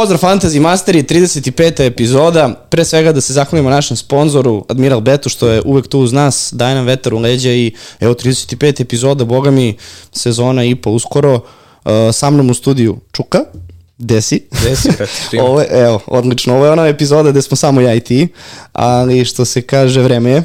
[0.00, 1.86] Pozdrav Fantasy Masteri, 35.
[1.86, 2.66] epizoda.
[2.70, 6.52] Pre svega da se zahvalimo našem sponzoru, Admiral Betu, što je uvek tu uz nas,
[6.52, 8.80] daje nam vetar u leđa i evo 35.
[8.80, 9.76] epizoda, boga mi,
[10.12, 11.34] sezona i po uskoro.
[11.34, 11.42] Uh,
[12.12, 13.44] sa mnom u studiju Čuka.
[14.02, 14.42] Desi.
[14.64, 16.54] Desi, brate, Ovo je, evo, odlično.
[16.54, 18.28] Ovo je ona epizoda gde smo samo ja i ti,
[18.72, 20.42] ali što se kaže, vreme je.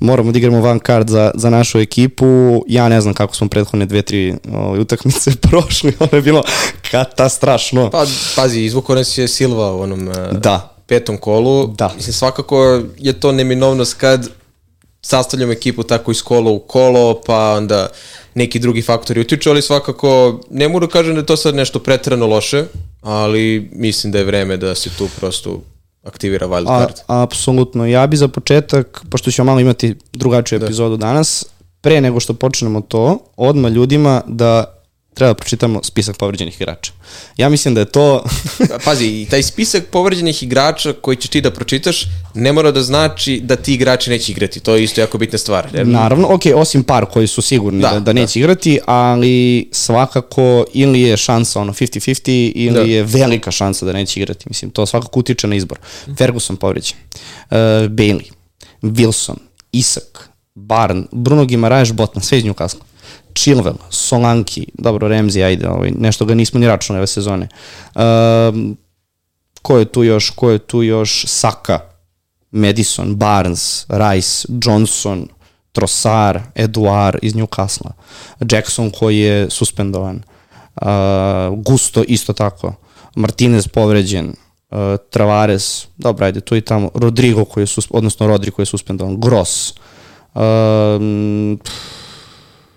[0.00, 2.26] Moramo da igramo van card za, za našu ekipu.
[2.68, 5.92] Ja ne znam kako smo prethodne dve, tri ovaj, utakmice prošli.
[5.98, 6.42] Ono je bilo
[6.90, 7.90] katastrašno.
[7.90, 8.04] Pa,
[8.36, 10.74] pazi, izvukao nas je Silva u onom uh, Da.
[10.86, 11.66] petom kolu.
[11.66, 11.92] Da.
[11.96, 14.28] Mislim, svakako je to neminovnost kad
[15.06, 17.88] sastavljamo ekipu tako iz kola u kolo, pa onda
[18.34, 21.78] neki drugi faktori utiču, ali svakako ne mogu da kažem da je to sad nešto
[21.78, 22.64] pretrano loše,
[23.00, 25.60] ali mislim da je vreme da se tu prosto
[26.02, 26.66] aktivira wild
[27.08, 27.86] A, apsolutno.
[27.86, 31.44] Ja bi za početak, pošto ćemo malo imati drugačiju epizodu danas,
[31.80, 34.75] pre nego što počnemo to, odmah ljudima da
[35.16, 36.92] treba da pročitamo spisak povređenih igrača.
[37.36, 38.24] Ja mislim da je to...
[38.84, 43.40] Pazi, i taj spisak povređenih igrača koji ćeš ti da pročitaš ne mora da znači
[43.44, 44.60] da ti igrači neće igrati.
[44.60, 45.68] To je isto jako bitna stvar.
[45.74, 49.68] Jer Naravno, ok, osim par koji su sigurni da, Da, da, da neće igrati, ali
[49.72, 52.80] svakako ili je šansa ono 50-50 ili Da.
[52.80, 54.44] je velika šansa da neće igrati.
[54.48, 55.78] Mislim, to svakako utiče na izbor.
[56.18, 56.96] Ferguson povređen,
[57.50, 57.56] uh,
[57.88, 58.30] Bailey,
[58.82, 59.36] Wilson,
[59.72, 62.80] Isak, Barn, Bruno Gimaraeš, Botman, sve iz Newcastle.
[63.36, 67.48] Chilwell, Solanki, dobro, Ramsey, ajde, ovaj, nešto ga nismo ni računali ove sezone.
[67.94, 68.76] Um,
[69.62, 71.80] ko je tu još, ko je tu još, Saka,
[72.50, 75.28] Madison, Barnes, Rice, Johnson,
[75.72, 77.90] Trossard, Eduard iz Newcastle,
[78.50, 80.22] Jackson koji je suspendovan,
[80.82, 80.88] uh,
[81.56, 82.74] Gusto isto tako,
[83.14, 84.28] Martinez povređen,
[84.70, 84.78] uh,
[85.10, 89.74] Travares, dobro, ajde, tu i tamo, Rodrigo koji je, odnosno Rodri koji je suspendovan, Gross,
[90.34, 91.58] um,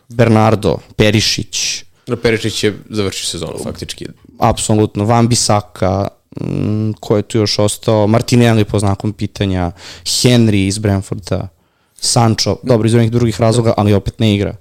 [0.09, 1.84] Bernardo, Perišić,
[2.23, 4.06] Perišić je završio sezonu faktički.
[4.39, 6.07] apsolutno, Van Bisaka,
[6.41, 9.72] mm, ko je tu još ostao, Martinelli po znakom pitanja,
[10.03, 11.47] Henry iz Brentforda,
[11.95, 14.56] Sancho, dobro, iz onih drugih razloga, ali opet ne igra.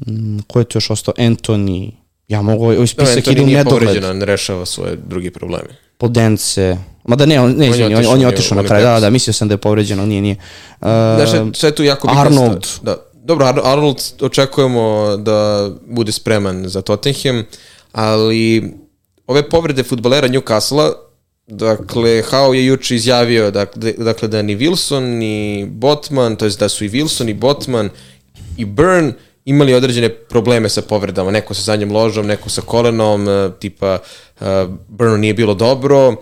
[0.00, 1.14] Mm, ko je tu još ostao?
[1.16, 1.90] Anthony,
[2.28, 3.80] ja mogu, ovaj Da, spisak ide Antoni u nije nedogled.
[3.80, 5.68] povređen, on rešava svoje drugi probleme.
[5.98, 8.68] Podence, mada ne, on, ne, je izvini, on, on je on je- otišao on na
[8.68, 10.36] kraj, da, da, mislio sam da je povređen, ali nije, nije.
[10.80, 10.86] Uh,
[11.26, 12.66] šta- šta je tu jako Arnold.
[12.82, 12.96] Da.
[13.28, 17.44] Dobro, Ar- Arnold očekujemo da bude spreman za Tottenham,
[17.92, 18.72] ali
[19.26, 20.92] ove povrede futbolera Newcastle
[21.46, 26.68] Dakle, Hao je juče izjavio dakle, dakle da ni Wilson ni Botman, to jest da
[26.68, 27.90] su i Wilson i Botman
[28.56, 29.12] i Burn
[29.44, 33.98] imali određene probleme sa povredama, neko sa zadnjom ložom, neko sa kolenom, e, tipa
[34.40, 34.46] uh,
[34.88, 36.16] Burnu nije bilo dobro,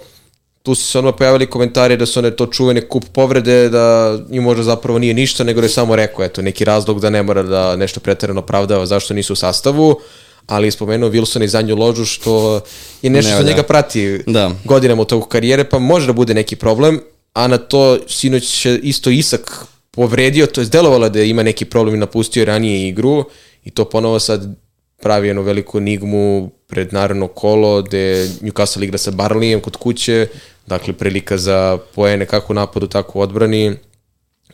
[0.66, 4.42] tu su se odmah pojavili komentari da su one to čuvene kup povrede, da im
[4.42, 7.42] možda zapravo nije ništa, nego da je samo rekao, eto, neki razlog da ne mora
[7.42, 10.00] da nešto preterano opravdava zašto nisu u sastavu,
[10.46, 12.60] ali je spomenuo Wilson i zadnju ložu, što
[13.02, 13.48] je nešto Ne, što da.
[13.48, 14.50] njega prati Da.
[14.64, 17.00] godinama u toku karijere, pa može da bude neki problem,
[17.32, 21.94] a na to sinoć je isto Isak povredio, to je delovalo da ima neki problem
[21.94, 23.24] i napustio je ranije igru
[23.64, 24.56] i to ponovo sad
[25.02, 30.26] pravi jednu veliku enigmu pred naravno kolo gde Newcastle igra sa Barlijem kod kuće,
[30.66, 33.76] dakle prilika za poene kako u napadu, tako u odbrani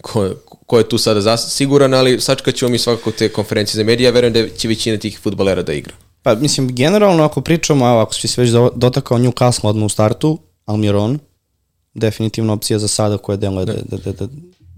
[0.01, 0.31] ko,
[0.67, 4.05] ko je tu sada zas, siguran, ali sačkat ćemo mi svakako te konferencije za medije,
[4.05, 5.95] ja verujem da će većina tih futbolera da igra.
[6.23, 9.89] Pa mislim, generalno ako pričamo, evo, ako si se već do- dotakao Newcastle odmah u
[9.89, 11.19] startu, Almiron,
[11.95, 14.27] definitivno opcija za sada koja deluje da, da, da, da,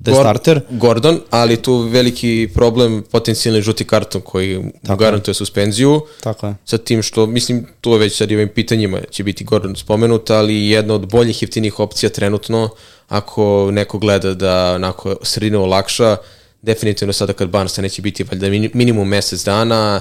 [0.04, 0.60] da je Gor- starter.
[0.70, 6.00] Gordon, ali tu veliki problem potencijalni žuti karton koji mu garantuje suspenziju.
[6.20, 6.54] Tako je.
[6.65, 10.31] Sa tim što, mislim, tu je već sad i ovim pitanjima će biti Gordon spomenut,
[10.31, 12.69] ali jedna od boljih jeftinih opcija trenutno,
[13.09, 16.16] ako neko gleda da onako sredina olakša,
[16.62, 20.00] definitivno sada kad Barnesa neće biti valjda mini- minimum mesec dana,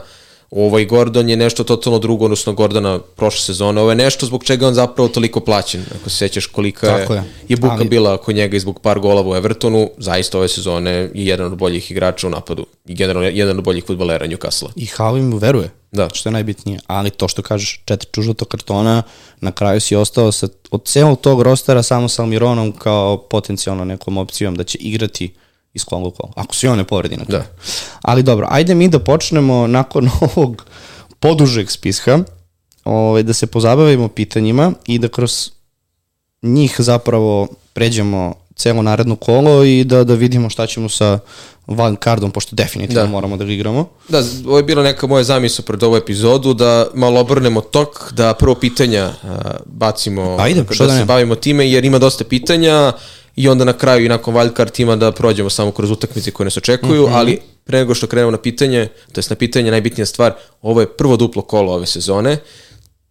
[0.55, 3.81] ovaj Gordon je nešto totalno drugo, odnosno Gordona prošle sezone.
[3.81, 5.85] Ovo je nešto zbog čega on zapravo toliko plaćen.
[5.95, 7.23] Ako se sećaš kolika Tako je, je.
[7.47, 10.91] je buka Ali- bila oko njega i zbog par golova u Evertonu, zaista ove sezone
[10.91, 14.69] je jedan od boljih igrača u napadu i generalno jedan od boljih futbolera Newcastle.
[14.75, 16.09] I Howe mu veruje, Da.
[16.13, 16.79] što je najbitnije.
[16.87, 19.03] Ali to što kažeš, četiri čužuta kartona,
[19.41, 24.17] na kraju si ostao sa, od celog tog rostera samo sa Almironom kao potencijalno nekom
[24.17, 25.33] opcijom da će igrati
[25.91, 26.33] u kola.
[26.35, 27.43] Ako se on ne povredi na kraju.
[27.43, 27.49] Da.
[28.01, 30.65] Ali dobro, ajde mi da počnemo nakon ovog
[31.19, 32.19] podužeg spiska,
[32.83, 35.51] ovaj, da se pozabavimo pitanjima i da kroz
[36.41, 41.19] njih zapravo pređemo celo naredno kolo i da, da vidimo šta ćemo sa
[41.67, 43.07] van cardom, pošto definitivno da.
[43.07, 43.89] Moramo da ga igramo.
[44.09, 48.33] Da, ovo je bila neka moja zamisla pred ovu epizodu, da malo obrnemo tok, da
[48.33, 52.93] prvo pitanja a, bacimo, Ajde, da, da se bavimo time, jer ima dosta pitanja
[53.35, 56.57] i onda na kraju i nakon wildcard tima da prođemo samo kroz utakmice koje nas
[56.57, 57.13] očekuju, Mhm.
[57.15, 60.87] ali pre nego što krenemo na pitanje, to jest na pitanje najbitnija stvar, ovo je
[60.87, 62.37] prvo duplo kolo ove sezone,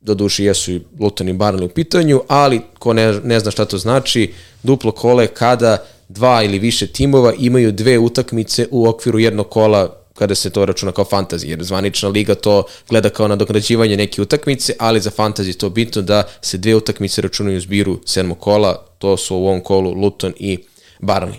[0.02, 3.64] do duši jesu i Luton i Barnley u pitanju, ali ko ne, ne zna šta
[3.64, 4.32] to znači,
[4.62, 5.78] duplo kole kada
[6.08, 10.92] dva ili više timova imaju dve utakmice u okviru jednog kola kada se to računa
[10.92, 15.70] kao fantasy, jer zvanična liga to gleda kao nadograđivanje neke utakmice, ali za fantasy to
[15.70, 19.90] bitno da se dve utakmice računaju u zbiru sedmog kola, to su u ovom kolu
[19.90, 20.58] Luton i
[21.00, 21.38] Barnley.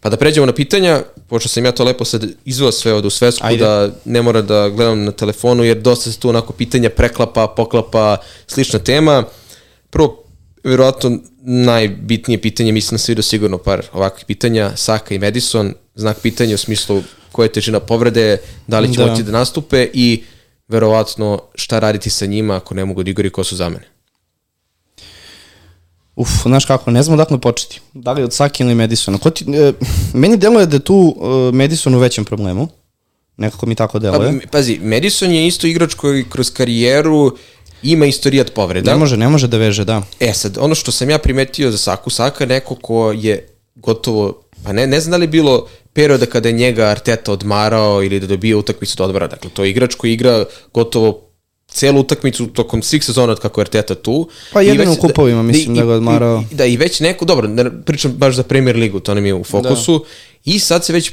[0.00, 3.10] Pa da pređemo na pitanja, pošto sam ja to lepo sad izveo sve od u
[3.10, 3.64] svesku, Ajde.
[3.64, 8.16] da ne mora da gledam na telefonu, jer dosta se tu onako pitanja preklapa, poklapa,
[8.46, 9.24] slična tema.
[9.90, 10.24] Prvo,
[10.64, 16.18] verovatno najbitnije pitanje, mislim da se vidio sigurno par ovakvih pitanja, Saka i Madison, znak
[16.22, 17.02] pitanja u smislu
[17.32, 18.36] koja je težina povrede,
[18.66, 19.06] da li će da.
[19.06, 20.22] moći da nastupe i
[20.68, 23.97] verovatno šta raditi sa njima ako ne mogu da igraju ko su za mene.
[26.18, 27.80] Uf, znaš kako, ne znam odakle početi.
[27.94, 29.18] Da li od Saki ili Madisona.
[29.18, 29.72] Ko ti, e,
[30.14, 32.68] meni deluje da je tu e, Madison u većem problemu.
[33.36, 34.40] Nekako mi tako deluje.
[34.40, 37.36] Pa, pazi, Madison je isto igrač koji kroz karijeru
[37.82, 38.90] ima istorijat povreda.
[38.90, 40.02] Ne može, ne može da veže, da.
[40.20, 44.42] E sad, ono što sam ja primetio za Saku, Saka je neko ko je gotovo,
[44.64, 48.20] pa ne, ne znam da li je bilo perioda kada je njega Arteta odmarao ili
[48.20, 49.26] da dobije utakmicu do odmara.
[49.26, 50.44] Dakle, to je igrač koji igra
[50.74, 51.27] gotovo
[51.78, 54.28] celu utakmicu tokom svih sezona od kako je Arteta tu.
[54.52, 56.44] Pa jedino u da- kupovima, mislim da, da ga odmarao.
[56.50, 59.34] I, da, i već neko, dobro, ne pričam baš za Premier ligu, to nam je
[59.34, 60.04] u fokusu, da.
[60.44, 61.12] i sad se već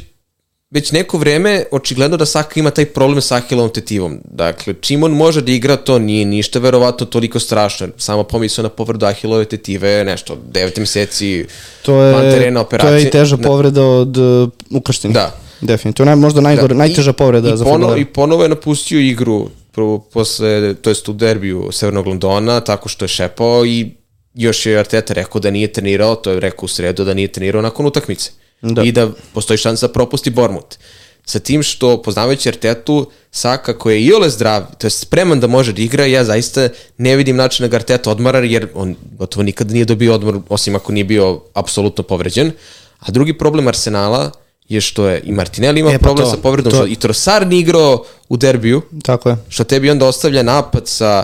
[0.75, 4.19] već neko vreme očigledno da Saka ima taj problem sa Ahilovom tetivom.
[4.23, 7.87] Dakle, čim on može da igra, to nije ništa verovatno toliko strašno.
[7.97, 11.45] Samo pomisao na povrdu Ahilove tetive, nešto, 9 meseci
[11.81, 12.91] to je, van terena operacije.
[12.91, 13.47] To je i teža da.
[13.47, 15.13] povreda od uh, ukrštenja.
[15.13, 15.35] Da.
[15.61, 16.77] Definitivno, možda najgore, da.
[16.77, 21.13] najteža povreda I za ponovo, I ponovo je napustio igru prvo posle, to jest u
[21.13, 23.91] derbiju Severnog Londona, tako što je šepao i
[24.33, 27.61] još je Arteta rekao da nije trenirao, to je rekao u sredu da nije trenirao
[27.61, 28.31] nakon utakmice.
[28.61, 28.83] Da.
[28.83, 30.77] I da postoji šansa da propusti Bormut.
[31.25, 35.47] Sa tim što, poznavajući Artetu, Saka koji je i ole zdrav, to je spreman da
[35.47, 39.43] može da igra, ja zaista ne vidim način da ga Arteta odmara, jer on gotovo
[39.43, 42.51] nikada nije dobio odmor, osim ako nije bio apsolutno povređen.
[42.99, 44.31] A drugi problem Arsenala
[44.69, 46.87] je što je i Martinelli ima e, pa problem to, sa povredom, to...
[46.87, 48.81] i Trossard ni igrao u derbiju.
[49.03, 49.37] Tako je.
[49.49, 51.23] Što tebi onda ostavlja napad sa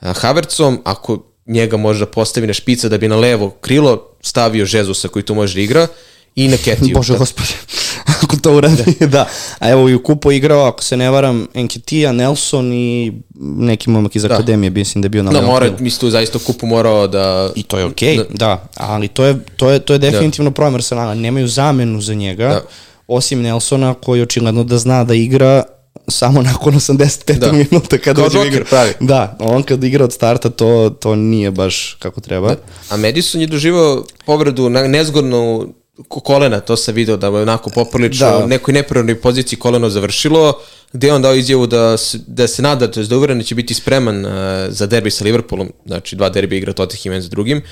[0.00, 5.08] Havercom, ako njega može da postavi na špica da bi na levo krilo stavio Žezusa
[5.08, 5.86] koji tu može da igra
[6.34, 6.94] i na Ketiju.
[6.96, 7.48] Bože gospode,
[8.22, 9.06] ako to uradi, da.
[9.06, 9.28] da.
[9.58, 14.16] A evo i u kupu igrao, ako se ne varam, Enketija, Nelson i neki momak
[14.16, 14.34] iz da.
[14.34, 17.50] akademije, mislim da je bio na Da, mora, mislim tu zaista u kupu morao da...
[17.54, 18.46] I to je okej, okay, da.
[18.46, 20.10] da, ali to je, to je, to je da.
[20.10, 20.54] definitivno da.
[20.54, 22.62] problem Arsenala, nemaju zamenu za njega, da.
[23.06, 25.62] osim Nelsona koji očigledno da zna da igra
[26.08, 27.38] samo nakon 85.
[27.38, 27.52] Da.
[27.52, 28.64] minuta kada uđe igra.
[28.64, 28.92] pravi.
[29.00, 32.48] Da, on kad igra od starta to, to nije baš kako treba.
[32.48, 32.56] Da.
[32.90, 35.74] A Madison je doživao povredu na nezgodnu
[36.08, 38.44] kolena, to se video da je onako poprilično da.
[38.44, 40.60] u nekoj neprirodnoj poziciji koleno završilo,
[40.92, 43.54] gde je on dao izjavu da, da se nada, to je da uveren da će
[43.54, 44.32] biti spreman uh,
[44.68, 47.62] za derbi sa Liverpoolom, znači dva derbi igra Tottenham za drugim,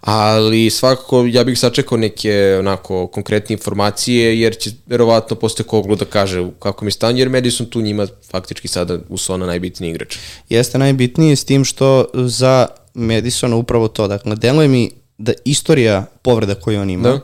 [0.00, 6.04] ali svakako ja bih sačekao neke onako konkretne informacije, jer će verovatno posle koglu da
[6.04, 10.16] kaže kako mi stanje, jer Madison tu njima faktički sada usona najbitniji igrač.
[10.48, 16.54] Jeste najbitniji s tim što za Madisona upravo to, dakle, deluje mi da istorija povreda
[16.54, 17.20] koju on ima, da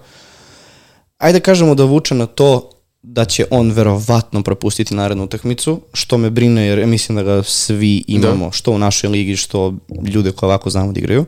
[1.25, 2.71] ajde kažemo da vuče na to
[3.03, 8.05] da će on verovatno propustiti narednu utakmicu, što me brine jer mislim da ga svi
[8.07, 8.53] imamo, da.
[8.53, 9.75] što u našoj ligi, što
[10.07, 11.25] ljude koje ovako znamo da igraju.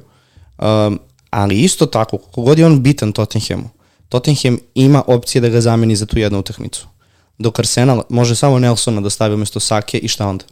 [0.58, 0.98] Um,
[1.30, 3.68] ali isto tako, kogod je on bitan Tottenhamu,
[4.08, 6.86] Tottenham ima opcije da ga zameni za tu jednu utakmicu.
[7.38, 10.44] Dok Arsenal može samo Nelsona da stavi umesto Sake i šta onda?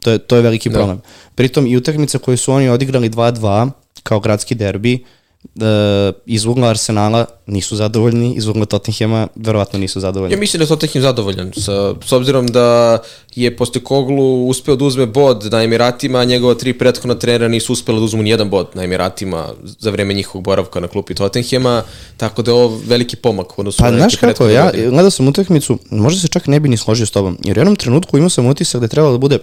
[0.00, 0.78] To je, to je veliki da.
[0.78, 1.00] problem.
[1.34, 3.70] Pritom i utakmice koje su oni odigrali 2-2
[4.02, 5.17] kao gradski derbi, uh,
[5.60, 10.34] e, iz ugla Arsenala nisu zadovoljni, iz ugla Tottenhema verovatno nisu zadovoljni.
[10.34, 12.98] Ja mislim da je Tottenham zadovoljan, sa, s obzirom da
[13.34, 17.72] je posle Koglu uspeo da uzme bod na Emiratima, a njegova tri prethodna trenera nisu
[17.72, 21.82] uspela da uzmu nijedan bod na Emiratima za vreme njihovog boravka na klupi Tottenhema,
[22.16, 24.90] tako da je ovo veliki pomak odnosu pa, na neke kako, ja godine.
[24.90, 27.76] gledao sam utakmicu, možda se čak ne bi ni složio s tobom, jer u jednom
[27.76, 29.38] trenutku imao sam utisak da je trebalo da bude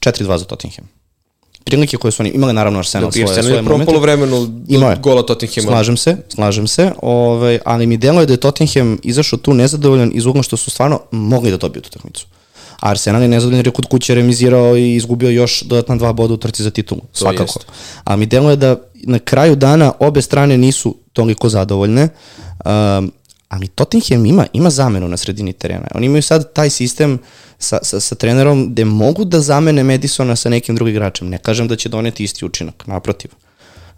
[0.00, 0.99] 4-2 za Tottenham
[1.64, 3.82] prilike koje su oni imali naravno Arsenal svoje, Arsenal svoje momente.
[3.82, 5.68] Arsenal je vremenu Ima gola Tottenhama.
[5.68, 10.26] Slažem se, slažem se, ovaj, ali mi deluje da je Tottenham izašao tu nezadovoljan iz
[10.26, 12.26] ugla što su stvarno mogli da dobiju tu utakmicu.
[12.80, 16.36] Arsenal je nezadovoljan jer je kod kuće remizirao i izgubio još dodatna dva boda u
[16.36, 17.42] trci za titulu, to svakako.
[17.42, 17.66] Jest.
[18.04, 22.08] A mi deluje da na kraju dana obe strane nisu toliko zadovoljne.
[22.64, 23.12] Um,
[23.48, 25.86] ali Tottenham ima, ima zamenu na sredini terena.
[25.94, 27.18] Oni imaju sad taj sistem
[27.60, 31.28] sa, sa, sa trenerom gde mogu da zamene Madisona sa nekim drugim igračem.
[31.28, 33.30] Ne kažem da će doneti isti učinak, naprotiv.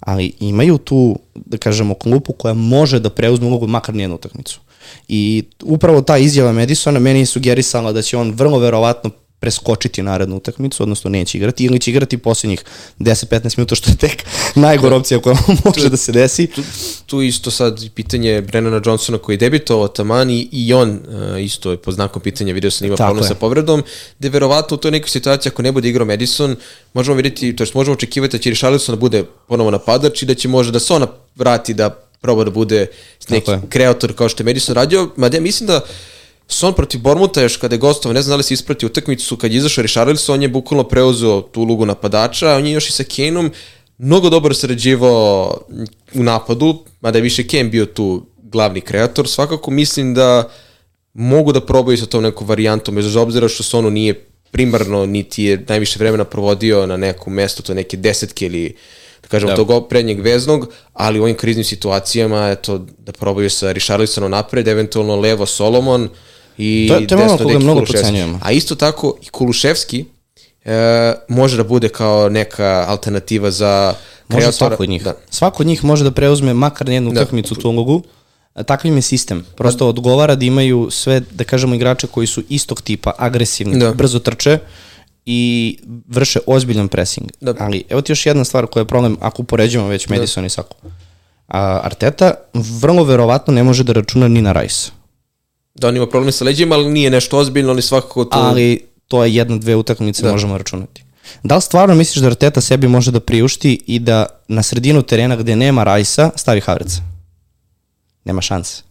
[0.00, 4.61] Ali imaju tu, da kažemo, klupu koja može da preuzme ulogu makar nijednu utakmicu.
[5.09, 9.11] I upravo ta izjava Madisona meni je sugerisala da će on vrlo verovatno
[9.43, 12.65] preskočiti narednu utakmicu, odnosno neće igrati, ili će igrati posljednjih
[12.99, 14.25] 10-15 minuta, što je tek
[14.67, 16.47] najgora opcija koja može da se desi.
[16.47, 16.63] Tu,
[17.07, 21.71] tu isto sad pitanje Brennana Johnsona koji je debitovao taman i, i on uh, isto
[21.71, 23.83] je po znakom pitanja, video sam ima problem sa povredom,
[24.19, 26.57] gde verovatno u toj nekoj situaciji ako ne bude igrao Madison,
[26.95, 30.35] možemo vidjeti, to jest možemo očekivati da će Richarlison da bude ponovo napadač i da
[30.35, 31.07] će možda da se ona
[31.37, 32.87] vrati da proba da bude
[33.29, 35.81] neki kreator kao što je Madison radio, mada ja mislim da
[36.47, 39.53] Son protiv Bormuta još kada je gostovao, ne znam da li se isprati utakmicu, kad
[39.53, 43.05] je izašao Richarlison, on je bukvalno preuzeo tu ulogu napadača, on je još i sa
[43.05, 43.51] Kaneom
[43.99, 45.59] mnogo dobro sarađivao
[46.15, 50.51] u napadu, mada je više Kane bio tu glavni kreator, svakako mislim da
[51.15, 55.65] mogu da probaju sa tom nekom varijantom, bez obzira što Sonu nije primarno, niti je
[55.69, 59.01] najviše vremena provodio na nekom mestu, to neke desetke ili da
[59.33, 59.57] kažemo Da.
[59.57, 59.65] da.
[59.65, 60.61] tog prednjeg veznog,
[60.95, 66.09] ali u ovim kriznim situacijama, eto, da probaju sa Richarlisonom napred, eventualno levo Solomon
[66.59, 68.23] i To to je desno mnogo Kuluševski.
[68.43, 70.05] A isto tako i Kuluševski
[70.65, 70.73] e,
[71.29, 73.95] može da bude kao neka alternativa za
[74.29, 74.53] Može kreatora.
[74.53, 75.05] svako od njih.
[75.05, 75.15] Da.
[75.31, 77.21] Svako od njih može da preuzme makar jednu Da.
[77.21, 78.03] utakmicu tu ulogu.
[78.55, 79.45] A Takav im je sistem.
[79.57, 83.93] Prosto odgovara da imaju sve, da kažemo, igrače koji su istog tipa, agresivni, Da.
[83.93, 84.59] brzo trče
[85.26, 87.31] i vrše ozbiljan pressing.
[87.41, 87.55] Da.
[87.59, 90.76] Ali evo ti još jedna stvar koja je problem ako upoređujemo već Madison i Saku.
[91.49, 94.91] A, Arteta vrlo verovatno ne može da računa ni na Rice.
[95.75, 98.38] da on ima problem sa leđima, ali nije nešto ozbiljno, ali svakako tu...
[98.38, 100.33] ali to je jedna, dve utakmice Da.
[100.33, 101.02] možemo računati.
[101.43, 105.37] Da li stvarno misliš da Arteta sebi može da priušti i da na sredinu terena
[105.37, 107.00] gde nema Rajsa stavi Havertza?
[108.25, 108.83] Nema šanse.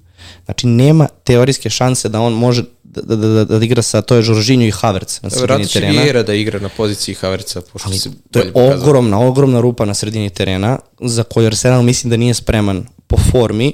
[0.45, 2.63] Znači, nema teorijske šanse da on može
[2.95, 5.79] da, da, da, da igra sa, to je Žoržinju i Havertz na sredini Vratno će
[5.79, 6.01] terena.
[6.01, 8.81] Vieira da igra na poziciji Havertza, pošto Ali se to je bolje pokazao.
[8.81, 13.73] ogromna, ogromna rupa na sredini terena za koju Arsenal mislim da nije spreman po formi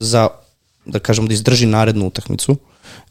[0.00, 0.28] za,
[0.84, 2.56] da kažem, da izdrži narednu utakmicu.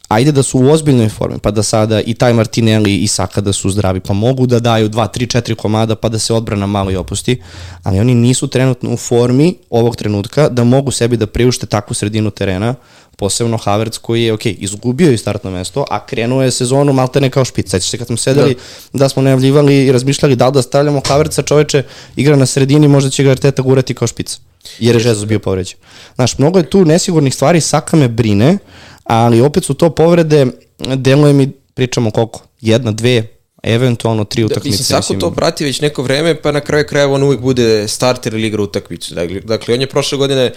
[0.08, 3.52] Ajde da su u ozbiljnoj formi, pa da sada i taj Martinelli i Saka da
[3.52, 6.90] su zdravi, pa mogu da daju 2, 3, 4 komada pa da se odbrana malo
[6.90, 7.42] i opusti,
[7.82, 12.30] ali oni nisu trenutno u formi ovog trenutka da mogu sebi da priušte takvu sredinu
[12.30, 12.74] terena,
[13.16, 17.44] posebno Havertz koji je, ok, izgubio i startno mesto, a krenuo je sezonu maltene kao
[17.44, 17.70] špic.
[17.70, 18.54] Sećaš se kad smo sedeli
[18.92, 18.98] da.
[18.98, 21.82] da smo najavljivali i razmišljali da li da stavljamo Havertza, čoveče,
[22.16, 24.38] igra na sredini, možda će ga Arteta gurati kao špic.
[24.78, 25.78] Jer je Jesus bio povređen.
[26.14, 28.58] Znaš, mnogo je tu nesigurnih stvari, Saka me brine,
[29.04, 30.46] ali opet su to povrede,
[30.78, 33.26] deluje mi, pričamo koliko, jedna, dve,
[33.62, 34.78] eventualno tri Da, utakmice.
[34.78, 38.34] mislim, Sako to prati već neko vreme, pa na kraju krajeva on uvijek bude starter
[38.34, 39.14] ili igra utakmicu.
[39.14, 40.52] Dakle, dakle, on je prošle godine,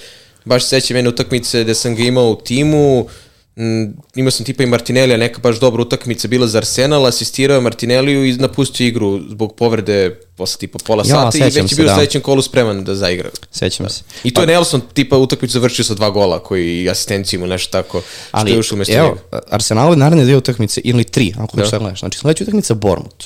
[0.46, 3.08] baš se sećam jedne utakmice gde sam ga imao u timu,
[3.56, 7.62] m, imao sam tipa i Martinelli, neka baš dobra utakmica bila za Arsenal, asistirao je
[7.62, 11.86] Martinelliju i napustio igru zbog povrede posle tipa pola Ja, sata i već je bio
[11.86, 11.92] da.
[11.92, 13.30] u sledećem kolu spreman da zaigra.
[13.52, 14.04] Sećam se.
[14.24, 18.02] I to je Nelson tipa utakmicu završio sa dva gola koji asistenciju ili nešto tako
[18.02, 19.40] što Ali, je ušlo umesto evo, njega.
[19.50, 21.62] Arsenalove naredne dve utakmice, ili tri, ako Da.
[21.64, 21.68] da.
[21.68, 22.00] šta gledaš.
[22.00, 23.26] Znači, sledeća utakmica Bournemouth.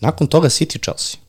[0.00, 1.23] Nakon toga City Chelsea.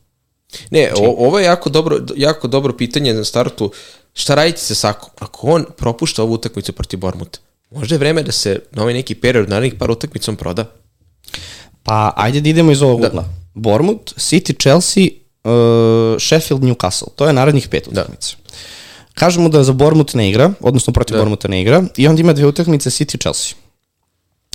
[0.70, 3.72] Ne, Znači- o, ovo je jako dobro, jako dobro pitanje na startu.
[4.14, 5.10] Šta raditi sa Sakom?
[5.18, 7.38] Ako on propušta ovu utakmicu protiv Bormuta,
[7.70, 10.64] možda je vreme da se na ovaj neki period, narednih par utakmica on proda?
[11.82, 13.08] Pa, ajde da idemo iz ovog Da.
[13.08, 13.24] ugla.
[13.54, 15.04] Bournemouth, City, Chelsea,
[15.44, 15.50] uh,
[16.20, 17.08] Sheffield, Newcastle.
[17.16, 18.00] To je narednih pet Da.
[18.00, 18.36] utakmica.
[19.14, 21.16] Kažemo da za Bournemouth ne igra, odnosno protiv Da.
[21.16, 21.20] da.
[21.20, 23.56] Bournemoutha ne igra, i onda ima dve utakmice City, Chelsea.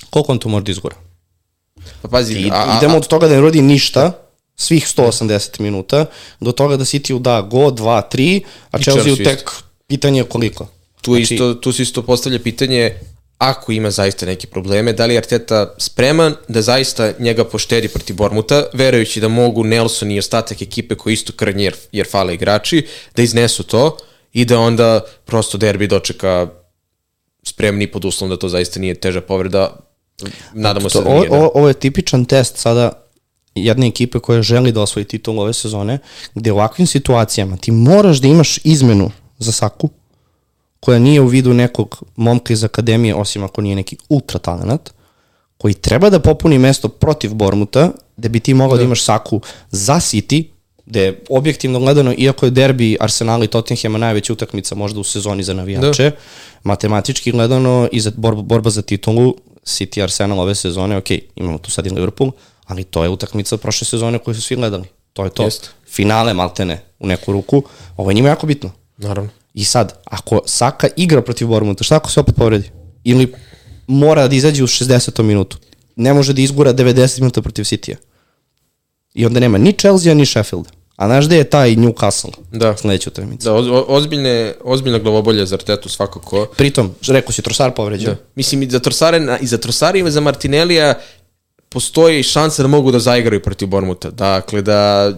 [0.10, 0.96] Koliko on tu može da izgura?
[2.02, 4.12] Pa pazi, I, a, a, idemo od toga da ne rodi ništa,
[4.56, 6.06] svih 180 minuta,
[6.40, 8.42] do toga da City da go, 2, 3,
[8.72, 9.52] a I Chelsea tek
[9.88, 10.68] pitanje je koliko.
[11.02, 12.96] tu, znači, isto, tu se isto postavlja pitanje
[13.42, 18.16] ako ima zaista neke probleme, da li je Arteta spreman da zaista njega poštedi protiv
[18.16, 22.86] Bormuta, verujući da mogu Nelson i ostatak ekipe koji isto krnje jer, jer fale igrači,
[23.16, 23.98] da iznesu to
[24.34, 26.48] i da onda prosto derbi dočeka
[27.44, 29.76] spremni pod uslovom da to zaista nije teža povreda.
[30.54, 31.30] Nadamo se To, da ovo, nije.
[31.30, 31.36] Da.
[31.36, 32.92] ovo, ovo je tipičan test sada
[33.56, 36.00] jedne ekipe koja želi da osvoji titul ove sezone,
[36.36, 39.90] gde u ovakvim situacijama ti moraš da imaš izmenu za Saku,
[40.80, 44.90] koja nije u vidu nekog momka iz akademije, osim ako nije neki ultra talent,
[45.58, 48.82] koji treba da popuni mesto protiv Bormuta, da bi ti mogao da.
[48.82, 49.42] da imaš Saku
[49.72, 50.44] za City,
[50.86, 55.54] gde objektivno gledano, iako je derbi Arsenal i Tottenhama najveća utakmica možda u sezoni za
[55.54, 56.16] navijače, da.
[56.64, 61.72] matematički gledano i za borba, borba za titulu City Arsenal ove sezone, ok, imamo tu
[61.72, 62.32] sad i Liverpool,
[62.72, 64.84] ali to je utakmica prošle sezone koju su svi gledali.
[65.14, 65.44] To je to.
[65.44, 65.70] Jest.
[65.88, 67.64] Finale maltene u neku ruku.
[67.98, 68.72] Ovo je njima jako bitno.
[68.98, 69.30] Naravno.
[69.54, 72.70] I sad, ako Saka igra protiv Bormuta, šta ako se opet povredi?
[73.04, 73.34] Ili
[73.88, 75.22] mora da izađe u 60.
[75.24, 75.58] minutu?
[75.96, 77.96] Ne može da izgura 90 minuta protiv City-a.
[79.14, 80.66] I onda nema ni Chelsea, ni Sheffield.
[80.96, 82.32] A znaš gde je taj Newcastle?
[82.52, 82.78] Da.
[82.78, 83.50] Sledeća utakmica.
[83.50, 86.46] Da, o- ozbiljne, ozbiljna glavobolja za Artetu svakako.
[86.58, 88.06] Pritom, rekao si, Trosar povređen.
[88.06, 88.16] Da.
[88.36, 90.94] Mislim, i za Trossare, na- i za Trossare i za Martinellija
[91.72, 94.10] postoji šansa da mogu da zaigraju protiv Bormuta.
[94.12, 95.12] Dakle, da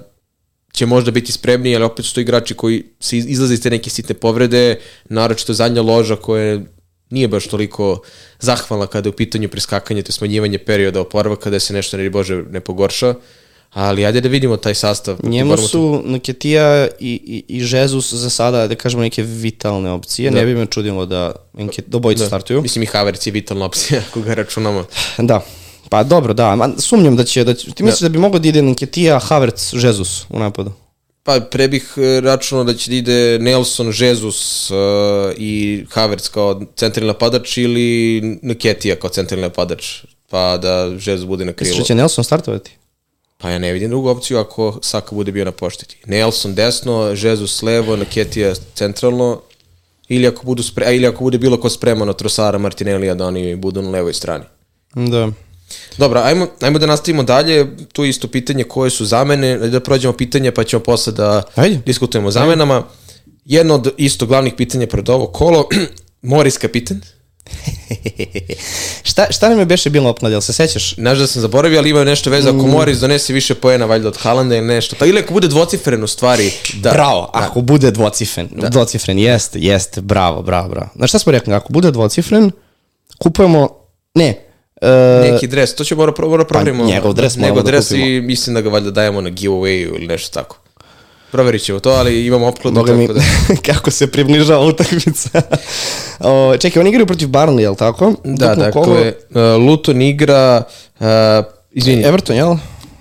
[0.73, 3.69] će možda biti spremni, ali opet su to igrači koji se iz- izlaze iz te
[3.69, 6.59] neke sitne povrede, naročito zadnja loža koja
[7.09, 8.01] nije baš toliko
[8.39, 12.09] zahvalna kada je u pitanju preskakanje, to je smanjivanje perioda oporavka, kada se nešto, ne
[12.09, 13.13] Bože, ne pogorša.
[13.71, 15.17] Ali ajde da vidimo taj sastav.
[15.23, 20.31] Njemu su Nketija i, i, i Jesus za sada, da kažemo, neke vitalne opcije.
[20.31, 20.37] Da.
[20.37, 22.61] Ne bi me čudilo da, Nket, da obojica startuju.
[22.61, 24.85] Mislim i Havertz je vitalna opcija, ako ga računamo.
[25.17, 25.45] Da.
[25.93, 26.55] Pa dobro, da.
[26.55, 29.73] Ma, sumnjam da će, da će, ti misliš da, bi mogao da ide Nketija, Havertz,
[29.73, 30.71] Jesus u napadu?
[31.23, 34.77] Pa pre bih e, računao da će da ide Nelson, Jesus uh,
[35.37, 39.85] i Havertz kao centralni napadač ili Nketija kao centralni napadač,
[40.29, 41.83] pa da Jesus bude na Misliš krilu.
[41.83, 42.71] da će Nelson startovati?
[43.37, 45.97] Pa ja ne vidim drugu opciju ako Saka bude bio na poštiti.
[46.05, 49.41] Nelson desno, Jesus levo, Nketija centralno,
[50.09, 53.55] ili ako, budu spre, ili ako bude bilo ko spreman od Trosara, Martinellija da oni
[53.55, 54.43] budu na levoj strani.
[54.95, 55.31] Da.
[55.97, 57.67] Dobro, ajmo, ajmo da nastavimo dalje.
[57.93, 59.51] Tu je isto pitanje koje su zamene.
[59.51, 61.79] Ajde Da prođemo pitanje pa ćemo posle da Ajde.
[61.85, 62.83] diskutujemo o zamenama.
[63.45, 65.67] Jedno od isto glavnih pitanja pred ovo kolo.
[66.21, 67.01] Moris kapitan.
[69.09, 70.95] šta, šta nam je beše bilo opnad, jel se sećaš?
[70.95, 72.49] Znaš da sam zaboravio, ali ima nešto veze.
[72.49, 74.95] Ako Moris donese više poena valjda od Haalanda ili nešto.
[74.99, 76.51] Pa ili ako bude dvocifren u stvari.
[76.73, 76.91] Da.
[76.91, 78.69] Bravo, ako bude dvocifren, da.
[78.69, 80.89] dvocifren, jeste, jeste, bravo, bravo, bravo.
[80.95, 82.51] Znaš šta smo rekli, ako bude dvocifren,
[83.19, 83.69] kupujemo,
[84.15, 84.52] ne,
[84.83, 86.83] e, Neki dres, to ćemo mora, mora proverimo.
[86.83, 88.05] Pa njegov dres moramo Njegov da dres kupimo.
[88.05, 90.57] i mislim da ga valjda dajemo na giveaway ili nešto tako.
[91.31, 92.75] Proverit ćemo to, ali imamo opkladu.
[92.75, 93.21] Boga mi, da...
[93.73, 95.41] kako se približava utakmica.
[96.19, 98.13] o, čekaj, oni igraju protiv Barnley, jel tako?
[98.23, 100.63] Da, Duplo dakle, uh, Luton igra,
[100.99, 101.05] uh,
[101.71, 102.55] izvini, Everton, jel?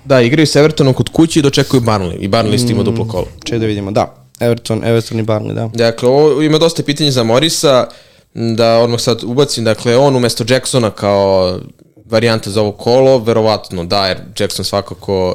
[0.05, 2.17] da, igraju s Evertonom kod kući i dočekuju Burnley.
[2.19, 3.27] I Burnley isto ima duplo kolo.
[3.45, 4.15] Čekaj da vidimo, da.
[4.41, 5.71] Everton, Everton i Barnley, da.
[5.75, 7.87] Dakle, ovo ima dosta pitanja za Morisa,
[8.35, 11.59] da odmah sad ubacim, dakle, on umesto Jacksona kao
[12.05, 15.29] varijanta za ovo kolo, verovatno da, jer Jackson svakako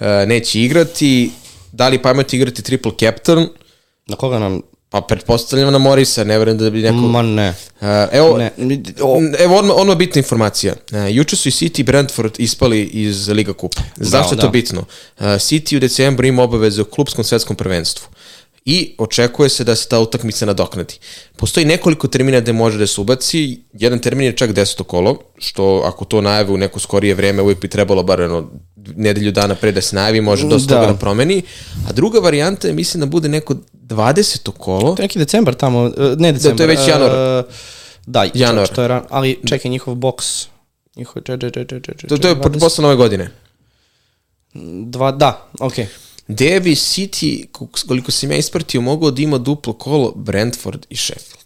[0.00, 1.30] uh, neće igrati.
[1.72, 3.48] Da li je pametno igrati triple captain?
[4.06, 4.60] Na koga nam...
[4.88, 6.96] Pa pretpostavljam na Morisa, ne verujem da bi neko...
[6.96, 7.48] Ma ne.
[7.80, 8.50] Uh, evo, Ne.
[9.02, 10.74] O, Evo odmah, odmah bitna informacija.
[10.92, 13.82] Uh, juče su i City i Brentford ispali iz Liga Kupa.
[13.96, 14.50] Zašto je to da.
[14.50, 14.80] bitno?
[14.80, 18.08] Uh, City u decembru ima obaveze u klubskom svetskom prvenstvu
[18.64, 20.94] i očekuje se da se ta utakmica nadoknadi.
[21.36, 25.82] Postoji nekoliko termina gde može da se ubaci, jedan termin je čak deseto kolo, što
[25.84, 28.50] ako to najave u neko skorije vreme uvijek bi trebalo bar jedno
[28.96, 30.80] nedelju dana pre da se najavi, može dosta Da.
[30.80, 31.42] toga da promeni.
[31.88, 34.50] A druga varijanta je, mislim da bude neko 20.
[34.50, 36.56] kolo, to je neki decembar tamo, e, ne decembar.
[36.56, 37.10] to je već januar.
[37.10, 37.42] e,
[38.06, 38.68] Da, Januar.
[38.68, 40.46] To je ran, ali čekaj, njihov boks.
[40.96, 43.30] Njihov, če, če, če, če, če, če, to, to je 20 posle nove godine.
[44.84, 45.84] Dva, da, okej.
[45.84, 47.46] Gde bi City,
[47.86, 51.40] koliko sam ja ispratio, mogao da ima duplo kolo Brentford i Sheffield.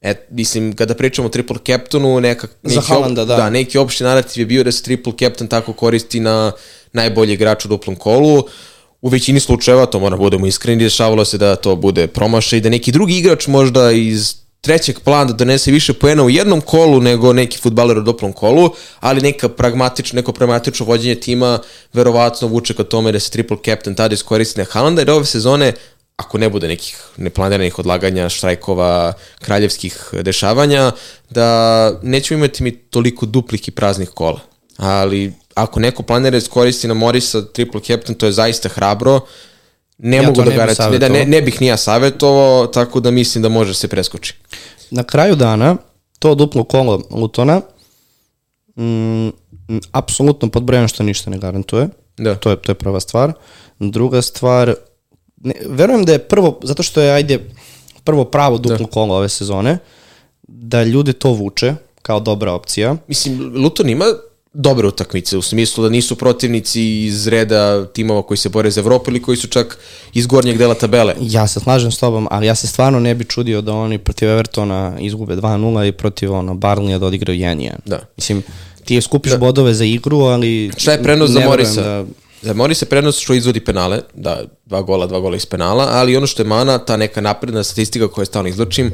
[0.00, 3.36] E, mislim, kada pričamo o triple captainu, neka, neki, op- Haalanda, da.
[3.36, 3.50] da.
[3.50, 6.52] neki opšti narativ je bio da se triple captain tako koristi na
[6.92, 8.44] najbolji igrač u duplom kolu.
[9.00, 12.68] U većini slučajeva, to moramo budemo iskreni, dešavalo se da to bude promašaj i da
[12.68, 17.32] neki drugi igrač možda iz trećeg plana da donese više poena u jednom kolu nego
[17.32, 21.58] neki futbaler u duplom kolu, ali neka pragmatično, neko pragmatično vođenje tima
[21.92, 25.72] verovatno vuče ka tome da se triple captain tada iskoristi na Haalanda, jer ove sezone
[26.16, 30.92] ako ne bude nekih neplaniranih odlaganja, štrajkova, kraljevskih dešavanja,
[31.30, 34.40] da nećemo imati mi toliko duplih i praznih kola.
[34.76, 39.20] Ali ako neko planira da iskoristi na Morisa triple captain, to je zaista hrabro.
[39.98, 43.10] Ne Ja mogu da garantujem, ne, da, ne, ne bih ni ja savjetovao, tako da
[43.10, 44.34] mislim da može da se preskoči.
[44.90, 45.76] Na kraju dana,
[46.18, 47.60] to duplo kolo Lutona,
[48.76, 49.28] mm,
[49.92, 51.88] apsolutno pod brojem što ništa ne garantuje.
[52.16, 52.34] Da.
[52.34, 53.32] To je, to je prva stvar.
[53.78, 54.74] Druga stvar,
[55.36, 57.50] ne, verujem da je prvo, zato što je, ajde,
[58.04, 59.78] prvo pravo duplo kolo ove sezone,
[60.42, 62.96] da ljude to vuče kao dobra opcija.
[63.08, 64.04] Mislim, Luton ima
[64.52, 69.10] dobre utakmice, u smislu da nisu protivnici iz reda timova koji se bore za Evropu
[69.10, 69.78] ili koji su čak
[70.14, 71.14] iz gornjeg dela tabele.
[71.20, 74.28] Ja se slažem s tobom, ali ja se stvarno ne bi čudio da oni protiv
[74.28, 77.70] Evertona izgube 2-0 i protiv ono, Barnleya da odigraju 1-1.
[77.84, 78.00] Da.
[78.16, 78.42] Mislim,
[78.84, 80.70] ti je skupiš bodove za igru, ali...
[80.76, 81.82] Šta je prenos za Morisa?
[81.82, 82.04] Da,
[82.42, 86.16] Za Morisa je prenos što izvodi penale, da, dva gola, dva gola iz penala, ali
[86.16, 88.92] ono što je mana, ta neka napredna statistika koju stalno izločim,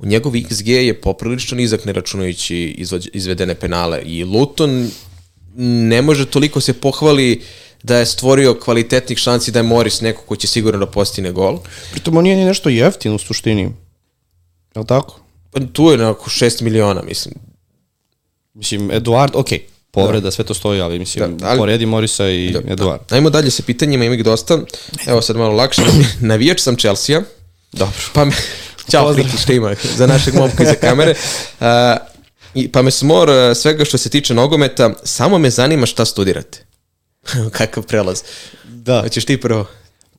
[0.00, 4.90] njegov XG je poprilično nizak ne računajući izvođ, izvedene penale i Luton
[5.56, 7.42] ne može toliko se pohvali
[7.82, 11.58] da je stvorio kvalitetnih šansi da je Moris neko ko će sigurno da postine gol.
[11.92, 13.62] Pritom on nije ni nešto jeftin u suštini.
[13.62, 13.72] Je
[14.76, 15.20] li tako?
[15.50, 17.34] Pa tu je nekako 6 miliona, mislim.
[18.54, 19.46] Mislim, Eduard, ok,
[19.90, 23.00] povreda, sve to stoji, ali mislim, Da, ali- poredi Morisa i Eduard.
[23.10, 24.58] Ajmo dalje sa pitanjima, ima ih dosta.
[25.06, 25.82] Evo sad malo lakše.
[26.20, 27.22] Navijač sam Chelsea.
[27.72, 27.94] Dobro.
[28.12, 28.32] Pa me,
[28.90, 29.26] Ćao, Pozdrav.
[29.26, 31.14] Friki, što ima za našeg momka iza kamere.
[31.60, 31.66] Uh,
[32.54, 36.64] I, pa me smor svega što se tiče nogometa, samo me zanima šta studirate.
[37.58, 38.22] Kakav prelaz.
[38.64, 39.00] Da.
[39.02, 39.66] Hoćeš ti prvo?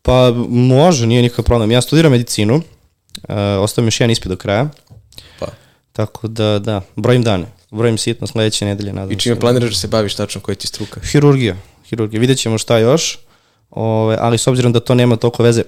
[0.02, 1.72] Pa može, nije nikakav problem.
[1.72, 2.62] Ja studiram medicinu, uh,
[3.60, 4.70] ostao mi još jedan ispit do kraja,
[5.40, 5.48] Pa.
[5.92, 7.46] tako da, da, brojim dane.
[7.72, 9.40] Brojim sitno sledeće nedelje, nadam I čime se.
[9.40, 11.00] planiraš da se baviš tačno, koja ti struka?
[11.12, 11.56] Hirurgija,
[11.90, 12.20] hirurgija.
[12.20, 13.20] Vidjet ćemo šta još,
[13.70, 15.64] ove, ali s obzirom da to nema toliko veze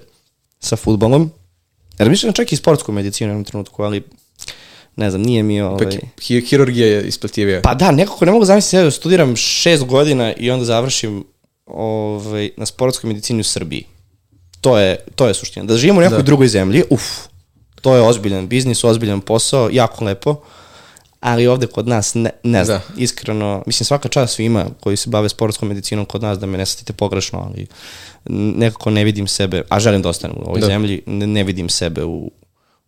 [0.59, 1.31] sa futbolom,
[2.09, 4.03] mislim čak i sportsku medicinu u jednom trenutku, ali
[4.95, 5.87] ne znam, nije mi ovaj...
[5.87, 7.61] Ipak hi hirurgija je isplativija.
[7.61, 11.23] Pa da, nekako ne mogu zamisliti da studiram šest godina i onda završim
[11.65, 13.85] ovaj, na sportskoj medicini u Srbiji.
[14.61, 15.65] To je, to je suština.
[15.65, 16.23] Da živimo u nekoj Da.
[16.23, 17.01] drugoj zemlji, uf,
[17.81, 20.35] to je ozbiljan biznis, ozbiljan posao, jako lepo,
[21.21, 23.01] ali ovde kod nas ne, ne znam, Da.
[23.01, 26.65] iskreno, mislim svaka čast svima koji se bave sportskom medicinom kod nas, da me ne
[26.65, 27.67] satite pogrešno, ali
[28.29, 30.65] nekako ne vidim sebe, a želim da ostanem u ovoj Da.
[30.67, 32.31] zemlji, ne, ne vidim sebe u,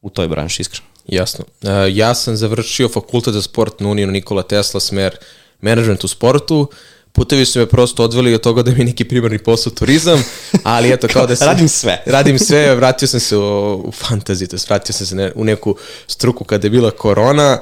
[0.01, 0.85] u toj branši, iskreno.
[1.07, 1.45] Jasno.
[1.61, 5.15] Uh, ja sam završio fakultet za sport na Uniju Nikola Tesla, smer
[5.61, 6.69] management u sportu.
[7.11, 10.23] Putevi su me prosto odveli od toga da mi je neki primarni posao turizam,
[10.63, 11.47] ali eto kao da sam...
[11.47, 12.03] Radim sve.
[12.15, 15.75] radim sve, vratio sam se u, u fantasy, to vratio sam se ne, u neku
[16.07, 17.59] struku kada je bila korona,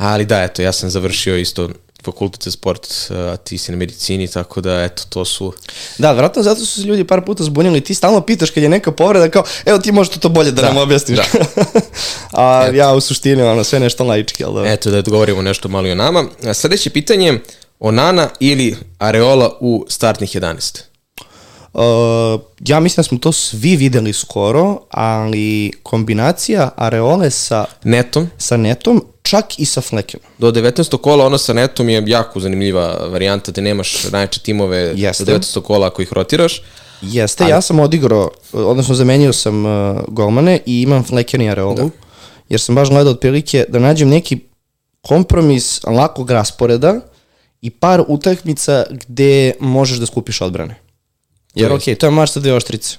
[0.00, 1.68] ali da, eto, ja sam završio isto
[2.04, 5.52] fakultet za sport, a ti si na medicini, tako da, eto, to su...
[5.98, 7.80] Da, vratno zato su se ljudi par puta zbunili.
[7.80, 10.68] Ti stalno pitaš kad je neka povreda kao, evo ti možeš to bolje da, Da,
[10.68, 11.18] nam objasniš.
[11.18, 11.24] da.
[12.42, 14.72] A ja u suštini, ono, sve nešto laički, ali da.
[14.72, 16.24] Eto, da odgovorimo nešto malo i o nama.
[16.54, 17.40] Sledeće pitanje,
[17.80, 20.80] Onana ili Areola u startnih 11?
[21.72, 28.56] Uh, ja mislim da smo to svi videli skoro, ali kombinacija areole sa, Netom, sa
[28.56, 30.20] netom, čak i sa flekom.
[30.38, 30.96] do 19.
[30.96, 35.24] kola ono sa netom je jako zanimljiva varijanta, da nemaš najjače timove Jeste.
[35.24, 35.62] do 19.
[35.62, 36.62] kola ako ih rotiraš.
[37.02, 41.88] Jeste, ja sam odigrao, odnosno zamenio sam uh, golmane i imam fleken i areolu, da.
[42.48, 44.38] jer sam baš gledao otprilike da nađem neki
[45.00, 47.00] kompromis lakog rasporeda
[47.60, 50.89] i par utakmica gde možeš da skupiš odbrane.
[51.54, 52.96] Jer okej, to je mač sa dve oštrice.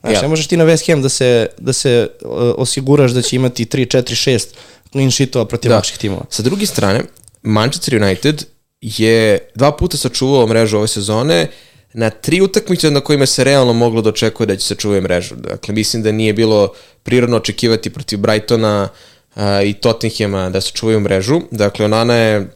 [0.00, 0.22] Znaš, Ja.
[0.22, 3.64] ne možeš ti na West Ham da se, da se uh, osiguraš da će imati
[3.64, 4.46] 3, 4, 6
[4.92, 5.76] clean sheetova protiv da.
[5.76, 6.24] lakših timova.
[6.30, 7.02] Sa druge strane,
[7.42, 8.44] Manchester United
[8.80, 11.46] je dva puta sačuvao mrežu ove sezone
[11.92, 15.34] na tri utakmice na kojima se realno moglo da očekuje da će sačuvati mrežu.
[15.34, 18.88] Dakle, mislim da nije bilo prirodno očekivati protiv Brightona
[19.34, 21.40] a, i Tottenhama da sačuvaju mrežu.
[21.50, 22.48] Dakle, Onana je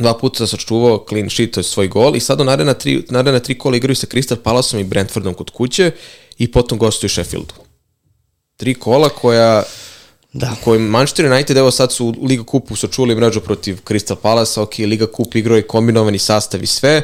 [0.00, 3.40] dva puta sačuvao clean sheet, to je svoj gol i sad u naredna tri, naredna
[3.40, 5.90] tri kola igraju sa Crystal Palaceom i Brentfordom kod kuće
[6.38, 7.54] i potom gostuju Sheffieldu.
[8.56, 9.62] Tri kola koja
[10.32, 10.54] Da.
[10.64, 14.78] koji Manchester United, evo sad su u Liga Kupu sačuli mrežu protiv Crystal Palace, ok,
[14.78, 17.02] Liga Kup igrao je kombinovani sastav i sve,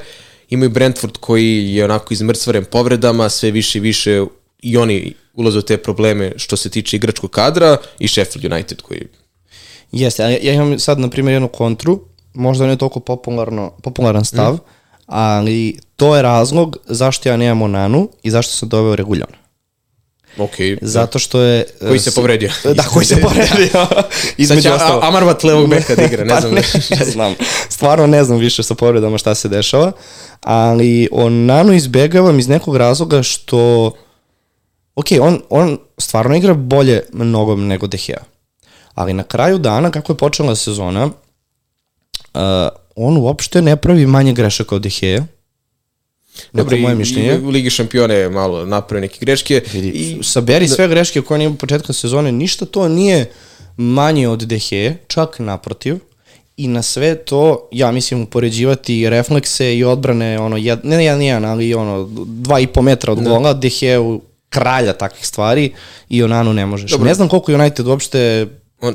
[0.50, 4.24] imaju Brentford koji je onako izmrcvaren povredama, sve više i više
[4.62, 9.02] i oni ulaze u te probleme što se tiče igračkog kadra i Sheffield United koji
[9.92, 12.00] Jeste, ali ja imam sad, na primjer, jednu kontru,
[12.36, 14.58] možda ne toliko popularno, popularan stav, mm.
[15.06, 19.36] ali to je razlog zašto ja nemam Onanu i zašto sam doveo Reguljona.
[20.38, 20.50] ok,
[20.82, 21.64] Zato što je...
[21.80, 22.50] Koji se povredio.
[22.74, 23.68] Da, koji se povredio.
[23.88, 24.04] sad
[24.36, 25.04] Između će ostalog.
[25.04, 26.54] A- Amarvat levog beka da igra, ne Pa znam.
[26.54, 26.62] ne,
[26.98, 27.34] ne znam.
[27.68, 29.92] Stvarno ne znam više sa povredama šta se dešava,
[30.40, 33.92] ali Onanu izbegavam iz nekog razloga što
[34.94, 38.22] ok, on, on stvarno igra bolje nogom nego De Gea.
[38.94, 41.10] Ali na kraju dana, kako je počela sezona,
[42.36, 45.24] uh, on uopšte ne pravi manje grešaka od De Gea.
[46.52, 47.38] Neko i- moje mišljenje.
[47.38, 49.62] U Ligi šampiona je malo napravio neke greške.
[49.74, 53.30] I I, saberi sve greške koje on ima početka sezone, ništa to nije
[53.76, 55.98] manje od Dehe, čak naprotiv.
[56.56, 61.44] I na sve to, ja mislim, upoređivati reflekse i odbrane, ono, jed, ne jedan jedan,
[61.44, 65.72] ali ono, dva i po metra od gola, Dehe u kralja takvih stvari
[66.08, 66.90] i Onanu ne možeš.
[66.90, 67.06] Dobro.
[67.06, 68.46] Ne znam koliko United uopšte
[68.80, 68.94] on,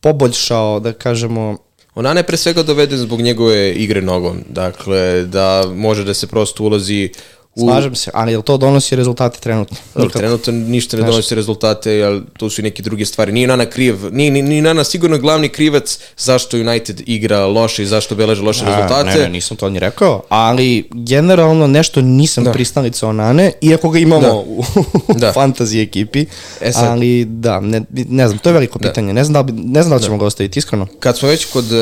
[0.00, 1.58] poboljšao, da kažemo,
[1.94, 4.44] Onana je pre svega doveden zbog njegove igre nogom.
[4.48, 7.10] Dakle, da može da se prosto ulazi.
[7.56, 9.76] Slažem se, ali jel to donosi rezultate trenutno?
[9.96, 10.18] Nikako.
[10.18, 13.32] trenutno ništa ne donosi rezultate, ali to su i neke druge stvari.
[13.32, 17.86] Nije Nana kriv, nije, nije, nije Nana sigurno glavni krivac zašto United igra loše i
[17.86, 19.10] zašto beleže loše A, rezultate.
[19.10, 22.52] Ne, ne, nisam to ni rekao, ali generalno nešto nisam da.
[22.52, 24.32] pristalica Onane, iako ga imamo Da.
[24.32, 24.64] u
[25.14, 25.32] Da.
[25.32, 26.26] fantasy ekipi,
[26.60, 29.62] E sad- ali da, ne, ne znam, to je veliko pitanje, ne znam da, li,
[29.62, 30.86] ne znam da li ćemo ga ostaviti, iskreno.
[31.00, 31.78] Kad smo već kod uh,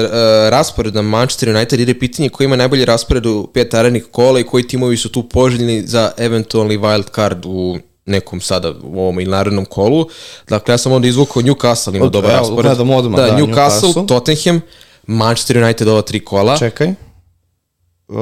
[0.49, 4.67] rasporeda Manchester United, ide pitanje ko ima najbolji raspored u pet arenih kola i koji
[4.67, 9.65] timovi su tu poželjni za eventualni wild card u nekom sada u ovom ili narednom
[9.65, 10.07] kolu.
[10.49, 12.65] Dakle, ja sam onda izvukao Newcastle, ima Od- dobar evo, raspored.
[12.65, 13.55] gledam odmah, da, da, Newcastle,
[13.89, 14.07] Newcastle.
[14.09, 14.61] Tottenham,
[15.07, 16.59] Manchester United ova tri kola.
[16.59, 16.89] Čekaj.
[16.89, 18.17] Uh,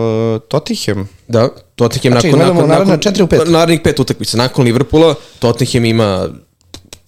[0.48, 1.09] Tottenham.
[1.29, 3.40] Da, Tottenham Znači, nakon, nakon, nakon, četiri u pet.
[3.46, 4.37] Narednih pet utakmica.
[4.37, 6.29] Nakon Liverpoola, Tottenham ima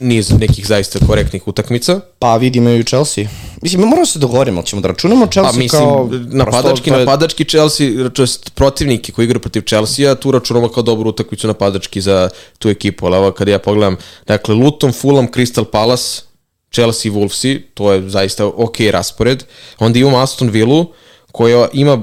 [0.00, 2.00] niz nekih zaista korektnih utakmica.
[2.18, 3.24] Pa vidimo i Chelsea.
[3.62, 6.08] Mislim, mi moramo se dogovoriti, ali ćemo da računamo Chelsea Pa mislim, kao...
[6.28, 10.68] napadački, prosto to je- napadački Chelsea, to jest protivniki koji igraju protiv Chelsea, tu računamo
[10.68, 15.28] kao dobru utakmicu napadački za tu ekipu, ali ovo kad ja pogledam, dakle, Luton, Fulham,
[15.28, 16.22] Crystal Palace,
[16.72, 19.44] Chelsea, Wolvesi, to je zaista ok raspored.
[19.78, 20.84] Onda imamo Aston Villa,
[21.32, 22.02] koja ima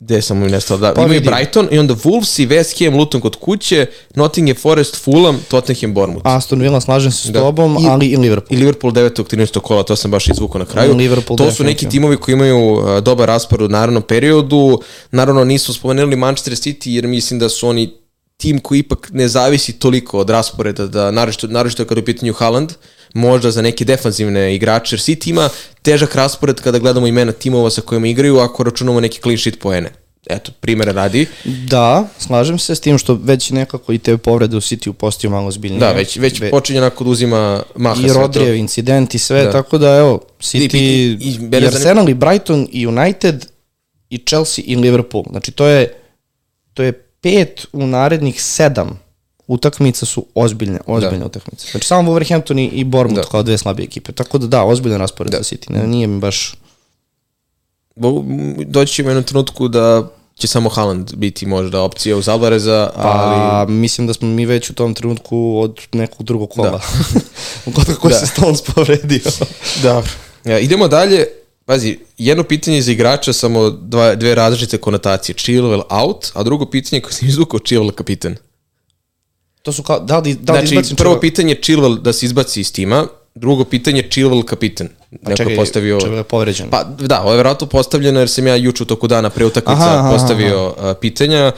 [0.00, 1.30] gde sam mu nestao, da, Pa ima i vidi.
[1.30, 6.26] Brighton i onda Wolves i West Ham, Luton kod kuće, Nottingham Forest, Fulham, Tottenham, Bournemouth.
[6.26, 7.40] Aston Villa, slažem se s Da.
[7.40, 8.46] tobom, I- ali i Liverpool.
[8.50, 9.24] I Liverpool 9.
[9.24, 9.60] 13.
[9.60, 10.94] kola, to sam baš izvukao na kraju.
[10.94, 14.80] Liverpool to su neki timovi koji imaju uh, dobar raspored u narednom periodu.
[15.10, 17.90] Naravno nismo spomenuli Manchester City jer mislim da su oni
[18.36, 22.32] tim koji ipak ne zavisi toliko od rasporeda, da naročito, naročito kada je u pitanju
[22.32, 22.72] Haaland,
[23.14, 25.48] možda za neke defanzivne igrače, jer City ima
[25.82, 29.90] težak raspored kada gledamo imena timova sa kojima igraju, ako računamo neki clean sheet poene.
[30.26, 31.26] Eto, primjera radi.
[31.44, 35.50] Da, slažem se s tim što već nekako i te povrede u City-u postaju malo
[35.50, 35.80] zbiljnije.
[35.80, 38.12] Da, već, već Ve- počinje onako da uzima maha I.
[38.12, 39.52] Rodrijev incident i sve, Da.
[39.52, 40.78] tako da evo, City, I-
[41.20, 43.46] i, i- i Arsenal i Brighton i United
[44.10, 45.24] i Chelsea i Liverpool.
[45.30, 45.94] Znači to je,
[46.74, 49.00] to je pet u narednih sedam
[49.48, 51.70] utakmica su ozbiljne, ozbiljne utakmice.
[51.70, 53.30] Znači samo Wolverhampton i, Bournemouth Da.
[53.30, 54.12] kao dve slabije ekipe.
[54.12, 55.70] Tako da da, ozbiljan raspored za City.
[55.70, 56.54] Ne, nije mi baš...
[57.96, 58.24] Bo-
[58.58, 63.66] Doći će u jednom trenutku da će samo Haaland biti možda opcija uz Alvareza, ali...
[63.66, 66.70] Pa mislim da smo mi već u tom trenutku od nekog drugog kola.
[66.70, 66.80] Da.
[67.64, 67.72] Da.
[67.72, 68.14] Kod kako Da.
[68.14, 69.20] se Stones povredio.
[69.82, 70.10] Dobro.
[70.44, 71.26] Ja, idemo dalje.
[71.64, 75.36] Pazi, jedno pitanje za igrača, samo dva, dve različite konotacije.
[75.36, 78.36] Chilwell out, a drugo pitanje koje sam izvukao, Chilwell kapitan.
[79.68, 82.26] To su kao, da li, da li Znači, izbacim prvo čovjek- pitanje Chilwell da se
[82.26, 84.88] izbaci iz tima, drugo pitanje Chilwell kapitan.
[85.10, 86.00] Neko čekaj, je postavio...
[86.00, 86.70] čovjek je povređen.
[86.70, 89.82] Pa da, ovo je vjerojatno postavljeno jer sam ja juče u toku dana pre utakmica
[89.82, 91.52] Aha, aha, postavio a, pitanja.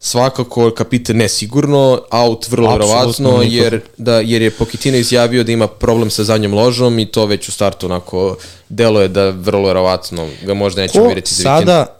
[0.00, 6.10] Svakako kapitan nesigurno, out vrlo verovatno jer, da, jer je Pochettino izjavio da ima problem
[6.10, 8.36] sa zadnjom ložom i to već u startu onako
[8.68, 11.68] deluje da vrlo verovatno ga možda nećemo vidjeti za vikend.
[11.68, 11.95] sada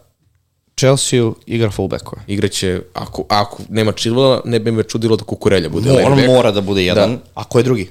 [0.80, 2.22] Chelsea igra fullbackove?
[2.26, 6.26] Igraće, ako, ako nema Chilwella, ne bi me čudilo da Kukurelja bude On levi bek.
[6.26, 7.90] mora da bude jedan, a ko je drugi?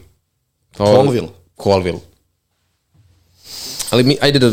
[0.78, 1.28] Pa, Colville.
[1.64, 2.00] Colville.
[3.90, 4.52] Ali mi, ajde da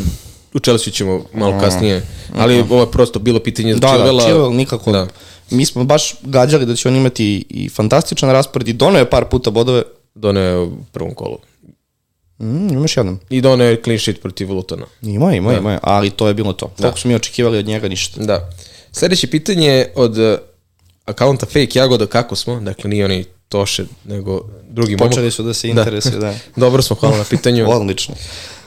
[0.55, 4.23] u Chelsea ćemo malo kasnije, ali ovo je prosto bilo pitanje za Da, da, Chilwella.
[4.23, 4.93] Chilwell nikako.
[4.93, 5.07] Da.
[5.51, 9.25] Mi smo baš gađali da će on imati i fantastičan raspored i doneo je par
[9.25, 9.83] puta bodove.
[10.15, 11.39] Doneo u prvom kolu.
[12.43, 13.21] Mm, imaš jednom.
[13.31, 14.87] I doneo je clean sheet protiv Lutona.
[15.03, 16.73] Ima, ima, ima, ali to je bilo to.
[16.81, 18.21] Koliko smo mi očekivali od njega ništa.
[18.21, 18.51] Da.
[18.93, 20.39] Sljedeće pitanje je od uh,
[21.05, 25.11] akaunta Fake Jagoda kako smo, dakle nije oni Toše, nego drugi momak.
[25.11, 26.35] Počeli su da se interesuju, da.
[26.57, 27.71] Dobro smo, hvala na pitanju.
[27.81, 28.15] Odlično.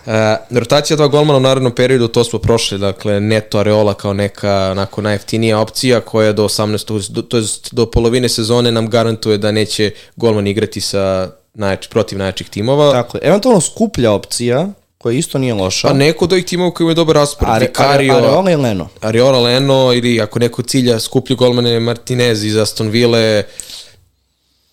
[0.06, 0.12] Uh,
[0.50, 5.02] rotacija dva golmana u narednom periodu, to smo prošli, dakle Neto Areola kao neka onako
[5.02, 7.10] najjeftinija opcija koja do 18.
[7.10, 12.18] Do, to jest do polovine sezone nam garantuje da neće golman igrati sa najjači, protiv
[12.18, 12.92] najjačih timova.
[12.92, 13.22] Tako je.
[13.24, 15.88] Eventualno skuplja opcija, koja isto nije loša.
[15.88, 18.88] Pa neko od ovih timova koji imaju dobar raspored, Are, Vicario, Are, Areola i Leno.
[19.02, 23.44] Ariola Leno ili ako neko cilja skuplju golmane Martinez iz Aston Ville,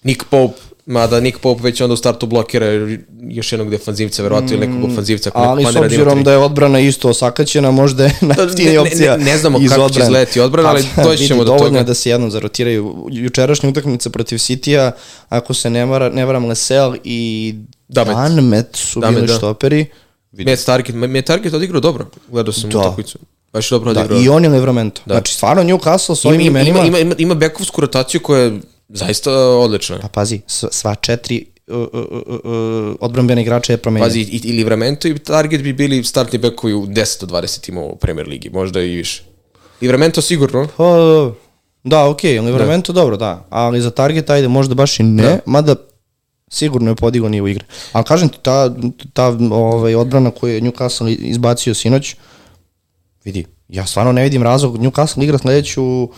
[0.02, 2.66] Nick Pope, mada Nick Pope već onda u startu blokira
[3.20, 5.30] još jednog defanzivca, verovatno ili nekog ofanzivca.
[5.34, 8.88] ne Ali s da obzirom da je odbrana isto osakaćena, možda je ne, najjeftinija ne,
[8.88, 11.78] opcija ne znamo kako će izgledati odbrana, ali doći ćemo do dovoljno toga.
[11.78, 13.08] je da se jednom zarotiraju.
[13.10, 14.90] Jučerašnja utakmica protiv Citya,
[15.28, 17.54] ako se ne, vara, ne varam, Lesel i
[17.88, 18.16] Damet.
[18.16, 19.34] Danmet su Damet, bili da.
[19.34, 19.86] štoperi.
[20.32, 22.06] Matt Target, Matt Target odigrao dobro.
[22.28, 22.78] Gledao sam Da.
[22.78, 23.18] utakmicu.
[23.52, 24.22] Baš dobro Da, odigrao.
[24.22, 25.02] I on je Livramento.
[25.06, 26.78] Znači, stvarno Newcastle s ovim ima, imenima...
[26.78, 28.60] ima, ima, ima, ima bekovsku rotaciju koja je
[28.92, 29.98] zaista odlična.
[29.98, 34.06] Pa pazi, sva četiri uh, uh, uh, uh, odbrambene igrača je promenio.
[34.06, 37.86] Pazi, i, i Livramento i Target bi bili startni bekovi u 10 do 20 timova
[37.86, 39.22] u Premier Ligi, možda i više.
[39.80, 40.84] Livramento sigurno, Pa,
[41.84, 43.46] da, okej, okay, Livramento dobro, da.
[43.50, 45.74] Ali za target, ajde, možda baš i ne, mada
[46.48, 47.64] sigurno je podigao nivo igre.
[47.92, 48.74] Ali kažem ti, ta,
[49.12, 52.16] ta ovaj, odbrana koju je Newcastle izbacio sinoć,
[53.24, 56.10] vidi, ja stvarno ne vidim razlog, Newcastle igra sledeću uh,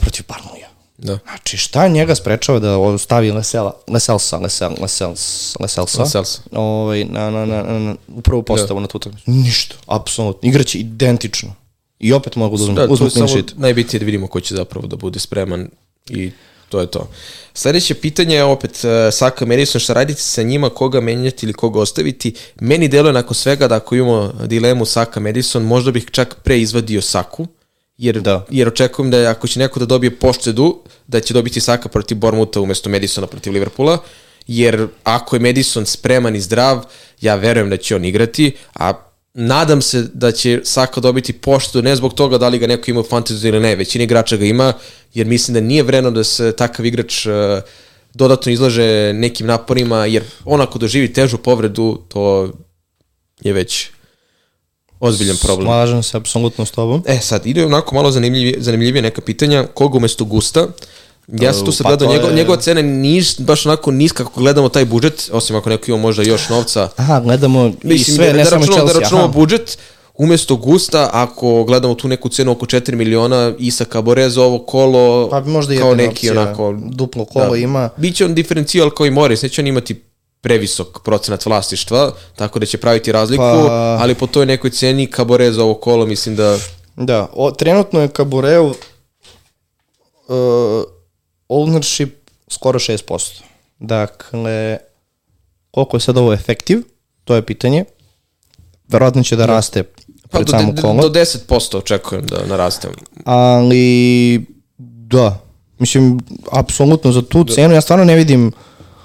[0.00, 0.63] protiv Barnlija.
[0.98, 1.18] Da.
[1.24, 6.40] Znači, šta njega sprečava da stavi Lesela, Leselsa, Lesel, Lesels, Leselsa, Leselsa.
[6.52, 9.30] ovaj, na, na, na, na, na, u prvu postavu na tu utakmicu?
[9.30, 10.48] Ništa, apsolutno.
[10.48, 11.54] Igraće identično.
[11.98, 13.52] I opet mogu da uzmu, Da, je clean sheet.
[13.56, 15.68] najbitnije da vidimo ko će zapravo da bude spreman
[16.10, 16.30] i
[16.68, 17.08] to je to.
[17.54, 21.80] Sledeće pitanje je opet uh, Saka Madison, šta raditi sa njima, koga menjati ili koga
[21.80, 22.34] ostaviti?
[22.60, 27.02] Meni deluje nakon svega da ako imamo dilemu Saka Madison, možda bih čak pre izvadio
[27.02, 27.46] Saku,
[27.98, 28.46] jer, Da.
[28.50, 32.60] jer očekujem da ako će neko da dobije poštedu, da će dobiti Saka protiv Bormuta
[32.60, 33.98] umesto Madisona protiv Liverpoola,
[34.46, 36.84] jer ako je Madison spreman i zdrav,
[37.20, 38.92] ja verujem da će on igrati, a
[39.34, 43.00] nadam se da će Saka dobiti poštu ne zbog toga da li ga neko ima
[43.00, 44.72] u fantasy ili ne, većina igrača ga ima,
[45.14, 47.32] jer mislim da nije vreno da se takav igrač uh,
[48.14, 52.52] dodatno izlaže nekim naporima, jer on ako doživi težu povredu, to
[53.40, 53.90] je već
[55.04, 55.66] ozbiljan problem.
[55.66, 57.02] Slažem se apsolutno s tobom.
[57.06, 59.66] E sad, ide onako malo zanimljivije, zanimljivije neka pitanja.
[59.74, 60.66] Koga umesto Gusta?
[61.28, 64.24] Ja sam tu sad Pa gledao, to njego, je- njegova cena nije baš onako niska
[64.24, 66.88] kako gledamo taj budžet, osim ako neko ima možda još novca.
[66.96, 69.00] Aha, gledamo i Mislim, sve, da, ne da, samo računamo, da Chelsea.
[69.00, 69.32] računamo aha.
[69.32, 69.78] budžet,
[70.14, 75.28] umesto Gusta, ako gledamo tu neku cenu oko 4 miliona, Isa Kabore za ovo kolo,
[75.30, 76.74] Pa možda kao neki opcija, onako...
[76.82, 77.90] duplo kolo ima.
[77.96, 80.02] Biće on diferencijal kao i Morris, neće on imati
[80.44, 85.52] previsok procenat vlasništva, tako da će praviti razliku, Pa- ali po toj nekoj ceni Kabore
[85.52, 86.58] za ovo kolo mislim da...
[86.96, 88.74] Da, o, trenutno je Kabureu uh,
[91.48, 92.10] ownership
[92.48, 93.40] skoro 6%.
[93.78, 94.78] Dakle,
[95.70, 96.82] koliko je sad ovo efektiv,
[97.24, 97.84] to je pitanje.
[98.88, 99.82] Verovatno će da raste
[100.30, 101.08] Pa pred do, kolo.
[101.08, 102.90] do 10% očekujem da narastem.
[103.24, 104.46] ali
[104.78, 105.40] da,
[105.78, 106.20] mislim,
[106.52, 108.52] apsolutno za tu cenu, ja stvarno ne vidim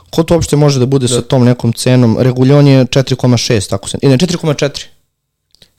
[0.09, 2.17] ko to uopšte može da bude sa tom nekom cenom.
[2.19, 4.85] Reguljon je 4,6, tako se, ne, 4,4,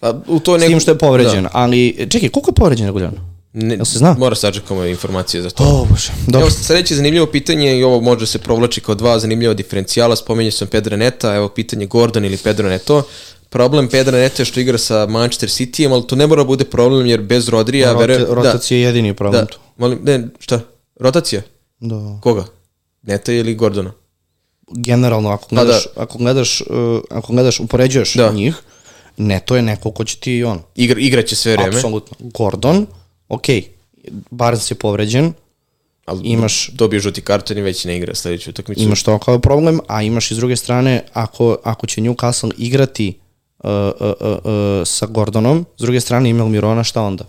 [0.00, 3.12] Pa, u to s tim što je povređen, ali, čekaj, koliko je povređen Reguljon?
[3.52, 4.16] Ne, Jel se zna?
[4.18, 5.64] Mora sačekamo informacije za to.
[5.64, 6.40] O, bože, dobro.
[6.40, 10.68] Evo sledeće zanimljivo pitanje i ovo može se provlači kao dva zanimljiva diferencijala, spomenio sam
[10.68, 13.02] Pedro Neta, evo pitanje Gordon ili Pedro Neto.
[13.48, 17.06] Problem Pedro Neta je što igra sa Manchester Cityjem, ali to ne mora bude problem
[17.06, 17.92] jer bez Rodrija...
[17.92, 19.58] Rota, verujem- rotacija je jedini da, problem da, tu.
[19.76, 20.60] molim, ne, šta?
[21.00, 21.42] Rotacija?
[21.80, 22.18] Da.
[22.22, 22.44] Koga?
[23.02, 23.92] Neta ili Gordona?
[24.70, 25.62] Generalno, ako Pa da.
[25.62, 26.66] gledaš, ako gledaš, uh,
[27.10, 28.32] ako gledaš, upoređuješ Da.
[28.32, 28.56] njih,
[29.16, 30.58] ne, to je neko ko će ti i on.
[30.76, 32.16] Igra, igraće sve vreme, Apsolutno.
[32.20, 32.86] Gordon,
[33.28, 33.44] ok,
[34.30, 35.32] Barnes je povređen,
[36.04, 38.82] ali imaš- dobio žuti karton i već ne igra sledeću utakmicu.
[38.82, 43.18] imaš to kao problem, a imaš i s druge strane, ako, ako će Newcastle igrati
[43.58, 44.52] uh, uh, uh, uh,
[44.84, 47.24] sa Gordonom, s druge strane ima Mirona, šta onda?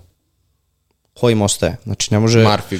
[1.14, 1.78] Ko im ostaje?
[1.84, 2.40] Znači ne može...
[2.40, 2.80] Murphy.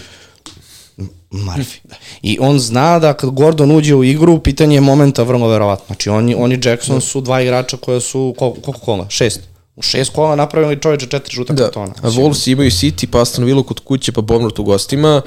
[1.32, 1.80] Murphy.
[1.84, 1.96] Da.
[2.22, 5.86] I on zna da kad Gordon uđe u igru, pitanje je momenta vrlo verovatno.
[5.86, 9.06] Znači oni, oni Jackson su dva igrača koja su, koliko, koliko kola?
[9.10, 9.42] Šest.
[9.76, 11.94] U šest kola napravili čoveče četiri žuta Da, kartona.
[12.02, 15.22] a Wolves imaju City, pa Aston Villa kod kuće, pa Bournemouth u gostima.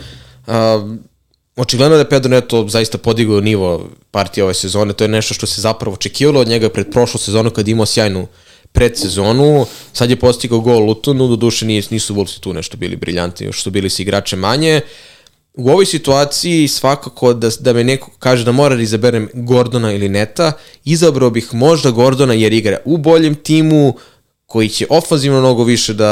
[0.46, 0.94] A,
[1.56, 5.46] očigledno da je Pedro Neto zaista podigao nivo partije ove sezone, to je nešto što
[5.46, 8.26] se zapravo očekivalo od njega pred prošlu sezonu kad je imao sjajnu
[8.72, 13.62] predsezonu, sad je postigao gol Lutonu, do duše nisu Wolvesi tu nešto bili briljantni, još
[13.62, 14.80] su bili s igrače manje.
[15.54, 20.08] U ovoj situaciji svakako da, da me neko kaže da mora da izaberem Gordona ili
[20.08, 20.52] Neta,
[20.84, 23.94] izabrao bih možda Gordona jer igra u boljem timu,
[24.46, 26.10] koji će ofanzivno mnogo više da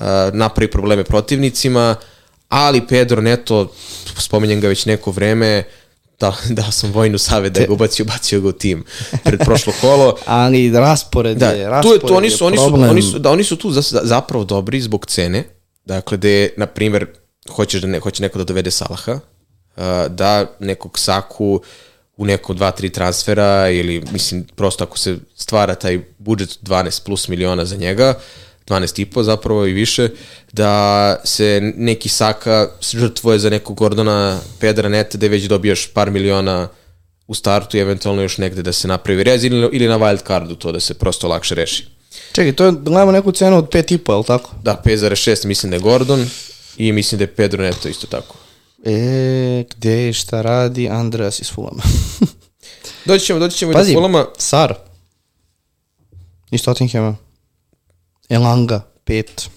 [0.00, 1.96] a, napravi probleme protivnicima,
[2.48, 3.72] ali Pedro Neto,
[4.18, 5.62] spomenjem ga već neko vreme,
[6.20, 8.84] da, dao sam vojnu savjet da ga ubacio, ubacio ga u tim
[9.24, 10.16] pred prošlo kolo.
[10.26, 12.90] Ali raspored Da, je, tu raspored je to, oni su, je oni su, problem.
[12.90, 15.44] oni su, da, oni su tu za, za- zapravo dobri zbog cene,
[15.84, 17.06] dakle da je, na primjer,
[17.50, 21.60] hoćeš da ne, hoće neko da dovede Salaha, uh, da nekog Saku
[22.16, 27.28] u neko dva, tri transfera ili, mislim, prosto ako se stvara taj budžet 12 plus
[27.28, 28.14] miliona za njega,
[28.66, 30.08] 12 i po zapravo i više,
[30.52, 36.68] da se neki Saka žrtvuje za nekog Gordona Pedra Neta da već dobijaš par miliona
[37.26, 40.54] u startu i eventualno još negde da se napravi rez ili, ili na wild cardu
[40.54, 41.86] to da se prosto lakše reši.
[42.32, 44.50] Čekaj, to je, gledamo neku cenu od 5,5, je li tako?
[44.62, 46.26] Da, 5,6 mislim da je Gordon
[46.76, 48.36] i mislim da je Pedro Neto isto tako.
[48.84, 51.82] E, gde i šta radi Andreas iz Fulama?
[53.06, 54.26] Doći ćemo, doći ćemo i Pazi, do Fulama.
[54.38, 54.74] Sar.
[56.50, 57.16] Iz Tottenhama.
[58.28, 59.48] Elanga, 5.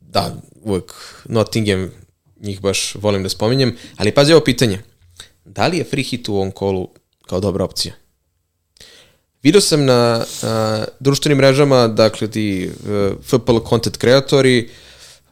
[0.00, 0.92] Da, uvek
[1.24, 1.90] Nottingham,
[2.40, 3.76] njih baš volim da spominjem.
[3.96, 4.82] Ali pazi ovo pitanje.
[5.44, 6.88] Da li je free hit u ovom kolu
[7.26, 7.94] kao dobra opcija?
[9.42, 14.70] Video sam na a, društvenim mrežama, dakle ti uh, FPL content kreatori,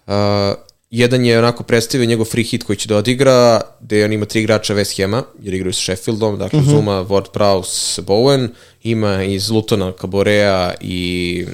[0.07, 0.55] a,
[0.95, 4.41] jedan je onako predstavio njegov free hit koji će da odigra, gde on ima tri
[4.41, 6.71] igrača West Hama, jer igraju sa Sheffieldom, dakle uh -huh.
[6.71, 8.49] Zuma, Ward Prowse, Bowen,
[8.83, 11.47] ima iz Lutona Caborea i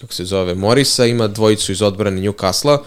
[0.00, 2.78] kako se zove, Morisa, ima dvojicu iz odbrane Newcastle-a.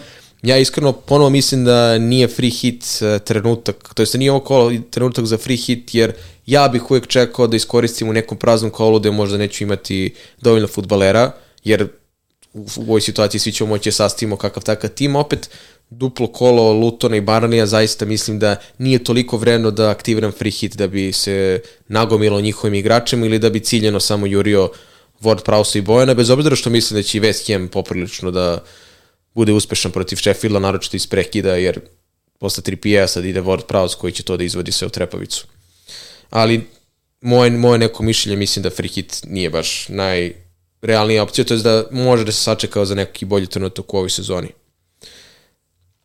[0.42, 4.40] Ja iskreno ponovo mislim da nije free hit e, trenutak, to jest da nije ovo
[4.40, 6.12] kolo trenutak za free hit, jer
[6.46, 10.68] ja bih uvijek čekao da iskoristim u nekom praznom kolu gde možda neću imati dovoljno
[10.68, 11.32] futbalera,
[11.64, 11.88] jer
[12.52, 15.16] u, u ovoj situaciji svi ćemo moći da sastavimo kakav takav tim.
[15.16, 15.50] Opet,
[15.90, 20.76] duplo kolo Lutona i Barnija zaista mislim da nije toliko vredno da aktiviram free hit
[20.76, 24.70] da bi se nagomilo njihovim igračima ili da bi ciljeno samo jurio
[25.20, 28.64] Ward Prowse i Bojana, bez obzira što mislim da će i West Ham poprilično da
[29.34, 31.80] bude uspešan protiv Sheffielda, naročito iz prekida, jer
[32.38, 35.46] posle 3 sad ide Ward Prowse koji će to da izvodi sve u trepavicu.
[36.30, 36.66] Ali
[37.20, 41.84] moje, moje neko mišljenje mislim da free hit nije baš najrealnija opcija, to je da
[41.90, 44.48] može da se sačekao za neki bolji trenutak u ovoj sezoni.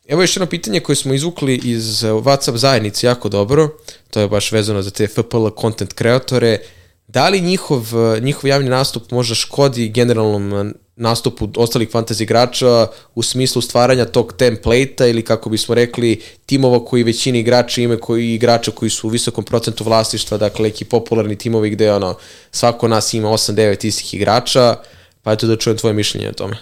[0.07, 3.69] Evo još jedno pitanje koje smo izvukli iz uh, WhatsApp zajednice jako dobro,
[4.11, 6.59] to je baš vezano za te FPL content kreatore.
[7.07, 12.87] Da li njihov, uh, njihov javni nastup možda škodi generalnom uh, nastupu ostalih fantasy igrača
[13.15, 18.33] u smislu stvaranja tog template-a ili kako bismo rekli timova koji većini igrača ime koji
[18.33, 22.17] igrača koji su u visokom procentu vlasništva, dakle neki popularni timovi gde ono,
[22.51, 24.75] svako nas ima 8-9 istih igrača,
[25.21, 26.57] pa eto da čujem tvoje mišljenje o tome.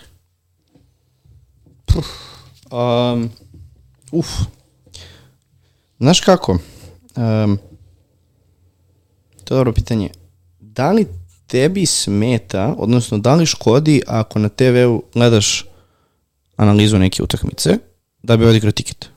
[2.74, 3.30] Um,
[4.12, 4.28] uf.
[6.00, 6.52] Znaš kako?
[7.16, 7.58] Um,
[9.44, 10.10] to je dobro pitanje.
[10.60, 11.08] Da li
[11.48, 15.66] tebi smeta, odnosno da li škodi ako na TV-u gledaš
[16.56, 17.78] analizu neke utakmice,
[18.24, 19.10] da bi odigrao tiket?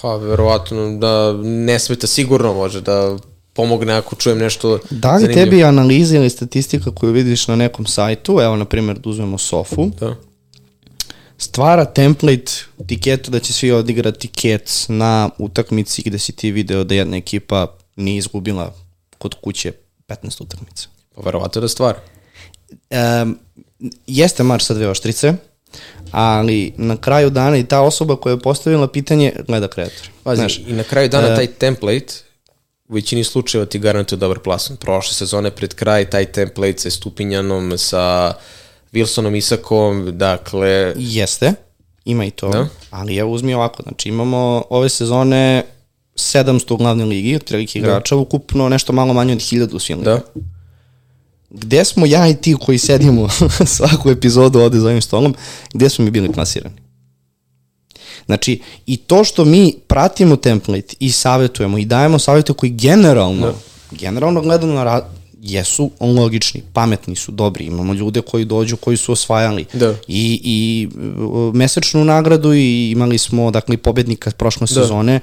[0.00, 3.16] Pa, verovatno da ne smeta sigurno može da
[3.52, 5.44] pomogne ako čujem nešto Da li zanimljivo.
[5.44, 9.90] tebi analiza ili statistika koju vidiš na nekom sajtu, evo na primjer da uzmemo Sofu,
[10.00, 10.14] Da.
[11.38, 12.52] Stvara template
[12.86, 17.66] tiketu da će svi odigrati tiket na utakmici gde si ti video da jedna ekipa
[17.96, 18.74] nije izgubila
[19.18, 19.72] kod kuće
[20.08, 20.88] 15 utakmica.
[21.14, 21.96] Pa, verovatno da stvar.
[22.90, 23.38] Um,
[24.06, 25.34] jeste mač sa dve oštrice,
[26.10, 30.08] ali na kraju dana i ta osoba koja je postavila pitanje gleda kreator.
[30.22, 32.14] Pazi, Znaš, i na kraju dana e, taj template
[32.88, 34.76] u većini slučajeva ti garantuje dobar plasman.
[34.76, 38.34] Prošle sezone pred kraj taj template sa Stupinjanom, sa
[38.94, 41.52] Wilsonom Isakom, dakle, Jeste,
[42.04, 42.66] ima i to, Da.
[42.90, 45.64] ali evo uzmi ovako, znači imamo ove sezone
[46.14, 50.20] 700 u glavnoj ligi, otprilike igrača, ukupno nešto malo manje od 1000 u svim da.
[51.50, 53.28] Gde smo ja i ti koji sedimo
[53.76, 55.34] svaku epizodu ovde za ovim stolom,
[55.74, 56.76] gde smo mi bili plasirani?
[58.26, 63.54] Znači, i to što mi pratimo template i savjetujemo i dajemo savjete koji generalno, da.
[63.90, 65.02] generalno gledano na
[65.44, 67.64] jesu logični, pametni su, dobri.
[67.64, 69.94] Imamo ljude koji dođu, koji su osvajali Da.
[70.08, 70.88] i, i
[71.18, 74.66] uh, mesečnu nagradu i imali smo, dakle, pobednika prošle Da.
[74.66, 75.20] sezone.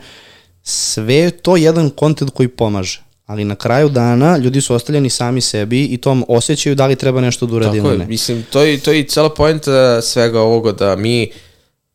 [0.63, 3.01] Sve je to jedan kontent koji pomaže.
[3.25, 7.21] Ali na kraju dana ljudi su ostavljeni sami sebi i tom osjećaju da li treba
[7.21, 7.99] nešto da uradi tako ili je.
[7.99, 8.05] ne.
[8.07, 11.31] Mislim, to je, to je i cela poenta svega ovoga da mi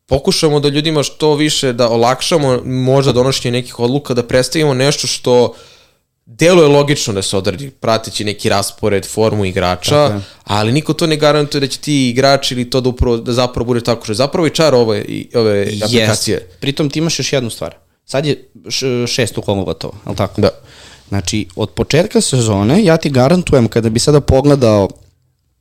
[0.07, 5.55] pokušamo da ljudima što više da olakšamo možda donošenje nekih odluka, da predstavimo nešto što
[6.27, 10.21] deluje logično da se odradi, prateći neki raspored, formu igrača, je.
[10.45, 13.65] ali niko to ne garantuje da će ti igrač ili to da, upravo, da zapravo
[13.67, 16.35] bude tako što je zapravo i čar ove, i- ove aplikacije.
[16.35, 16.61] Jest.
[16.61, 17.75] Pritom ti imaš još jednu stvar.
[18.05, 20.41] Sad je š, šesto kolo gotovo, je li tako?
[20.41, 20.49] Da.
[21.09, 24.89] Znači, od početka sezone, ja ti garantujem, kada bi sada pogledao,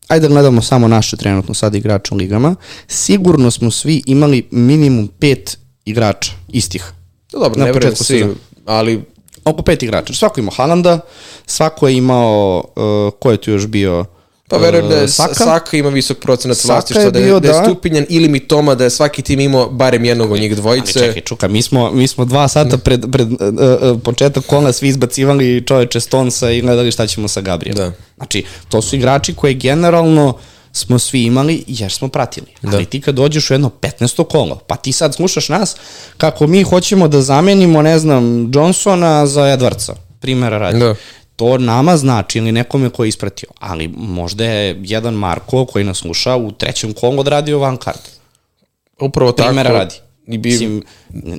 [0.07, 2.55] ajde da gledamo samo naše trenutno sad igrače u ligama,
[2.87, 6.91] sigurno smo svi imali minimum pet igrača istih.
[7.33, 8.25] No, dobro, Na ne verujem svi,
[8.65, 9.03] ali
[9.45, 10.13] Oko pet igrača.
[10.13, 10.99] Svako je imao Halanda,
[11.45, 14.05] svako je imao, uh, ko je tu još bio?
[14.47, 15.33] Pa verujem da je Uh, Saka?
[15.33, 17.63] Saka ima visok procenat vlasništva, je da, je, bio, da je da.
[17.63, 20.99] Stupinjan ili Mitoma, da je svaki tim imao barem jednog od njih Ali dvojice.
[20.99, 24.87] čekaj, čuka, mi smo, mi smo dva sata pred, pred uh, uh, početak kola svi
[24.87, 27.77] izbacivali čoveče Stonesa i gledali šta ćemo sa Gabrielom.
[27.77, 27.91] Da.
[28.17, 30.37] Znači, to su igrači koje generalno
[30.75, 32.47] smo svi imali jer smo pratili.
[32.61, 32.75] Da.
[32.77, 34.27] Ali ti kad dođeš u jedno 15.
[34.27, 35.75] kolo, pa ti sad slušaš nas
[36.17, 40.79] kako mi hoćemo da zamenimo, ne znam, Johnsona za Edwardsa, primjera radi.
[40.79, 40.95] Da.
[41.35, 45.97] To nama znači ili nekome ko je ispratio, ali možda je jedan Marko koji nas
[45.97, 48.09] sluša u trećem kolu odradio van kart
[48.99, 49.47] Upravo tako.
[49.47, 49.95] primera radi.
[50.27, 50.83] I bi, Mislim,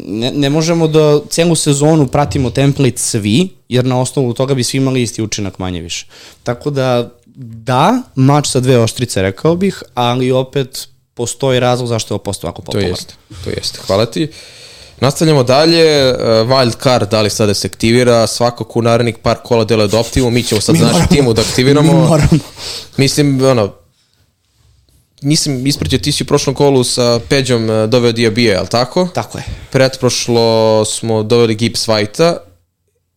[0.06, 4.78] ne, ne možemo da celu sezonu pratimo template svi, jer na osnovu toga bi svi
[4.78, 6.06] imali isti učinak manje više.
[6.42, 12.16] Tako da, da, mač sa dve oštrice rekao bih, ali opet postoji razlog zašto je
[12.16, 12.90] ovo postao ovako to popularno.
[12.90, 13.14] jeste,
[13.44, 13.78] to jeste.
[13.86, 14.28] Hvala ti.
[15.00, 19.64] Nastavljamo dalje, uh, wild card, da li sada se aktivira, svakako u narednih par kola
[19.64, 21.08] deluje da optimu, mi ćemo sad Mi za naš moramo.
[21.08, 21.92] timu da aktiviramo.
[21.92, 22.28] Mi moramo.
[22.96, 23.72] Mislim, ono,
[25.22, 29.08] nisam ispratio, ti si u prošlom kolu sa Peđom uh, doveo Diabije, ali tako?
[29.14, 29.44] Tako je.
[29.70, 32.36] Pretprošlo smo doveli Gibbs White-a,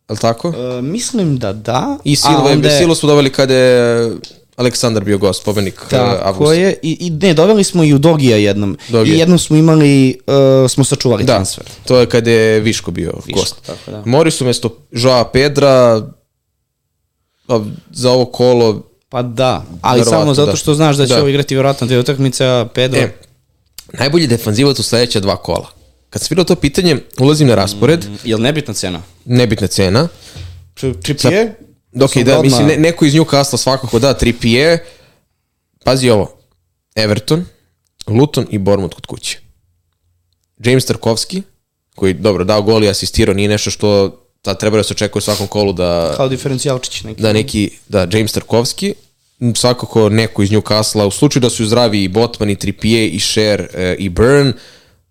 [0.10, 0.54] ali tako?
[0.78, 1.98] E, mislim da da.
[2.04, 4.12] I Silva, onda je- Silu smo doveli kada je
[4.56, 6.54] Aleksandar bio gost, pobednik uh, Tako Avgusta.
[6.54, 8.78] je, i, i ne, doveli smo i u Dogija jednom.
[8.90, 9.16] Dogija.
[9.16, 10.34] I jednom smo imali, uh,
[10.70, 11.64] smo sačuvali Da, transfer.
[11.86, 13.56] to je kada je Viško bio Viško, gost.
[13.62, 14.04] tako da.
[14.08, 16.02] Mori su mesto Joa Pedra,
[17.48, 17.60] a
[17.92, 20.58] za ovo kolo, Pa da, ali samo zato da.
[20.58, 21.20] što znaš da će Da.
[21.20, 23.00] ovo igrati vjerojatno dve utakmice, a Pedro...
[23.00, 23.14] e,
[23.90, 25.68] najbolji defanzivac u sledeća dva kola.
[26.10, 29.02] Kad sam vidio to pitanje, ulazim na raspored, Mm, Jel nebitna cena?
[29.26, 30.08] nebitna cena,
[30.76, 31.52] Trippier?
[31.96, 34.78] Ok, da, mislim, ne, neko iz Newcastle svakako da, 3PE,
[35.84, 36.38] pazi ovo,
[36.96, 37.46] Everton,
[38.08, 39.40] Luton i Bournemouth kod kuće.
[40.60, 41.42] James Tarkovski,
[41.96, 45.24] koji, dobro, dao gol i asistirao, nije nešto što sad treba da se očekuje u
[45.24, 47.22] svakom kolu da, Kao diferencijalčić neki.
[47.22, 48.94] da neki, da, James Tarkovski,
[49.56, 53.68] svakako neko iz Newcastle, u slučaju da su zdravi i Botman, i Trippier, i Sher,
[53.74, 54.54] e, i Burn,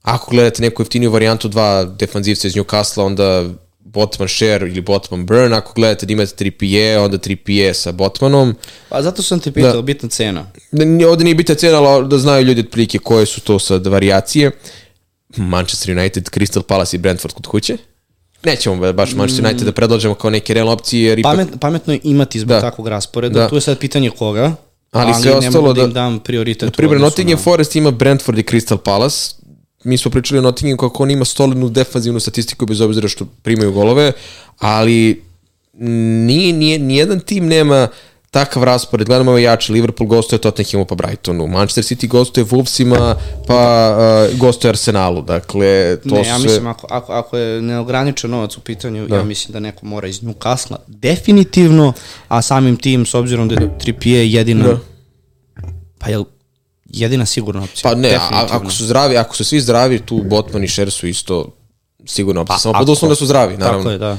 [0.09, 3.44] Ako gledate neku jeftiniju varijantu dva defanzivca iz Newcastle, onda
[3.80, 8.54] Botman Share ili Botman Burn, ako gledate da imate 3PE, onda 3PE sa Botmanom.
[8.88, 9.82] Pa zato sam te pitao, da.
[9.82, 10.46] bitna cena.
[10.72, 14.50] Da, ovde nije bitna cena, ali da znaju ljudi otprilike koje su to sad varijacije.
[15.36, 17.76] Manchester United, Crystal Palace i Brentford kod kuće.
[18.44, 21.09] Nećemo baš Manchester United da predlažemo kao neke realne opcije.
[21.09, 21.32] Jer ipak...
[21.32, 22.61] Pamet, pametno je imati zbog da.
[22.61, 23.40] takvog rasporeda.
[23.40, 23.48] Da.
[23.48, 24.52] Tu je sad pitanje koga.
[24.90, 26.62] Ali, ali sve ostalo da, da im dam prioritet.
[26.62, 27.42] Na primjer, Nottingham na...
[27.42, 29.34] Forest ima Brentford i Crystal Palace.
[29.85, 33.72] Mi smo pričali o Nottingham kako on ima stolidnu defanzivnu statistiku bez obzira što primaju
[33.72, 34.12] golove,
[34.59, 35.22] ali
[35.72, 37.89] nije, nije, nijedan tim nema
[38.31, 43.14] takav raspored, gledamo ovaj jači, Liverpool gostuje Tottenhamu pa Brightonu, Manchester City gostuje Wolvesima
[43.47, 43.95] pa
[44.33, 48.61] uh, gostuje Arsenalu, dakle to ne, ja mislim ako, ako, ako je neograničen novac u
[48.61, 49.16] pitanju, da.
[49.16, 51.93] ja mislim da neko mora iz Newcastle definitivno,
[52.29, 54.79] a samim tim s obzirom da je Trippier jedina da.
[55.99, 56.18] pa je
[56.89, 57.91] jedina sigurna opcija.
[57.91, 61.07] Pa ne, a, ako su zdravi, ako su svi zdravi, tu Botman i Sher su
[61.07, 61.57] isto
[62.07, 63.82] sigurno opcija, pa, samo pod uslovom da su zdravi, naravno.
[63.82, 64.18] Tako je, da.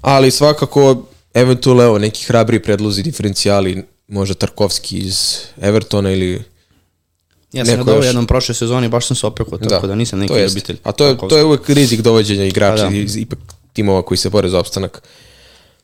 [0.00, 1.02] Ali svakako
[1.34, 6.42] eventualno evo, neki hrabri predlozi, diferencijali, možda Tarkovski iz Evertona ili
[7.52, 10.34] Ja sam ga jednom prošle sezoni, baš sam se opekao, tako da, da nisam neki
[10.34, 10.76] ljubitelj.
[10.82, 12.96] A to je, to je uvek rizik dovođenja igrača pa da.
[12.96, 13.38] iz ipak
[13.72, 15.02] timova koji se bore za opstanak.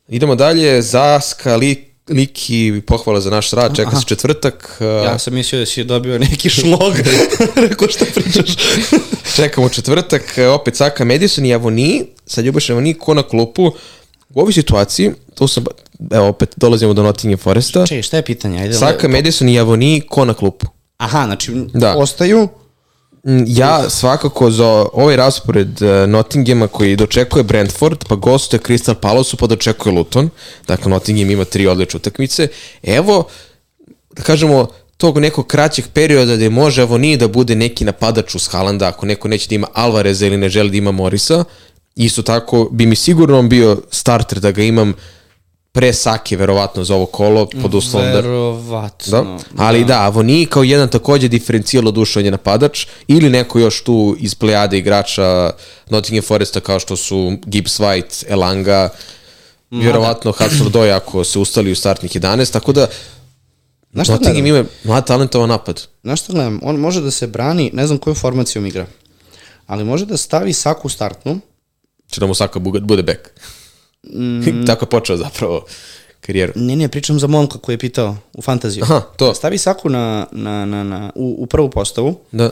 [0.09, 4.77] Idemo dalje, Zaska, Lik, Liki, pohvala za naš rad, čeka se četvrtak.
[4.81, 6.93] Ja sam mislio da si dobio neki šlog,
[7.69, 8.57] rekao šta pričaš.
[9.37, 10.23] Čekamo četvrtak,
[10.55, 13.73] opet Saka Madison i Avoni, sad Ljubaš Avoni ko na klupu,
[14.35, 15.65] U ovoj situaciji, to sam,
[16.11, 17.87] evo opet dolazimo do Nottingham Foresta.
[17.87, 18.63] Čekaj, šta je pitanje?
[18.63, 19.13] Ajde, Saka, le...
[19.13, 20.67] Madison i Javoni, ko na klupu?
[20.97, 21.97] Aha, znači da.
[21.97, 22.49] ostaju...
[23.27, 29.37] Mm, ja svakako za ovaj raspored uh, Nottinghama koji dočekuje Brentford, pa gostuje Crystal Palace,
[29.37, 30.31] pa dočekuje Luton.
[30.66, 32.49] Dakle, Nottingham ima tri odlične utakmice.
[32.83, 33.25] Evo,
[34.11, 34.66] da kažemo,
[34.97, 39.29] tog nekog kraćeg perioda gde može Avoni da bude neki napadač uz Halanda, ako neko
[39.29, 41.45] neće da ima Alvareza ili ne želi da ima Morisa,
[41.97, 44.95] Isto tako bi mi sigurno bio starter da ga imam
[45.73, 48.14] pre Sake, verovatno, za ovo kolo, pod uslovom da...
[48.14, 49.23] Verovatno.
[49.23, 49.39] Da?
[49.57, 51.29] Ali da, da Avoni kao jedan takođe
[52.16, 55.51] on je napadač, ili neko još tu iz plejade igrača
[55.91, 58.89] Nottingham Foresta kao što su Gibbs White, Elanga,
[59.71, 59.85] Mada.
[59.85, 62.87] vjerovatno Hudson Doy ako se ustali u startnih 11, tako da
[63.93, 65.87] Znaš šta Nottingham ima mlad talentovan napad.
[66.03, 68.87] Znaš šta gledam, on može da se brani, ne znam koju formacijom igra,
[69.66, 71.41] ali može da stavi Saku startnu,
[72.11, 73.31] Če da mu Saka bude back.
[74.03, 74.64] Mm.
[74.66, 75.64] Tako je počeo zapravo
[76.20, 76.53] karijeru.
[76.57, 78.84] Ne, ne, pričam za momka koji je pitao u fantaziju.
[78.84, 79.34] Aha, to.
[79.34, 82.20] Stavi Saku na, na, na, na, u, u prvu postavu.
[82.32, 82.51] Da.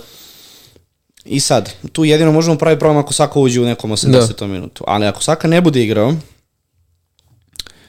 [1.24, 4.38] I sad, tu jedino možemo pravi problem ako Saka uđe u nekom 80.
[4.38, 4.46] Da.
[4.46, 4.84] minutu.
[4.86, 6.14] Ali ako Saka ne bude igrao,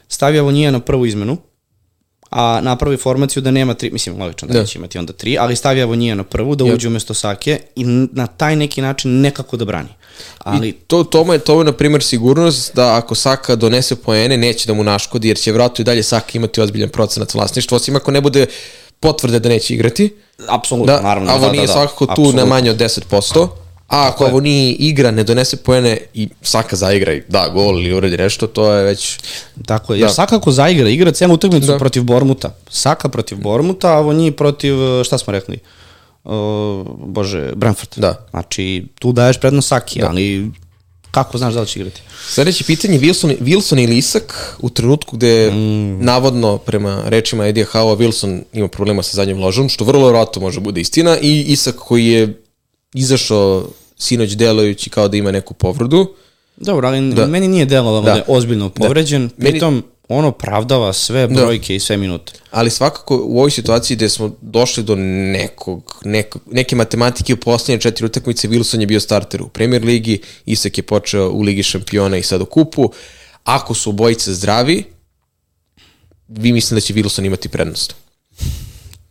[0.08, 1.36] stavi Avonija na prvu izmenu,
[2.30, 4.60] a napravi formaciju da nema tri, mislim, logično da, da.
[4.60, 8.26] neće imati onda tri, ali stavi Avonija na prvu, da uđe umesto Sake i na
[8.26, 9.88] taj neki način nekako da brani.
[10.38, 10.68] Ali...
[10.68, 14.66] I to, to, je, to je, na primjer, sigurnost da ako Saka donese poene, neće
[14.66, 18.10] da mu naškodi, jer će vratno i dalje Saka imati ozbiljan procenat vlasništva, osim ako
[18.10, 18.46] ne bude
[19.00, 20.16] potvrde da neće igrati.
[20.48, 21.30] Apsolutno, da, naravno.
[21.30, 22.40] A ovo da, nije da, da, svakako tu Absolutno.
[22.40, 23.48] na manje od 10%.
[23.90, 27.94] A ako ovo nije igra, ne donese poene i Saka zaigra i da gol ili
[27.94, 29.18] uredi nešto, to je već...
[29.66, 30.14] Tako je, jer da.
[30.14, 31.78] Saka ako zaigra, igra cijelu utakmicu da.
[31.78, 32.54] protiv Bormuta.
[32.68, 34.74] Saka protiv Bormuta, a ovo nije protiv,
[35.04, 35.58] šta smo rekli?
[36.24, 37.90] uh, bože, Brentford.
[37.96, 38.26] Da.
[38.30, 40.08] Znači, tu daješ prednost Saki, da.
[40.08, 40.50] ali
[41.10, 42.02] kako znaš da li će igrati?
[42.28, 46.04] Sledeće pitanje, Wilson, Wilson ili Isak, u trenutku gde mm.
[46.04, 50.60] navodno, prema rečima Edija Hava, Wilson ima problema sa zadnjim ložom, što vrlo vjerojatno može
[50.60, 52.42] bude istina, i Isak koji je
[52.94, 53.64] izašao
[54.00, 56.14] sinoć delujući kao da ima neku povredu.
[56.56, 57.26] Dobro, ali da.
[57.26, 58.10] meni nije delovalo da.
[58.10, 58.74] da je ozbiljno da.
[58.74, 59.34] povređen, da.
[59.36, 61.34] pritom meni on opravdava sve da.
[61.34, 61.74] brojke da.
[61.74, 62.32] i sve minute.
[62.50, 67.80] Ali svakako u ovoj situaciji gde smo došli do nekog, nekog neke matematike u poslednje
[67.80, 72.16] četiri utakmice, Wilson je bio starter u Premier ligi, Isak je počeo u Ligi šampiona
[72.16, 72.92] i sad u kupu.
[73.44, 74.84] Ako su obojice zdravi,
[76.28, 77.94] vi mislim da će Wilson imati prednost.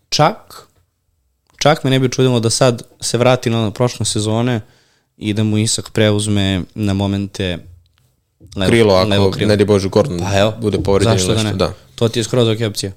[0.09, 0.67] Čak,
[1.57, 4.61] čak me ne bi čudilo da sad se vrati na prošle sezone
[5.19, 7.57] i da mu Isak preuzme na momente
[8.55, 9.49] Levo, krilo, ako levo krilo.
[9.49, 11.49] ne di Bože Gordon pa evo, bude povređen ili nešto.
[11.49, 11.73] Da, da.
[11.95, 12.91] To ti je skroz ok opcija.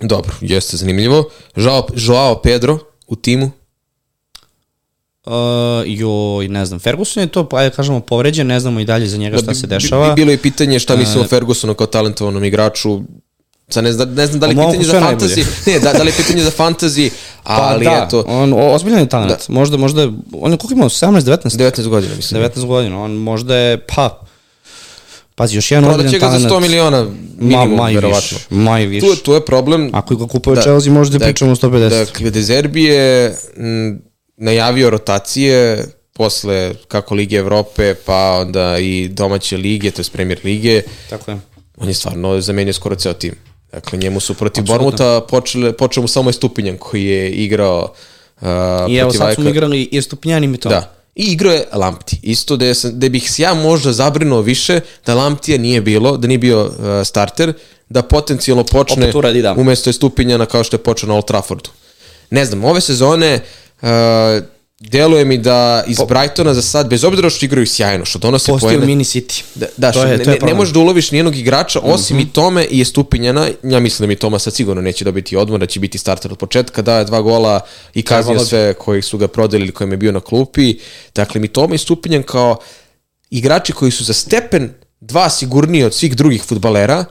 [0.00, 1.30] Dobro, jeste zanimljivo.
[1.56, 3.50] Joao, Joao Pedro u timu?
[5.26, 5.32] Uh,
[5.86, 9.16] joj, ne znam, Ferguson je to, pa ajde kažemo, povređen, ne znamo i dalje za
[9.16, 10.08] njega šta da, bi, se dešava.
[10.08, 13.00] Bi, bilo je pitanje šta misli uh, o Fergusonu kao talentovanom igraču,
[13.72, 16.08] Sad ne, znam, ne znam da li je pitanje za fantasy, ne, da, da li
[16.08, 17.10] je pitanje za fantasy,
[17.42, 18.24] pa ali pa, da, eto.
[18.26, 19.54] on ozbiljan je talent, da.
[19.54, 20.02] možda, možda,
[20.32, 21.56] on je koliko imao, 17, 19?
[21.56, 22.42] 19 godina, mislim.
[22.42, 24.22] 19 godina, on možda je, pa,
[25.34, 26.20] Pazi, još jedan ozbiljan talent.
[26.20, 27.06] Prodaće ga za 100 miliona
[27.38, 28.38] minimum, ma, maj verovatno.
[28.38, 29.04] Viš, maj viš.
[29.04, 29.90] Tu, tu je problem.
[29.92, 31.88] Ako ga kupuje da, Chelsea, možda da, pričamo 150.
[31.88, 34.02] Dakle, Dezerbi je m,
[34.36, 40.82] najavio rotacije posle kako Lige Evrope, pa onda i domaće lige, to je Premier Lige,
[41.10, 41.38] Tako je.
[41.76, 43.34] on je stvarno zamenio skoro ceo tim.
[43.72, 44.64] Dakle, njemu su protiv.
[44.64, 47.92] Bormuta počele, počeo mu samo je Stupinjan koji je igrao
[48.40, 48.48] uh,
[48.88, 50.68] I evo sad su igrali i Stupnjani i to.
[50.68, 50.94] Da.
[51.14, 52.18] I igrao je Lampti.
[52.22, 56.16] Isto da, je, sam- da bih se ja možda zabrinuo više da Lamptija nije bilo,
[56.16, 56.72] da nije bio uh,
[57.04, 57.52] starter,
[57.88, 59.52] da potencijalno počne Opet uradi, da.
[59.52, 61.70] umesto je Stupinjana kao što je počeo na Old Traffordu.
[62.30, 63.40] Ne znam, ove sezone
[63.82, 63.88] uh,
[64.82, 68.72] deluje mi da iz Brightona za sad, bez obzira što igraju sjajno, što donose Postaju
[68.72, 69.42] poene, mini city.
[69.54, 72.32] Da, da To što je- ne, je ne, možeš da uloviš nijednog igrača, osim i
[72.32, 73.48] Tome i je Stupinjana.
[73.62, 76.38] Ja mislim da mi Toma sad sigurno neće dobiti odmor, da će biti starter od
[76.38, 77.60] početka, daje dva gola
[77.94, 80.78] i kaznio sve koji su ga prodali ili kojim je bio na klupi.
[81.14, 82.56] Dakle, mi Toma i Stupinjan kao
[83.30, 84.70] igrači koji su za stepen
[85.00, 87.04] dva sigurniji od svih drugih futbalera,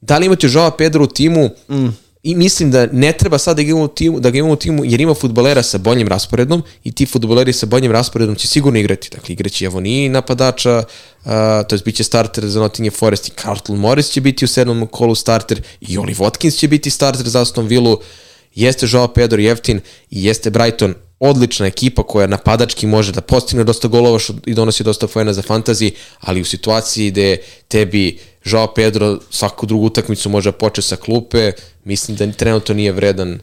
[0.00, 1.50] da li imate Joao Pedro u timu,
[2.28, 4.56] I mislim da ne treba sad da ga imamo u timu, da ga imamo u
[4.56, 8.78] timu jer ima futbolera sa boljim rasporedom i ti futboleri sa boljim rasporedom će sigurno
[8.78, 9.08] igrati.
[9.10, 11.32] Dakle, igraće Javoni napadača, uh,
[11.68, 14.86] to je bit će starter za Nottingham Forest i Carlton Morris će biti u sedmom
[14.86, 17.96] kolu starter i Oli Watkins će biti starter za Aston Villa.
[18.54, 23.88] Jeste Joao Pedro jeftin i jeste Brighton odlična ekipa koja napadački može da postigne dosta
[23.88, 25.90] golova što- i donosi dosta poena za fantasy,
[26.20, 27.36] ali u situaciji gde
[27.68, 31.52] tebi Joao Pedro svaku drugu utakmicu može da poče sa klupe,
[31.84, 33.38] mislim da trenutno nije vredan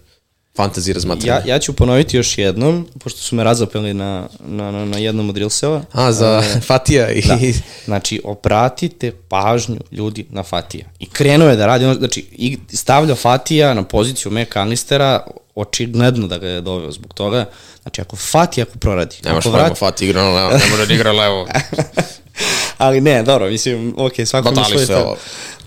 [0.58, 1.34] fantasy razmatranja.
[1.34, 5.30] Ja, ja ću ponoviti još jednom, pošto su me razapeli na, na, na, na jednom
[5.30, 5.82] od Reelseva.
[5.92, 7.22] A, za Fatija i...
[7.22, 7.38] Da.
[7.86, 10.86] Znači, obratite pažnju ljudi na Fatija.
[11.00, 15.26] I krenuo je da radi, znači, i stavlja Fatija na poziciju McAllistera,
[15.56, 17.46] očigledno da ga je doveo zbog toga.
[17.82, 20.86] Znači, ako Fatija ako proradi, Ne možeš ako pojma, Fatija igra na levo, ne može
[20.86, 21.48] da igra levo.
[22.78, 25.08] ali ne, dobro, mislim, ok, svako ima Batali svoj sve stav.
[25.08, 25.18] ovo.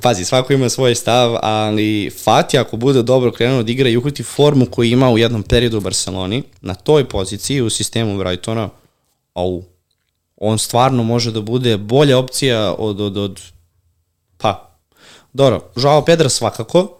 [0.00, 4.22] Pazi, svako ima svoj stav, ali Fati ako bude dobro krenuo da igra i uhvati
[4.22, 8.68] formu koju ima u jednom periodu u Barceloni, na toj poziciji u sistemu Brightona,
[9.34, 9.62] au,
[10.36, 13.40] on stvarno može da bude bolja opcija od, od, od
[14.36, 14.78] pa,
[15.32, 16.98] dobro, Joao Pedra svakako,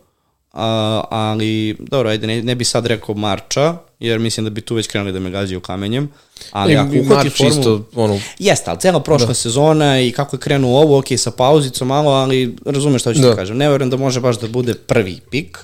[0.52, 4.74] a, ali, dobro, ajde, ne, ne bi sad rekao Marča, jer mislim da bi tu
[4.74, 6.08] već krenuli da me gađaju kamenjem,
[6.50, 7.50] ali I, ako uhvati formu...
[7.50, 9.34] isto, ono, Jeste, ali cijela prošla da.
[9.34, 13.26] sezona i kako je krenuo ovo, ok, sa pauzicom malo, ali razumeš šta ću da.
[13.26, 13.32] Da.
[13.32, 13.56] ti kažem.
[13.56, 15.58] Ne verujem da može baš da bude prvi pik,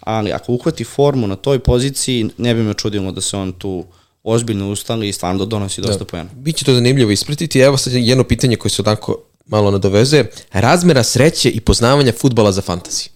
[0.00, 3.84] ali ako uhvati formu na toj poziciji, ne bi me čudilo da se on tu
[4.22, 6.04] ozbiljno ustali i stvarno da donosi dosta da.
[6.04, 6.30] pojena.
[6.34, 7.58] Biće to zanimljivo ispratiti.
[7.58, 10.24] Evo sad jedno pitanje koje se onako malo nadoveze.
[10.52, 13.08] Razmera sreće i poznavanja futbala za fantasy.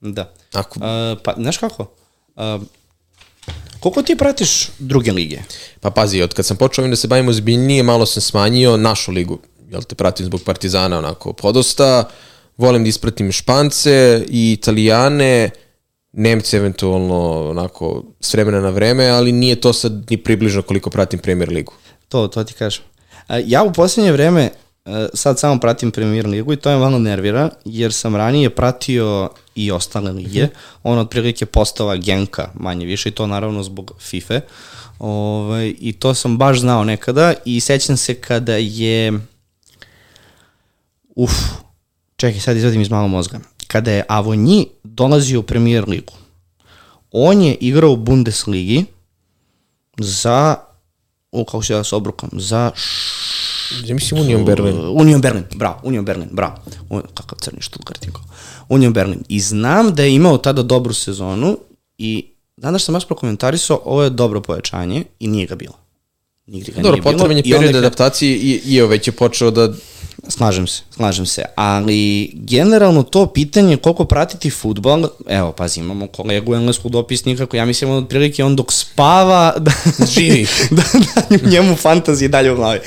[0.00, 0.32] Da.
[0.52, 1.86] Ako, Uh, pa, znaš kako?
[2.36, 2.62] Uh,
[3.84, 5.38] koliko ti pratiš druge lige?
[5.80, 9.12] Pa pazi, od kad sam počeo ovim da se bavim ozbiljnije, malo sam smanjio našu
[9.12, 9.38] ligu.
[9.70, 12.08] Jel te pratim zbog Partizana onako podosta.
[12.56, 15.50] Volim da ispratim Špance i Italijane,
[16.12, 21.18] Nemce eventualno onako s vremena na vreme, ali nije to sad ni približno koliko pratim
[21.18, 21.72] Premier ligu.
[22.08, 22.82] To, to ti kažem.
[23.44, 24.50] Ja u posljednje vreme
[25.14, 29.70] sad samo pratim Premier ligu i to me malo nervira, jer sam ranije pratio i
[29.70, 30.48] ostale lige.
[30.82, 34.40] On otprilike postava genka manje više i to naravno zbog FIFA.
[34.98, 39.12] Ovaj, I to sam baš znao nekada i sećam se kada je
[41.16, 41.32] uf,
[42.16, 43.40] čekaj sad izvadim iz malo mozga.
[43.66, 46.12] Kada je Avonji dolazio u Premier ligu,
[47.12, 48.84] on je igrao u Bundesligi
[49.98, 50.56] za
[51.32, 52.70] u, kako se ja se obrukam, za
[53.84, 54.76] Ja mislim Union Berlin.
[54.94, 56.54] Union Berlin, bravo, Union Berlin, bravo.
[56.90, 58.22] Un, kakav crni Stuttgart imao.
[58.68, 59.22] Union Berlin.
[59.28, 61.58] I znam da je imao tada dobru sezonu
[61.98, 65.74] i znam da sam vas prokomentarisao, ovo je dobro pojačanje i nije ga bilo.
[66.46, 67.12] Nigde ga Dobro, nije bilo.
[67.12, 69.72] potreban je I onda period adaptacije i, i evo već je počeo da
[70.28, 76.54] Slažem se, slažem se, ali generalno to pitanje koliko pratiti futbol, evo pazi, imamo kolegu
[76.54, 79.72] engleskog dopisnika koji ja mislim od prilike on dok spava da
[80.06, 80.46] Živi.
[80.70, 80.82] da,
[81.30, 82.80] da njemu fantazije dalje u glavi.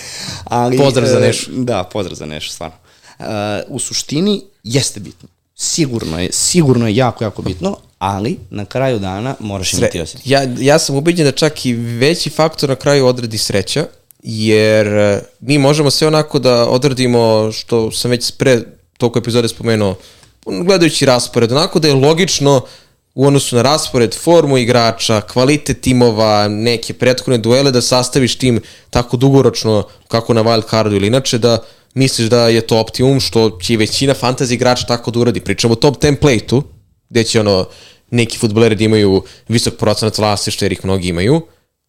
[0.44, 1.52] Ali, Pozdrav za e, Nešu.
[1.52, 2.76] Da, pozdrav za Nešu, stvarno.
[3.20, 3.26] Uh,
[3.68, 5.30] u suštini jeste bitno.
[5.56, 10.32] Sigurno je, sigurno je jako, jako bitno, ali na kraju dana moraš imati osjećaj.
[10.34, 13.86] ja, ja sam ubeđen da čak i veći faktor na kraju odredi sreća,
[14.30, 18.62] jer e, mi možemo sve onako da odredimo, što sam već pre
[18.98, 19.96] toliko epizode spomenuo,
[20.46, 22.62] gledajući raspored, onako da je logično
[23.16, 29.18] u odnosu na raspored, formu igrača, kvalitet timova, neke prethodne duele, da sastaviš tim tako
[29.18, 31.64] dugoročno kako na wild cardu ili inače, da
[31.94, 35.40] misliš da je to optimum, što će i većina fantasy igrača tako da uradi.
[35.40, 36.64] Pričamo o tom template-u,
[37.10, 37.66] gde će ono
[38.12, 41.42] neki futboleri da imaju visok procenat vlasništva jer ih mnogi imaju,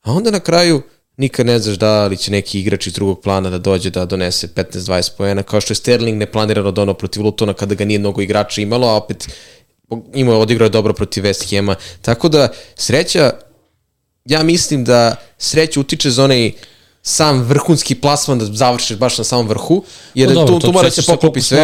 [0.03, 0.83] a onda na kraju
[1.19, 4.49] nikad ne znaš da li će neki igrač iz drugog plana da dođe da donese
[4.49, 8.61] 15-20 poena, kao što je Sterling neplanirano dono protiv Lutona kada ga nije mnogo igrača
[8.61, 9.29] imalo, a opet
[10.15, 11.75] imao je odigrao dobro protiv West Hema.
[12.03, 13.31] Tako da sreća,
[14.25, 16.53] ja mislim da sreća utiče za onaj
[17.03, 20.89] sam vrhunski plasman da završiš baš na samom vrhu, jer Pa dobro, tu, tu mora
[20.89, 21.59] da se poklopi sve.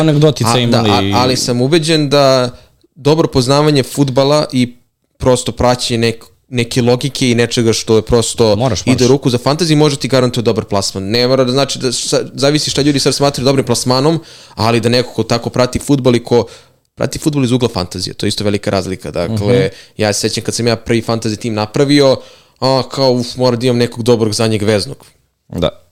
[0.44, 2.50] A, da, imali a, i- ali sam ubeđen da
[2.94, 4.74] dobro poznavanje futbala i
[5.18, 9.08] prosto praćenje nek, neke logike i nečega što je prosto Moraš, ide moraš.
[9.08, 11.04] ruku za fantaziju može ti garantuje dobar plasman.
[11.04, 14.20] Ne mora da znači da sa, zavisi šta ljudi sad smatraju dobrim plasmanom,
[14.50, 16.46] ali da neko ko tako prati futbol i ko
[16.94, 19.10] prati futbol iz ugla fantazije, to je isto velika razlika.
[19.10, 19.74] Dakle, Mhm.
[19.96, 22.16] ja se sećam kad sam ja prvi fantasy tim napravio,
[22.60, 25.06] a kao uf, mora da imam nekog dobrog zadnjeg veznog.
[25.48, 25.83] Da.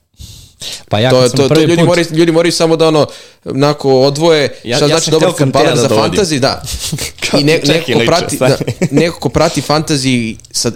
[0.89, 1.85] Pa ja To, to, to ljudi, put...
[1.85, 3.07] moraju, ljudi moraju samo da ono,
[3.45, 6.19] onako odvoje Ja- šta ja znači dobar Kantera futbaler da za dovodim.
[6.19, 6.61] fantasy, da.
[7.39, 8.57] I ne, čekaj, neko, ko liče, prati, da,
[8.91, 10.71] neko ko prati fantasy sa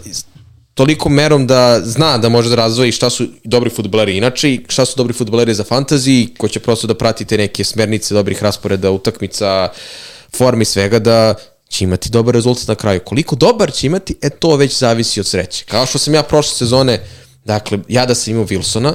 [0.73, 4.85] toliko merom da zna da može da razvoji šta su dobri futboleri inače i šta
[4.85, 8.91] su dobri futboleri za fantasy, ko će prosto da prati te neke smernice dobrih rasporeda,
[8.91, 9.69] utakmica,
[10.37, 11.35] formi svega, da
[11.69, 12.99] će imati dobar rezultat na kraju.
[12.99, 15.65] Koliko dobar će imati, e to već zavisi od sreće.
[15.65, 17.03] Kao što sam ja prošle sezone,
[17.45, 18.93] dakle, ja da sam imao Wilsona,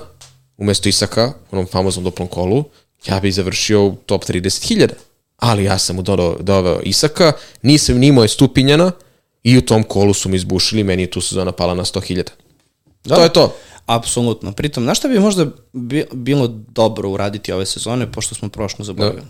[0.63, 2.65] umesto Isaka, onom famoznom duplom kolu,
[3.07, 4.89] ja bih završio u top 30.000.
[5.37, 7.33] Ali ja sam mu dodao, doveo Isaka,
[7.63, 8.93] nisam ni imao je stupinjana
[9.43, 12.29] i u tom kolu su mi izbušili, meni je tu sezona pala na 100.000.
[13.05, 13.17] Da.
[13.17, 13.55] To je to.
[13.87, 14.53] Apsolutno.
[14.53, 19.27] Pritom, znaš šta bi možda bi, bilo dobro uraditi ove sezone, pošto smo prošlo zaboravili?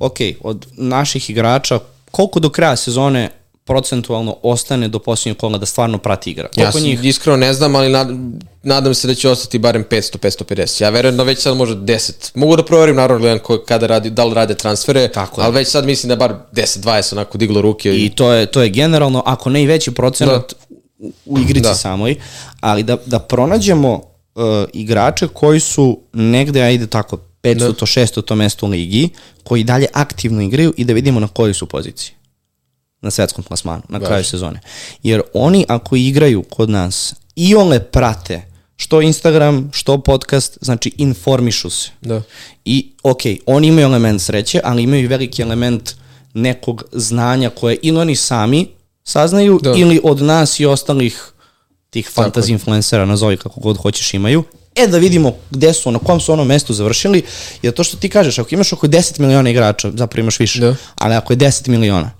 [0.00, 1.78] Ok, od naših igrača,
[2.10, 3.30] koliko do kraja sezone
[3.64, 6.44] procentualno ostane do posljednjeg kola da stvarno prati igra?
[6.46, 7.04] Ja Koliko sam njih?
[7.04, 8.08] iskreno ne znam, ali nad,
[8.62, 10.82] nadam se da će ostati barem 500, 550.
[10.82, 12.12] Ja verujem da već sad može 10.
[12.34, 15.44] Mogu da proverim naravno gledam ko, kada radi, da li rade transfere, Tako je.
[15.44, 17.96] ali već sad mislim da bar 10, 20 onako diglo ruke.
[17.96, 20.54] I to je, to je generalno, ako ne i veći procenat
[20.98, 21.74] u, u igrici Da.
[21.74, 22.16] samoj,
[22.60, 24.42] ali da, da pronađemo uh,
[24.72, 27.72] igrače koji su negde, ajde tako, 500 Da.
[27.72, 29.08] to 600 to mesto u ligi,
[29.44, 32.12] koji dalje aktivno igraju i da vidimo na kojoj su poziciji
[33.02, 34.60] na svetskom plasmanu, na kraju sezone.
[35.02, 38.42] Jer oni ako igraju kod nas i one prate
[38.76, 41.90] što Instagram, što podcast, znači informišu se.
[42.00, 42.22] Da.
[42.64, 45.94] I ok, oni imaju element sreće, ali imaju i veliki element
[46.34, 48.66] nekog znanja koje ili oni sami
[49.04, 49.74] saznaju Da.
[49.76, 51.32] ili od nas i ostalih
[51.90, 54.44] tih fantasy influencera, nazovi kako god hoćeš imaju.
[54.74, 57.22] E da vidimo gde su, na kom su ono mestu završili,
[57.62, 60.74] jer to što ti kažeš, ako imaš oko 10 miliona igrača, zapravo imaš više, Da.
[60.96, 62.10] ali ako je 10 miliona,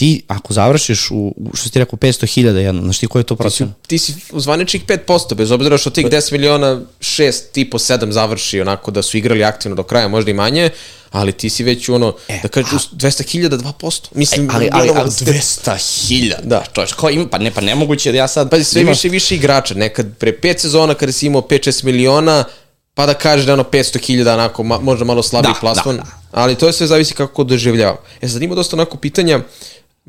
[0.00, 1.20] ti ako završiš u,
[1.54, 3.70] što si ti rekao, 500.000 jedno, znaš ti koji je to procent?
[3.86, 8.60] ti si u zvaničnih 5%, bez obzira što tih 10 miliona, 6, tipo 7 završi
[8.60, 10.70] onako da su igrali aktivno do kraja, možda i manje,
[11.10, 13.48] ali ti si već ono, da kažeš, 200.000,
[13.80, 14.00] 2%.
[14.14, 16.64] Mislim, E, ali, ali, ono, ali 200.000, Da.
[16.74, 18.50] čovječ, ko ima, pa ne, pa nemoguće da ja sad...
[18.50, 19.74] Pazi, sve imaš- više i više igrača.
[19.74, 22.44] Nekad pre 5 sezona kada si imao 5-6 miliona,
[22.94, 26.02] pa da kažeš da je ono 500.000 onako, ma, možda malo slabiji Da, plasman, da,
[26.02, 26.10] da.
[26.32, 27.96] ali to je sve zavisi kako ko doživljava.
[28.20, 29.40] E sad ima dosta onako pitanja,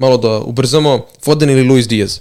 [0.01, 2.19] malo da ubrzamo, Foden ili Luis Diaz?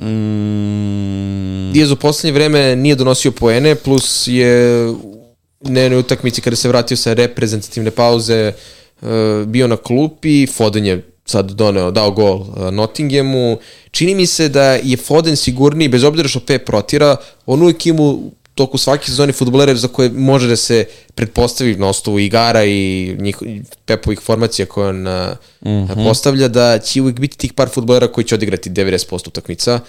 [0.00, 6.68] Mm, Diaz u poslednje vreme nije donosio poene, plus je u nenoj utakmici kada se
[6.68, 9.08] vratio sa reprezentativne pauze uh,
[9.46, 13.58] bio na klupi, Foden je sad doneo, dao gol uh, Nottinghamu.
[13.90, 17.16] Čini mi se da je Foden sigurniji, bez obzira što Pep protira,
[17.46, 18.16] on uvijek ima
[18.54, 20.84] toku svake sezone futbolere za koje može da se
[21.14, 23.36] pretpostavi na osnovu igara i njih,
[23.84, 28.34] Pepovih formacija koje on uh, postavlja, da će uvijek biti tih par futbolera koji će
[28.34, 29.80] odigrati 90% utakmica.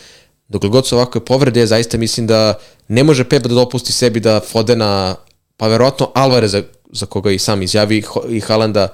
[0.47, 2.53] Dokle god su ovakve povrede, ja zaista mislim da
[2.87, 5.15] ne može Pep da dopusti sebi da Fodena,
[5.57, 8.87] pa verovatno Alvareza, za koga i sam izjavi, i Halanda,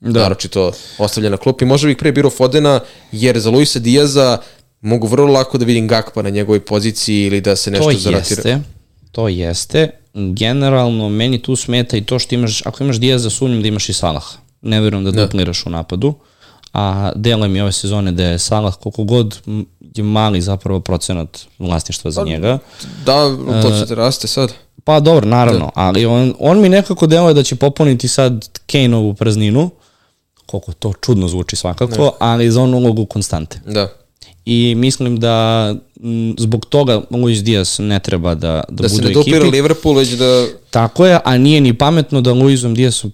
[0.00, 0.22] da.
[0.22, 1.64] naročito ostavlja na klupi.
[1.64, 2.80] Može bih pre birao Fodena,
[3.12, 4.38] jer za Luisa Diaza
[4.80, 8.18] mogu vrlo lako da vidim Gakpa na njegovoj poziciji ili da se nešto to zaratira.
[8.18, 8.77] jeste,
[9.12, 9.90] to jeste.
[10.14, 13.92] Generalno, meni tu smeta i to što imaš, ako imaš Diaza, sumnjam da imaš i
[13.92, 14.36] Salaha.
[14.62, 16.14] Ne vjerujem da, dupliraš u napadu.
[16.72, 19.38] A deluje mi ove sezone da je Salah koliko god
[19.94, 22.58] je mali zapravo procenat vlasništva Pa, za njega.
[23.04, 24.52] Da, to te raste sad.
[24.84, 29.70] Pa dobro, naravno, ali on, on mi nekako deluje da će popuniti sad Kane-ovu prazninu,
[30.46, 33.60] koliko to čudno zvuči svakako, ali za onu ulogu konstante.
[33.66, 33.88] Da.
[34.50, 39.02] I mislim da m, zbog toga Luis Diaz ne treba da, da, Da se bude
[39.04, 39.30] ne u ekipi.
[39.30, 40.46] duplira Liverpool, već da...
[40.70, 43.12] Tako je, a nije ni pametno da Luisom Diazom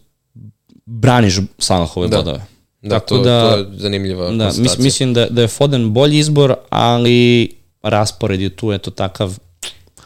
[0.86, 2.16] braniš Salahove Da.
[2.16, 2.40] bodove.
[2.82, 6.18] Da, Tako to, da- to je zanimljiva Da, mis, mislim da, da je Foden bolji
[6.18, 7.50] izbor, ali
[7.82, 9.38] raspored je tu, eto takav.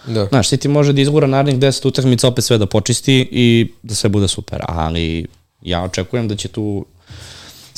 [0.06, 0.26] Da.
[0.26, 4.10] Znaš, City može da izgura narednih 10 utakmica opet sve da počisti i da sve
[4.10, 5.26] bude super, ali
[5.62, 6.86] ja očekujem da će tu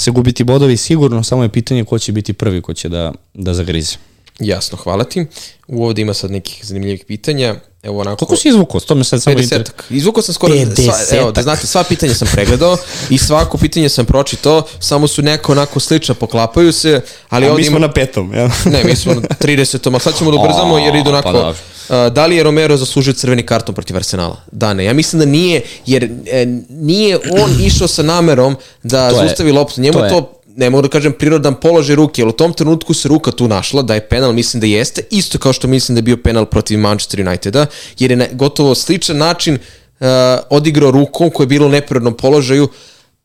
[0.00, 3.54] se gubiti bodovi sigurno, samo je pitanje ko će biti prvi ko će da, da
[3.54, 3.96] zagrize.
[4.40, 5.26] Jasno, hvala ti.
[5.66, 7.54] U ovde ima sad nekih zanimljivih pitanja.
[7.82, 8.16] Evo onako...
[8.16, 8.80] Koliko si izvukao?
[8.80, 9.64] To me sad samo interesuje.
[9.64, 10.54] 50 Izvukao sam skoro...
[10.54, 11.42] Sva, evo, da 50-ak.
[11.42, 12.76] znate, sva pitanja sam pregledao
[13.10, 17.64] i svako pitanje sam pročitao, samo su neko onako slična, poklapaju se, ali A mi
[17.64, 17.86] smo ima...
[17.86, 18.48] na petom, jel?
[18.64, 19.78] Ne, mi smo na 30.
[19.84, 21.24] Ali sad ćemo da ubrzamo jer idu A, onako...
[21.24, 21.54] pa dobro.
[21.88, 24.36] a, da li je Romero zaslužio crveni karton protiv Arsenala?
[24.52, 24.84] Da, ne.
[24.84, 29.80] Ja mislim da nije, jer e, nije on išao sa namerom da To zaustavi loptu.
[29.80, 32.94] Njemu to je- to ne mogu da kažem prirodan položaj ruke, jer u tom trenutku
[32.94, 35.98] se ruka tu našla, da je penal, mislim da jeste, isto kao što mislim da
[35.98, 37.66] je bio penal protiv Manchester Uniteda,
[37.98, 40.06] jer je na gotovo sličan način uh,
[40.50, 42.68] odigrao rukom koja je bila u neprirodnom položaju,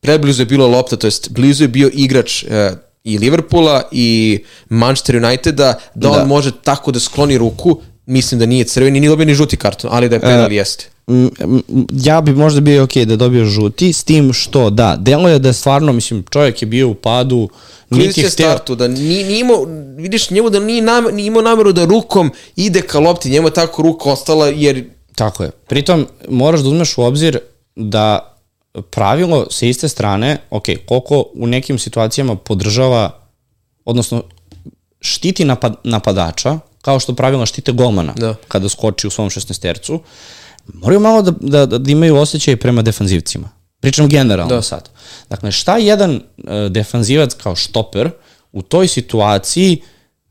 [0.00, 2.50] preblizu je bilo lopta, to jest blizu je bio igrač uh,
[3.04, 6.10] i Liverpoola i Manchester Uniteda, da, Da.
[6.10, 9.90] on može tako da skloni ruku, mislim da nije crveni, nije dobio ni žuti karton,
[9.92, 10.95] ali da je penal jeste.
[11.92, 15.48] Ja bi možda bio ok da dobio žuti, s tim što da, delo je da
[15.48, 17.48] je stvarno, mislim, čovjek je bio u padu,
[17.88, 21.26] Klizi niti je hteo, startu, da nije, nije imao, vidiš njemu da nije, namer, nije
[21.26, 24.84] imao nameru da rukom ide ka lopti, njemu je tako ruka ostala jer
[25.16, 25.50] Tako je.
[25.50, 27.38] Pritom, moraš da uzmeš u obzir
[27.76, 28.36] da
[28.90, 33.10] pravilo sa iste strane, ok, koliko u nekim situacijama podržava,
[33.84, 34.22] odnosno
[35.00, 38.34] štiti napad, napadača, kao što pravila štite golmana Da.
[38.48, 39.98] kada skoči u svom 16-tercu,
[40.74, 43.50] moraju malo da, da, da imaju osjećaj prema defanzivcima.
[43.80, 44.62] Pričam generalno da.
[44.62, 44.88] sad.
[45.30, 48.10] Dakle, šta jedan uh, defanzivac kao štoper
[48.52, 49.82] u toj situaciji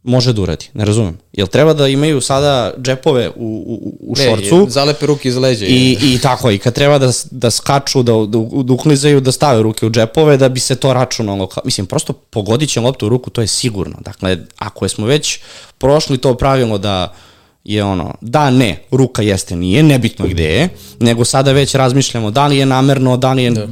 [0.04, 0.70] može da uradi?
[0.74, 1.18] Ne razumem.
[1.34, 4.56] Jel treba da imaju sada džepove u, u, u ne, šorcu?
[4.56, 5.66] je- zalepe ruke iz leđa.
[5.66, 9.62] I, I tako, i kad treba da, da skaču, da, da, da uklizaju, da stave
[9.62, 11.50] ruke u džepove, da bi se to računalo.
[11.66, 13.98] Mislim, prosto pogodit će loptu u ruku, to je sigurno.
[14.02, 15.40] Dakle, ako smo već
[15.78, 17.14] prošli to pravilo da
[17.66, 22.48] je ono, da, ne, ruka jeste, nije, nebitno gde je, nego sada već razmišljamo da
[22.48, 23.68] li je namerno, da li je da.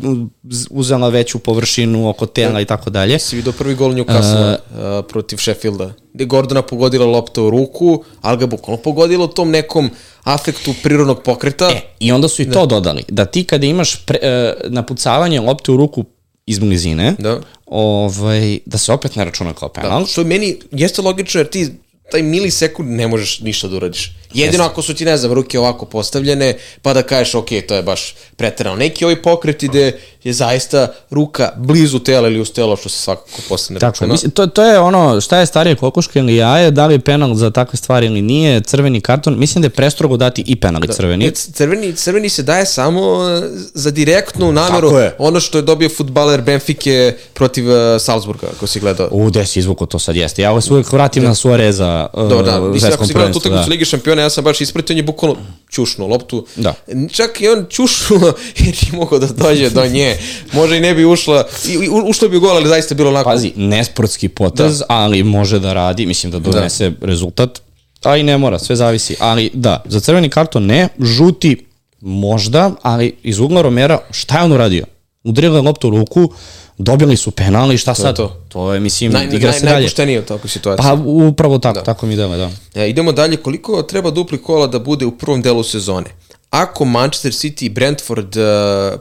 [0.69, 3.19] uzela veću površinu oko tela i tako dalje.
[3.19, 8.37] Si vidio prvi gol Newcastle uh, protiv Sheffielda, gde Gordona pogodila lopta u ruku, ali
[8.37, 9.89] ga bukvalno pogodila tom nekom
[10.23, 11.69] afektu prirodnog pokreta.
[11.69, 15.71] E, i onda su i to dodali, da ti kada imaš pre, e, napucavanje lopte
[15.71, 16.05] u ruku
[16.45, 17.39] iz blizine, Da.
[17.65, 19.99] ovaj, da se opet ne računa kao penal.
[19.99, 21.69] Da, što meni jeste logično jer ti
[22.13, 24.11] taj milisekund ne možeš ništa da uradiš.
[24.33, 27.83] Jedino ako su ti, ne znam, ruke ovako postavljene, pa da kažeš, ok, to je
[27.83, 28.75] baš preterano.
[28.75, 33.41] Neki ovi pokreti gde je zaista ruka blizu tela ili uz telo, što se svakako
[33.49, 34.11] postane Tako, računa.
[34.11, 37.35] mislim, to, to je ono, šta je starije kokoška ili jaje, da li je penal
[37.35, 40.87] za takve stvari ili nije, crveni karton, mislim da je prestrogo dati i penal i
[40.87, 41.25] crveni.
[41.25, 43.41] E, Crveni, crveni se daje samo e,
[43.73, 49.07] za direktnu nameru ono što je dobio futbaler Benfike protiv uh, Salzburga, ako si gledao.
[49.11, 50.41] U, gde si izvuko to sad jeste.
[50.41, 53.39] Ja vas uvijek vratim na Suareza uh, Dobro, da, mislim, ako svetskom si gledao tu
[53.39, 53.69] prvenstvu.
[53.69, 53.71] Da.
[53.71, 55.37] Lige šampiona, ja sam baš ispratio, on je bukvalno
[55.69, 56.45] čušnuo loptu.
[56.55, 56.73] Da.
[57.11, 58.19] Čak i on čušnuo
[58.65, 60.12] jer je mogao da dođe do nje.
[60.53, 63.09] Može i ne bi ušla, i, u- ušlo bi u gol, ali zaista je bilo
[63.09, 63.29] onako.
[63.29, 64.85] Pazi, nesportski potez, da.
[64.89, 67.05] ali može da radi, mislim da donese da.
[67.07, 67.61] rezultat,
[68.03, 69.15] a i ne mora, sve zavisi.
[69.19, 71.65] Ali da, za crveni karton ne, žuti
[72.01, 74.85] možda, ali iz ugla Romera, šta je on uradio?
[75.23, 76.29] Udarila je loptu u ruku,
[76.77, 78.15] dobili su penal i šta sad?
[78.15, 78.41] to.
[78.49, 79.73] to je, mislim, Naj, igra naj, se dalje.
[79.73, 80.83] najpoštenije u takvoj situaciji.
[80.83, 81.83] Pa upravo tako, da.
[81.83, 82.49] tako mi dele, da.
[82.75, 86.07] E, idemo dalje, koliko treba dupli kola da bude u prvom delu sezone?
[86.53, 88.43] Ako Manchester City i Brentford uh,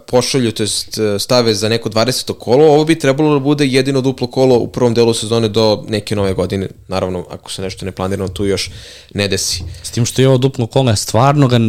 [0.06, 2.32] pošalju, to jest uh, stave za neko 20.
[2.38, 6.16] kolo, ovo bi trebalo da bude jedino duplo kolo u prvom delu sezone do neke
[6.16, 6.68] nove godine.
[6.88, 8.70] Naravno, ako se nešto neplanirano tu još
[9.14, 9.62] ne desi.
[9.82, 11.60] S tim što je ovo duplo kola, stvarno ga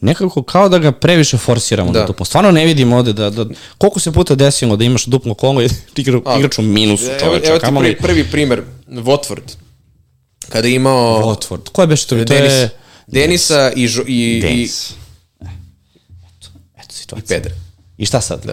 [0.00, 2.26] nekako kao da ga previše forsiramo da, da duplo.
[2.26, 3.46] Stvarno ne vidimo ovde da, da,
[3.78, 7.46] koliko se puta desilo da imaš duplo kolo i igra, igrač u minusu Evo, čoveče.
[7.46, 9.56] evo ti prvi, prvi primer, Watford.
[10.48, 11.70] Kada je imao Watford.
[11.72, 12.16] Ko je beše to?
[12.16, 12.83] To Denis, je...
[13.06, 14.90] Denisa i, žo, i, i, Denis.
[14.90, 14.94] E,
[16.26, 17.36] Eto, eto i situacija.
[17.36, 17.54] Pedra.
[17.98, 18.44] I šta sad?
[18.44, 18.52] Da.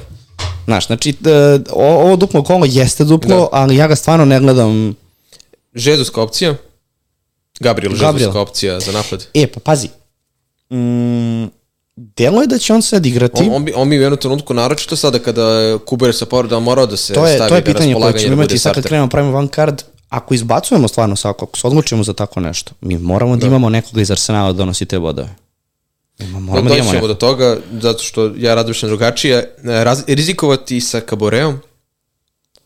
[0.66, 1.16] Znaš, znači,
[1.70, 3.48] o- ovo duplo kolo jeste duplo, da.
[3.52, 4.96] ali ja ga stvarno ne gledam.
[5.76, 6.56] Žezuska opcija.
[7.60, 8.18] Gabriel, Gabriel.
[8.20, 9.28] Žezuska opcija za napad.
[9.34, 9.88] E, pa pazi.
[10.74, 11.46] Mm,
[11.96, 13.42] delo je da će on sad igrati.
[13.42, 16.86] On, on, bi, on bi u jednom trenutku, naročito sada kada Kuber sa povredom morao
[16.86, 18.74] da se to je, stavi to je pitanje koje raspolaganje ćemo da imati bude sad
[18.74, 19.82] kad krenemo pravimo van card.
[20.12, 24.02] Ako izbacujemo stvarno svako, ako se odlučimo za tako nešto, mi moramo da, imamo nekoga
[24.02, 25.30] iz Arsenala da donosi te bodove.
[26.20, 29.36] Moramo da Doći imamo do toga, zato što ja razmišljam drugačije.
[29.38, 31.60] E, Raz, rizikovati sa Kaboreom,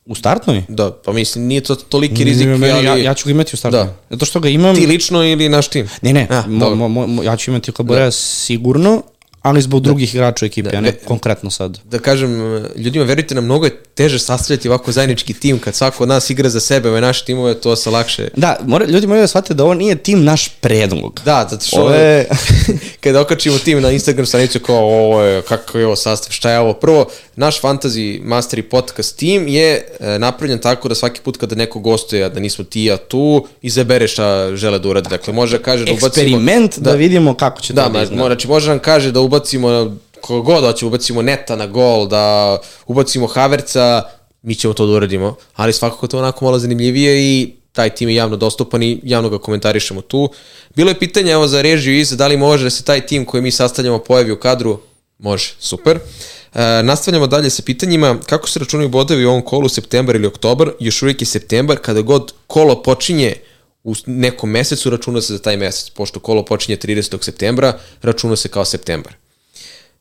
[0.05, 0.63] U startnoj?
[0.67, 3.57] da, pa mislim, nije to toliki rizik, Meni- ali ja, ja ću ga imati u
[3.57, 3.83] startnoj.
[3.83, 3.93] Da.
[4.09, 4.75] Zato što ga imam...
[4.75, 5.89] ti lično ili naš tim.
[6.01, 9.01] Ne, ne, A, mo, mo, mo, ja ću imati Kaborea sigurno,
[9.41, 11.79] ali zbog drugih igrača u ekipi, a ne konkretno sad.
[11.83, 12.31] Da kažem,
[12.75, 16.49] ljudima, verujte nam, mnogo je teže sastavljati ovako zajednički tim, kad svako od nas igra
[16.49, 18.27] za sebe, ove naše timove, to se lakše...
[18.37, 21.21] Da, mora, ljudi moraju da shvate da ovo nije tim naš predlog.
[21.25, 22.27] Da, zato što Ovo je-
[23.03, 26.59] kada okačimo tim na Instagram stranicu kao ovo je, kako je ovo sastav, šta je
[26.59, 26.73] ovo?
[26.73, 31.79] Prvo, naš Fantasy Mastery podcast tim je e, napravljen tako da svaki put kada neko
[31.79, 35.09] gostuje, a da nismo ti ja tu, izabere šta žele da urade.
[35.09, 36.07] Dakle, može da kaže da ubacimo...
[36.07, 39.95] Eksperiment da, vidimo kako će Da, to da znači može nam kaže da ubacimo
[40.25, 42.57] koga god hoće, ubacimo Neta na gol, da
[42.87, 44.03] ubacimo Haverca,
[44.41, 48.15] mi ćemo to da uradimo, ali svakako to onako malo zanimljivije i taj tim je
[48.15, 50.29] javno dostupan i javno ga komentarišemo tu.
[50.75, 53.43] Bilo je pitanje evo za režiju iza, da li može da se taj tim koji
[53.43, 54.79] mi sastavljamo pojavi u kadru?
[55.19, 55.97] Može, super.
[55.97, 60.71] E, nastavljamo dalje sa pitanjima kako se računaju bodovi u ovom kolu septembar ili oktobar,
[60.79, 63.35] još uvijek je septembar, kada god kolo počinje
[63.83, 67.23] u nekom mesecu računa se za taj mesec, pošto kolo počinje 30.
[67.23, 69.24] septembra, računa se kao septembar.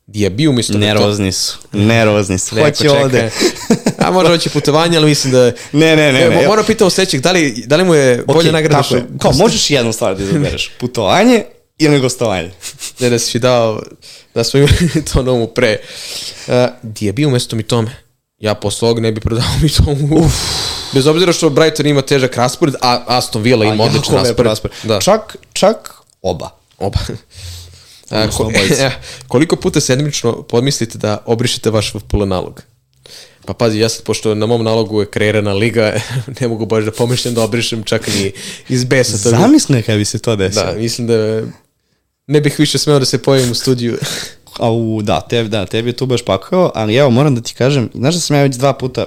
[0.06, 2.56] Diabi umjesto da Nervozni su, nervozni su.
[2.56, 2.94] Hoće čeka.
[2.94, 3.30] ovde.
[3.98, 5.52] A možda hoće putovanje, ali mislim da...
[5.72, 6.36] Ne, ne, ne, E, ne.
[6.36, 9.04] mo- Moram pitao sledećeg, da li, da li mu je bolja Ok, nagrada je.
[9.18, 10.70] Kao, možeš jednu stvar da izabereš.
[10.80, 11.44] Putovanje
[11.78, 12.50] ili gostovanje.
[12.98, 13.82] Ne da si dao,
[14.34, 14.74] da smo imali
[15.12, 15.78] to na umu pre.
[16.46, 16.52] Uh,
[16.82, 17.96] Diabi umjesto mi tome.
[18.38, 20.30] Ja posle ovog ne bi prodao mi tomu.
[20.92, 24.46] Bez obzira što Brighton ima težak raspored, a Aston Villa ima odličan raspored.
[24.46, 24.76] raspored.
[24.82, 25.00] Da.
[25.00, 25.90] Čak, čak
[26.22, 26.50] oba.
[26.78, 26.98] Oba.
[28.10, 28.52] A, ko,
[29.28, 32.62] koliko puta sedmično podmislite da obrišete vaš FPL nalog?
[33.44, 35.92] Pa pazi, ja sad, pošto na mom nalogu je kreirana liga,
[36.40, 38.32] ne mogu baš da pomišljam da obrišem čak ni
[38.68, 39.12] iz besa.
[39.12, 40.64] Bi- Zamisli kada bi se to desilo.
[40.64, 41.42] Da, mislim da
[42.26, 43.98] ne bih više smeo da se pojavim u studiju.
[44.58, 47.90] Au, da, tebi, da, tebi je tu baš pakao, ali evo, moram da ti kažem,
[47.94, 49.06] znaš da sam ja već dva puta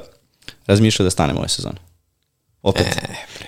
[0.67, 1.75] razmišljao da stanem ove sezone.
[2.61, 2.85] Opet.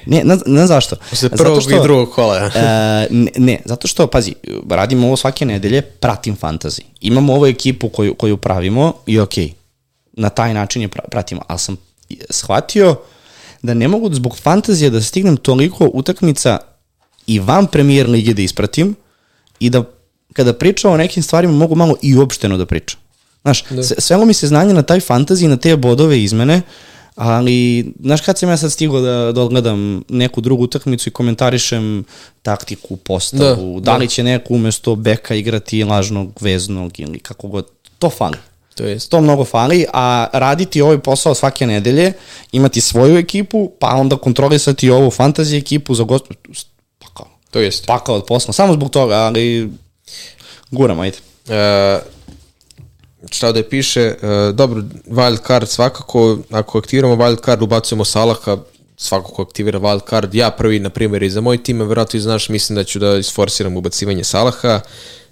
[0.09, 0.95] Ne, ne, ne zašto.
[1.09, 2.37] Posle prvog što- i drugog kola.
[2.37, 2.49] E,
[3.09, 4.33] ne, ne, zato što, pazi,
[4.69, 6.81] radimo ovo svake nedelje, pratim fantasy.
[7.01, 9.53] Imamo ovu ekipu koju, koju pravimo i okej,
[10.13, 11.77] na taj način je pra- pratimo, ali sam
[12.29, 12.95] shvatio
[13.61, 16.57] da ne mogu zbog fantazije da stignem toliko utakmica
[17.27, 18.95] i van premijer lige da ispratim
[19.59, 19.83] i da
[20.33, 22.99] kada pričam o nekim stvarima mogu malo i uopšteno da pričam.
[23.41, 23.83] Znaš, da.
[23.83, 26.61] svelo mi se znanje na taj fantaziji, na te bodove izmene,
[27.21, 32.03] ali, znaš kad sam ja sad stigao da, da odgledam neku drugu utakmicu i komentarišem
[32.41, 37.67] taktiku, postavu, da, da li će neko umesto beka igrati lažnog, veznog ili kako god,
[37.99, 38.37] to fali.
[38.75, 39.11] To jest.
[39.11, 42.13] To mnogo fali, a raditi ovaj posao svake nedelje,
[42.51, 46.25] imati svoju ekipu, pa onda kontrolisati ovu fantasy ekipu za gost...
[46.99, 47.85] Pa kao, To jest.
[47.85, 49.69] pakao od posla, samo zbog toga, ali
[50.71, 51.17] guram, ajde.
[51.49, 51.99] E,
[53.31, 54.15] šta da piše, e,
[54.53, 58.57] dobro, wild card svakako, ako aktiviramo wild card, ubacujemo Salaha,
[58.97, 62.17] svako ko aktivira wild card, ja prvi, na primjer, i za moj tim, a verovatno
[62.17, 64.79] i znaš, mislim da ću da isforsiram ubacivanje Salaha,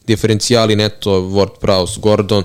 [0.08, 2.44] diferencijali neto, Ward Prowse, Gordon,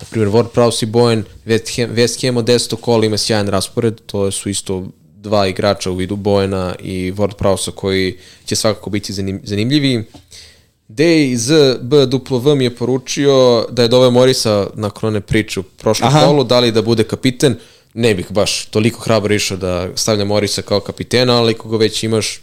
[0.00, 2.76] na primjer, Ward Prowse i Bowen, West Ham, West Ham od 10.
[2.76, 4.86] kola ima sjajan raspored, to su isto
[5.24, 10.04] dva igrača u vidu Bojena i Ward Prowse koji će svakako biti zanim, zanimljivi.
[10.88, 16.26] DZBW mi je poručio da je dove Morisa nakon one priče u prošlom Aha.
[16.26, 17.56] kolu, da li da bude kapiten.
[17.94, 22.02] Ne bih baš toliko hrabar išao da stavljam Morisa kao kapitena, ali ako ga već
[22.02, 22.40] imaš,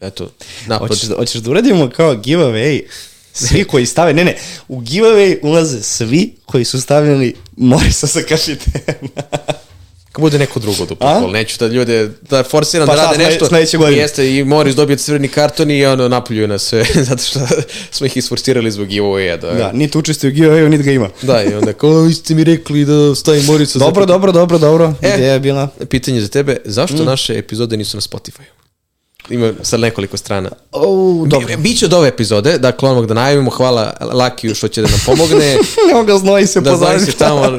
[0.00, 0.30] eto,
[0.66, 0.88] napad.
[0.88, 2.82] Hoćeš da, hoćeš da uradimo kao giveaway
[3.32, 8.94] svi koji stave, ne ne, u giveaway ulaze svi koji su stavljali Morisa sa kapitena.
[10.12, 11.20] Kako bude neko drugo duplo A?
[11.20, 11.30] kol.
[11.30, 13.46] Neću da ljude, da forsiram Pa da rade nešto.
[13.46, 14.02] sledeće godine?
[14.02, 17.40] Jeste, i Moris dobije crveni karton i ono napoljuju nas sve, zato što
[17.90, 19.36] smo ih isforsirali zbog giveaway-a.
[19.36, 21.08] Da, Da, niti učestvuje u giveawayu, niti ga ima.
[21.22, 23.78] da, i onda kao, vi ste mi rekli da stavim Morisa.
[23.78, 24.94] za Dobro, dobro, dobro, dobro.
[25.02, 25.14] E.
[25.14, 25.68] Ideja je bila.
[25.88, 28.42] Pitanje za tebe, zašto naše epizode nisu na Spotify?
[29.30, 30.50] Ima sad nekoliko strana.
[30.72, 31.56] O, Dobro.
[31.56, 35.56] Biće od ove epizode, dakle odmah da najavimo, hvala Lakiju što će da nam pomogne.
[35.92, 37.06] Evo ga znoji se da pozadnje.
[37.06, 37.40] se tamo.
[37.40, 37.58] ali-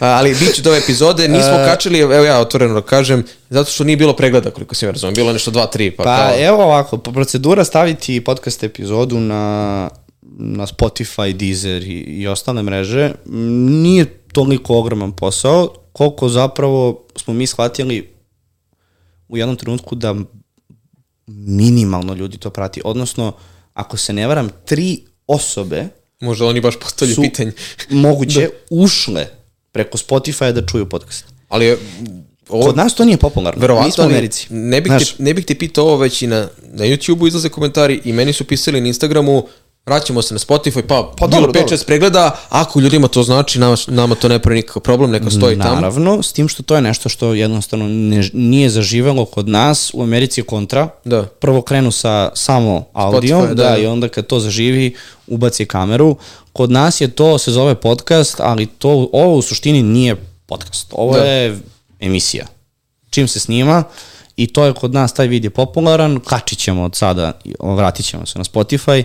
[0.00, 3.70] A, ali bit će do ove epizode, nismo kačili, evo ja otvoreno da kažem, zato
[3.70, 6.64] što nije bilo pregleda koliko se ja razumem, bilo nešto 2-3, pa, Pa kao, evo
[6.64, 9.88] ovako, procedura staviti podcast epizodu na,
[10.32, 13.12] na Spotify, Deezer i, i ostale mreže
[13.82, 18.10] nije toliko ogroman posao, koliko zapravo smo mi shvatili
[19.28, 20.14] u jednom trenutku da
[21.36, 22.80] minimalno ljudi to prati.
[22.84, 23.32] Odnosno,
[23.74, 25.88] ako se ne varam, tri osobe
[26.20, 27.52] možda oni baš postavljaju su pitanje.
[27.90, 29.26] moguće ušle
[29.72, 31.24] preko Spotify da čuju podcast.
[31.48, 31.78] Ali je,
[32.48, 33.58] ovo, Kod nas to nije popularno.
[33.58, 34.46] Mi smo verovatno u ne, Americi.
[34.50, 37.48] ne, bih Znaš, te, ne bih te pitao ovo već i na, na YouTube-u izlaze
[37.48, 39.46] komentari i meni su pisali na Instagramu
[39.86, 43.76] vraćamo se na Spotify, pa, pa bilo dobro, 5-6 pregleda, ako ljudima to znači, nama,
[43.86, 45.74] nama to ne pravi nikakav problem, neka stoji tamo.
[45.74, 50.02] Naravno, s tim što to je nešto što jednostavno ne, nije zaživelo kod nas, u
[50.02, 50.88] Americi je kontra.
[51.04, 51.22] Da.
[51.22, 54.94] Prvo krenu sa samo audijom, Spotify, da, da, da, i onda kad to zaživi,
[55.26, 56.16] ubaci kameru.
[56.52, 60.16] Kod nas je to, se zove podcast, ali to, ovo u suštini nije
[60.46, 60.86] podcast.
[60.92, 61.24] Ovo Da.
[61.24, 61.58] je
[62.00, 62.46] emisija.
[63.10, 63.84] Čim se snima
[64.36, 68.26] i to je kod nas taj vid je popularan, kačit ćemo od sada, vratit ćemo
[68.26, 69.02] se na Spotify,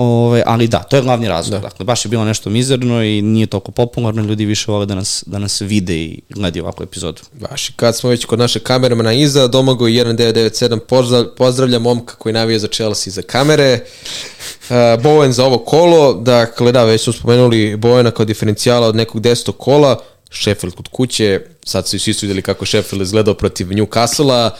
[0.00, 1.60] Ove, ali da, to je glavni razlog.
[1.60, 1.68] Da.
[1.68, 5.24] Dakle, baš je bilo nešto mizerno i nije toliko popularno, ljudi više vole da nas,
[5.26, 7.22] da nas vide i gledaju ovakvu epizodu.
[7.32, 12.32] Baš i kad smo već kod naše kameramana iza, Domagoj 1997, pozdrav, pozdravljam momka koji
[12.32, 17.76] navija za Chelsea za kamere, uh, Bowen za ovo kolo, dakle da, već smo spomenuli
[17.76, 22.42] Bowena kao diferencijala od nekog desetog kola, Sheffield kod kuće, sad su svi su videli
[22.42, 24.50] kako Sheffield izgledao protiv Newcastle-a,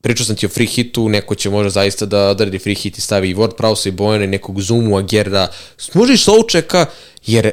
[0.00, 3.00] pričao sam ti o free hitu, neko će možda zaista da odradi free hit i
[3.00, 5.52] stavi i Ward Prowse i Bojana i nekog Zumu, Agerda,
[5.94, 6.86] može i Součeka,
[7.26, 7.52] jer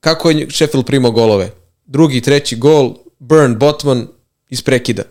[0.00, 1.50] kako je Sheffield primao golove?
[1.86, 4.06] Drugi, treći gol, Burn, Botman,
[4.50, 5.02] iz prekida.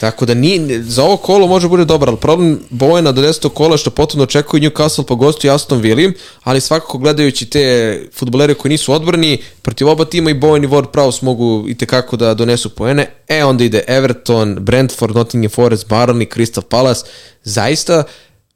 [0.00, 3.48] Tako da nije, za ovo kolo može bude dobar, ali problem Bojana do 10.
[3.48, 8.54] kola što potom očekuje Newcastle po gostu i Aston Villa, ali svakako gledajući te futbolere
[8.54, 12.34] koji nisu odbrani, protiv oba tima i Bowen i Ward Prowse mogu i tekako da
[12.34, 13.06] donesu poene.
[13.28, 17.06] E, onda ide Everton, Brentford, Nottingham Forest, Barney, Crystal Palace.
[17.44, 18.04] Zaista,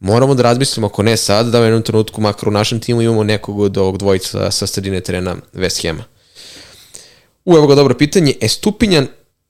[0.00, 3.24] moramo da razmislimo, ako ne sad, da u jednom trenutku, makar u našem timu, imamo
[3.24, 6.04] nekog od ovog dvojica sa sredine terena West Hama.
[7.44, 8.34] U, evo ga dobro pitanje.
[8.40, 9.06] Estupinjan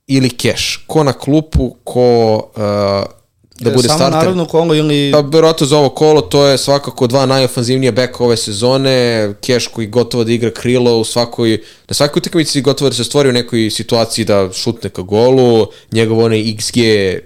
[0.07, 0.85] ili Keš?
[0.87, 3.23] Ko na klupu, ko uh,
[3.61, 4.19] da bude Samo starter?
[4.19, 5.13] narodno kolo ili...
[5.13, 9.87] Pa, verovatno za ovo kolo, to je svakako dva najofanzivnije beka ove sezone, Keš koji
[9.87, 13.71] gotovo da igra krilo u svakoj, na svakoj utakmici gotovo da se stvori u nekoj
[13.71, 16.79] situaciji da šutne ka golu, njegov onaj XG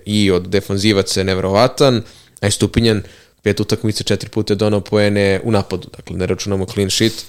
[0.07, 2.03] i od defanzivaca je nevrovatan,
[2.41, 3.03] a je Stupinjan
[3.43, 7.25] pet utakmica, četiri puta je donao poene u napadu, dakle ne računamo clean sheet,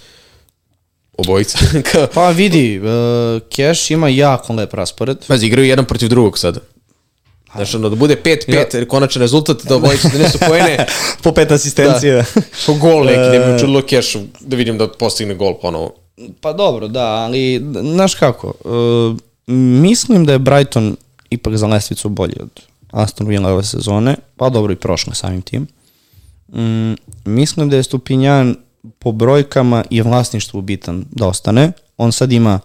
[1.17, 1.57] obojica.
[1.91, 2.85] Kao- Pa vidi, uh,
[3.49, 5.17] Cash ima jako lep raspored.
[5.27, 6.59] Pazi, igraju jedan protiv drugog sada.
[7.55, 10.85] Znaš, ono, da bude 5-5, jer konačan rezultat da obojica donesu poene,
[11.23, 12.15] po pet asistencija.
[12.15, 12.41] Da.
[12.65, 15.93] Po gol neki, da mi učinilo kešu, da vidim da postigne gol ponovo.
[16.41, 17.63] Pa dobro, da, ali
[17.93, 19.17] znaš kako, uh,
[19.81, 20.95] mislim da je Brighton
[21.29, 22.49] ipak za lestvicu bolji od
[22.91, 25.67] Aston Villa ove sezone, pa dobro i prošle samim tim.
[26.53, 26.93] Mm,
[27.25, 28.55] mislim da je Stupinjan
[28.99, 31.71] po brojkama i vlasništvu bitan da ostane.
[31.97, 32.59] On sad ima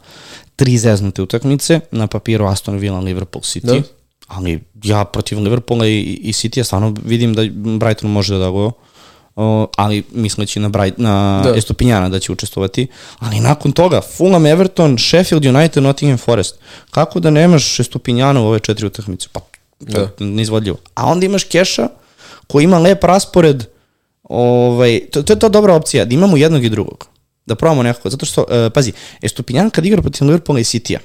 [0.56, 3.80] tri zeznute utakmice, na papiru Aston Villa, Liverpool, City.
[3.80, 3.82] Da.
[4.26, 7.42] Ali ja protiv Liverpoola i, i City stvarno vidim da
[7.78, 8.72] Brighton može da go
[9.36, 11.50] o, ali misleći na, Bright, na Da.
[11.50, 11.56] da.
[11.56, 12.86] Estupinjana da će učestvovati,
[13.18, 16.58] ali nakon toga Fulham, Everton, Sheffield United, Nottingham Forest.
[16.90, 19.28] Kako da nemaš Estupinjana u ove četiri utakmice?
[19.32, 19.40] Pa,
[19.92, 20.76] to je neizvodljivo.
[20.94, 21.88] A onda imaš Keša
[22.46, 23.64] koji ima lep raspored,
[24.22, 27.06] ovaj, to, to je to dobra opcija, da imamo jednog i drugog.
[27.46, 28.92] Da probamo nekako, zato što, uh, pazi,
[29.22, 30.98] Estupinjan kad igra protiv Liverpoola i City-a,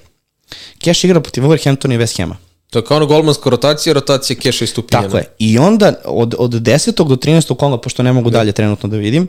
[0.80, 2.38] Keš igra protiv Wolverhamptona i West Hama.
[2.70, 5.08] To je kao ono golmanska rotacija, rotacija keša i stupinjana.
[5.08, 5.26] Tako je.
[5.40, 7.08] I onda od, od 10.
[7.08, 7.56] do 13.
[7.56, 9.28] kola, pošto ne mogu dalje trenutno da vidim,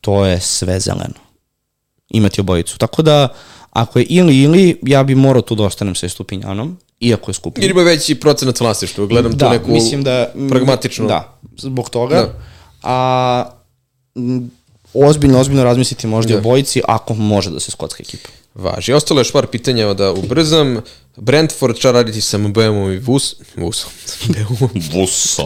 [0.00, 1.20] to je sve zeleno.
[2.10, 2.78] Imati obojicu.
[2.78, 3.28] Tako da,
[3.70, 7.64] ako je ili ili, ja bi morao tu da ostanem sa Stupinjanom, iako je skuplji.
[7.64, 11.08] Jer ima veći procenat vlasništva, gledam da, tu neku mislim da, pragmatičnu.
[11.08, 12.14] Da, zbog toga.
[12.14, 12.34] Da.
[12.82, 12.88] Da.
[12.88, 13.44] A
[14.94, 16.38] ozbiljno, ozbiljno razmisliti možda i Da.
[16.38, 18.28] obojici, ako može da se skotska ekipa.
[18.54, 18.92] Važi.
[18.92, 20.80] Ostalo je još par pitanja da ubrzam.
[21.16, 23.34] Brentford, šta raditi sa Mbemom i Vus?
[23.56, 23.90] Vusom.
[24.92, 25.42] Vusa.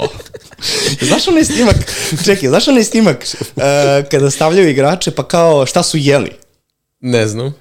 [1.09, 1.76] znaš onaj snimak,
[2.24, 3.62] čekaj, znaš onaj snimak uh,
[4.11, 6.30] kada stavljaju igrače pa kao šta su jeli?
[7.01, 7.55] ne znam.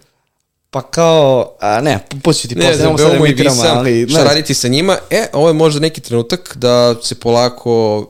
[0.69, 4.09] Pa kao, a ne, pusti ti Ne posle, nemamo sad Mbemo i emitiramo, Visa, ali
[4.09, 4.97] šta ne, raditi sa njima?
[5.09, 8.05] E, ovo je možda neki trenutak da se polako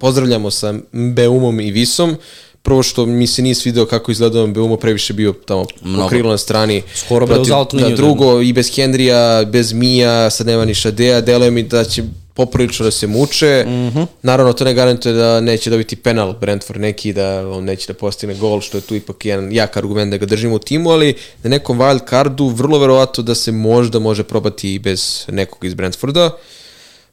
[0.00, 2.16] pozdravljamo sa Mbeumom i Visom.
[2.62, 6.02] Prvo što mi se nije svideo kako izgledao Mbeumo, previše bio tamo Mnogo.
[6.02, 6.82] pokrilo na strani.
[6.94, 11.62] Skoro auto da, drugo, i bez Hendrija, bez Mija, sad nema ni Šadea, deluje mi
[11.62, 12.02] da će
[12.34, 13.64] poprilično da se muče.
[13.66, 13.70] Mm.
[13.70, 14.06] -hmm.
[14.22, 18.34] Naravno, to ne garantuje da neće dobiti penal Brentford neki, da on neće da postigne
[18.34, 21.50] gol, što je tu ipak jedan jak argument da ga držimo u timu, ali na
[21.50, 26.30] nekom wild cardu vrlo verovato da se možda može probati i bez nekog iz Brentforda.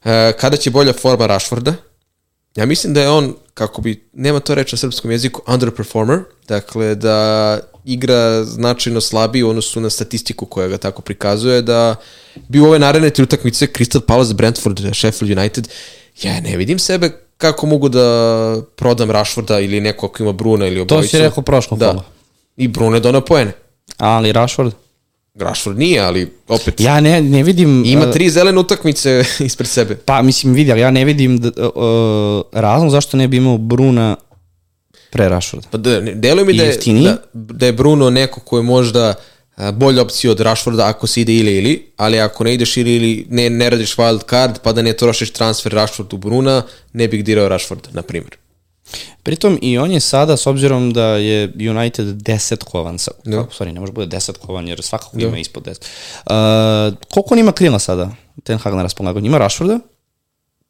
[0.03, 1.73] E, kada će bolja forma Rashforda?
[2.57, 6.95] Ja mislim da je on, kako bi, nema to reći na srpskom jeziku, underperformer, dakle
[6.95, 11.95] da igra značajno slabiji u odnosu na statistiku koja ga tako prikazuje, da
[12.47, 15.67] bi u ove naredne tri utakmice Crystal Palace, Brentford, Sheffield United,
[16.21, 20.87] ja ne vidim sebe kako mogu da prodam Rashforda ili neko ako ima Bruna ili
[20.87, 21.11] to obojicu.
[21.11, 21.89] si rekao prošlo Da.
[21.89, 22.03] kola.
[22.57, 23.51] I Bruno je donao poene.
[23.97, 24.73] Ali Rashford?
[25.39, 27.83] Rashford nije, ali opet Ja ne, ne vidim...
[27.85, 29.95] ima uh, tri zelene utakmice ispred sebe.
[29.95, 34.15] Pa, mislim, vidi, ali ja ne vidim da, uh, razlog zašto ne bi imao Bruna
[35.11, 35.67] pre Rashforda.
[35.71, 39.13] Pa da, deluje mi da je, da, da je Bruno neko ko je možda
[39.73, 43.27] bolja opcija od Rashforda ako se ide ili ili, ali ako ne ideš ili ili
[43.29, 46.61] ne, ne radiš wild card pa da ne trošiš transfer Rashford u Bruna,
[46.93, 48.37] ne bih dirao Rashford, na primjer.
[49.23, 53.37] Pritom i on je sada, s obzirom da je United 10 kovan, sa, Da.
[53.37, 56.91] kako, sorry, ne može bude 10 kovan, jer svakako ima ispod 10.
[56.91, 58.09] Uh, koliko on ima krila sada,
[58.43, 59.25] Ten Hag na raspolaganju?
[59.25, 59.79] Ima Rashforda?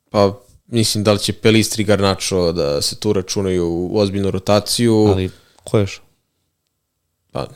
[0.10, 0.34] Pa,
[0.68, 5.30] mislim, da li će Pelistri Garnacho da se tu računaju u ozbiljnu rotaciju, Ali
[5.64, 6.02] ko još?
[7.32, 7.48] pa,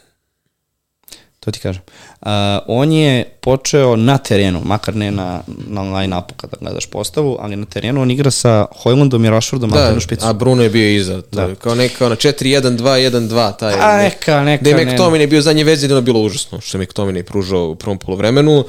[1.41, 1.81] To ti kažem.
[2.21, 2.27] Uh,
[2.67, 3.11] on je
[3.41, 8.11] počeo na terenu, makar ne na, na line-upu kada gledaš postavu, ali na terenu on
[8.11, 10.25] igra sa Hojlandom i Rashfordom, da, na špicu.
[10.25, 11.43] a Bruno je bio iza, to Da.
[11.43, 14.75] je kao neka, ona 4-1-2-1-2, taj, A, neka, neka, Da je.
[14.77, 18.65] McTominay bio zadnje veze, da je bilo užasno, što je McTominay pružao u prvom polovremenu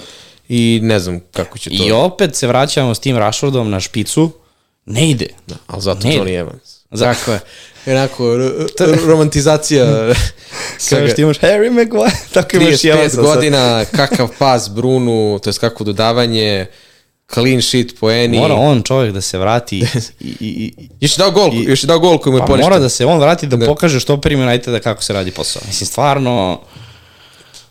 [0.48, 4.30] i ne znam kako će to, I opet se vraćamo s tim Rashfordom na špicu,
[4.86, 5.26] ne ide.
[5.46, 6.14] da, ali zato Ne.
[6.14, 6.82] Johnny Evans.
[6.98, 7.40] Tako je,
[7.86, 8.52] onako, r-
[9.06, 9.84] romantizacija
[10.88, 13.24] Kao što imaš Harry Maguire, tako imaš i 35 Evansa sad.
[13.24, 16.66] godina, kakav pas Brunu, to je kako dodavanje,
[17.34, 18.38] clean sheet po Eni.
[18.38, 19.84] Mora on čovjek da se vrati i,
[20.20, 22.64] i, i, Još je dao gol, još je dao gol koji mu je pa poništen.
[22.64, 23.66] mora da se on vrati da, Da.
[23.66, 25.62] pokaže što primi Uniteda kako se radi posao.
[25.66, 26.60] Mislim, stvarno...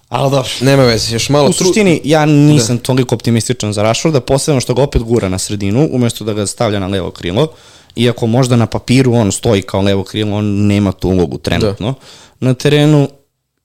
[0.10, 0.50] Ali dobro.
[0.62, 2.84] Nema veze, još malo U suštini, ja nisam da.
[2.84, 6.80] toliko optimističan za Rashforda, posebno što ga opet gura na sredinu, umjesto da ga stavlja
[6.80, 7.48] na levo krilo.
[7.96, 11.94] Iako možda na papiru on stoji kao levo krilo, on nema tu ulogu trenutno
[12.40, 13.10] na terenu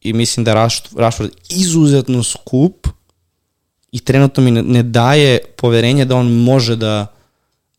[0.00, 2.86] i mislim da Rashford izuzetno skup
[3.92, 7.06] i trenutno mi ne, ne daje poverenje da on može da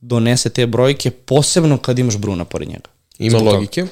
[0.02, 2.90] donese te brojke, posebno kad imaš Bruna pored njega.
[3.20, 3.88] Ima Zbog toga.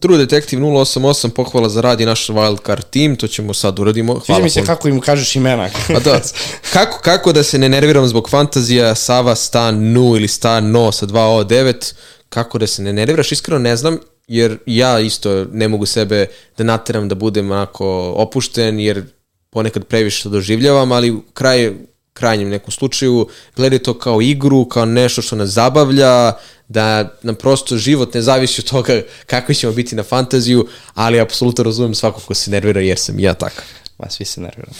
[0.00, 4.12] True Detective 088, pohvala za rad i naš wildcard team, to ćemo sad uradimo.
[4.14, 5.70] Sviđa Hvala mi se kako im kažeš imena.
[5.86, 6.20] Pa da,
[6.72, 11.06] kako, kako da se ne nerviram zbog fantazija Sava Stan Nu ili Stan No sa
[11.06, 11.94] 2O9,
[12.28, 13.98] kako da se ne nerviraš, iskreno ne znam,
[14.28, 16.26] jer ja isto ne mogu sebe
[16.58, 19.04] da nateram da budem onako opušten, jer
[19.50, 21.72] ponekad previše to doživljavam, ali kraj,
[22.20, 23.26] krajnjem nekom slučaju
[23.56, 26.32] gledaj to kao igru, kao nešto što nas zabavlja,
[26.68, 31.64] da nam prosto život ne zavisi od toga kako ćemo biti na fantaziju, ali apsolutno
[31.64, 33.64] razumem svako ko se nervira jer sam ja takav.
[33.98, 34.72] Ma, svi se nerviraju.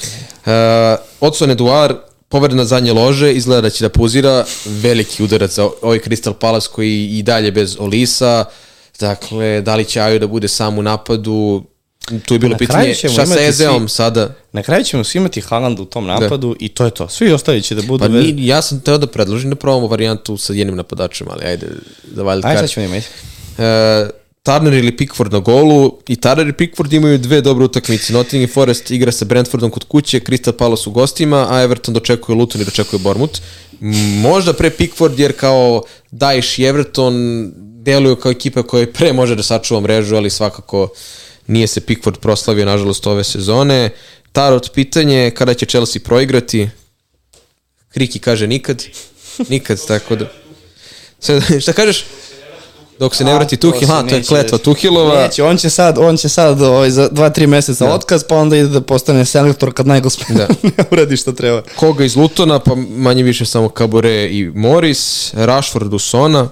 [0.47, 1.97] Uh, Odson Eduard,
[2.29, 6.69] povreda na zadnje lože, izgleda da će da puzira, veliki udarac za ovaj Crystal Palace
[6.73, 8.45] koji i dalje bez Olisa,
[9.01, 11.65] dakle, da li će Aju da bude sam u napadu,
[12.27, 14.35] tu je bilo Na pitanje šta sa Ezeom svi- sada.
[14.53, 17.09] Na kraju ćemo svi imati Haaland u tom napadu i to je to.
[17.09, 18.05] Svi ostali će da budu...
[18.05, 21.45] Pa bez- ni, ja sam teo da predložim da probamo varijantu sa jednim napadačem, ali
[21.45, 21.67] ajde,
[22.15, 23.07] za wild Ajde, sad ćemo imati.
[23.59, 23.65] Uh,
[24.43, 28.13] Turner ili Pickford na golu i Turner i Pickford imaju dve dobre utakmice.
[28.13, 32.61] Nottingham Forest igra sa Brentfordom kod kuće, Crystal Palace u gostima, a Everton dočekuje Luton
[32.61, 33.41] i dočekuje Bournemouth.
[34.23, 37.15] Možda pre Pickford jer kao Daesh i Everton
[37.57, 40.89] deluju kao ekipa koja pre može da sačuva mrežu, ali svakako
[41.51, 43.91] nije se Pickford proslavio nažalost ove sezone.
[44.33, 46.69] Tarot pitanje kada će Chelsea proigrati?
[47.89, 48.85] Kriki kaže nikad.
[49.49, 50.27] Nikad, tako da...
[51.21, 52.05] Sad, šta kažeš?
[52.99, 54.59] Dok se ne vrati Tuhil, se a to je kletva.
[54.59, 55.23] Tuhilova.
[55.23, 57.95] Neće, on će sad, on će sad ovaj, za 2-3 meseca Da.
[57.95, 60.47] otkaz, pa onda ide da postane selektor kad najgospe Da.
[60.77, 61.63] ne uradi što treba.
[61.77, 66.49] Koga iz Lutona, pa manje više samo Kabore i Morris, Rashford u Sona,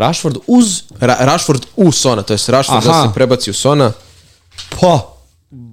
[0.00, 3.08] Rashford uz, Ra Rashford u Sona, to je Rashford da Aha.
[3.08, 3.92] se prebaci u Sona,
[4.80, 5.16] pa,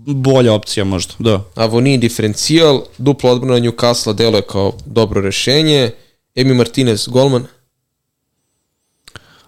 [0.07, 1.43] bolja opcija možda, da.
[1.55, 5.91] Avoni diferencijal, dupla odbrana Newcastle deluje kao dobro rešenje,
[6.35, 7.45] Emi Martinez, golman,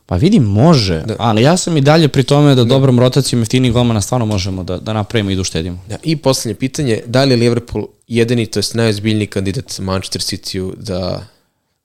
[0.09, 4.01] Pa vidi, može, ali ja sam i dalje pri tome da dobrom rotacijom jeftinih golmana
[4.01, 5.79] stvarno možemo da, da napravimo i da uštedimo.
[5.89, 10.73] Da, I poslednje pitanje, da li je Liverpool jedini, to je najozbiljniji kandidat Manchester City-u
[10.77, 11.23] da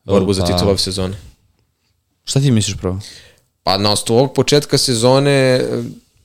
[0.04, 0.52] borbu za Pa.
[0.52, 1.16] titul ove sezone?
[2.24, 3.00] Šta ti misliš prvo?
[3.62, 5.64] Pa na osnovu ovog početka sezone,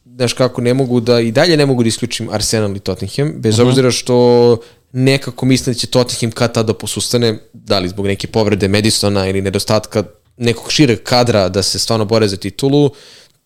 [0.05, 3.59] znaš kako, ne mogu da, i dalje ne mogu da isključim Arsenal i Tottenham, bez
[3.59, 4.57] obzira što
[4.91, 9.41] nekako mislim da će Tottenham kad tada posustane, da li zbog neke povrede Madisona ili
[9.41, 10.03] nedostatka
[10.37, 12.91] nekog šireg kadra da se stvarno bore za titulu,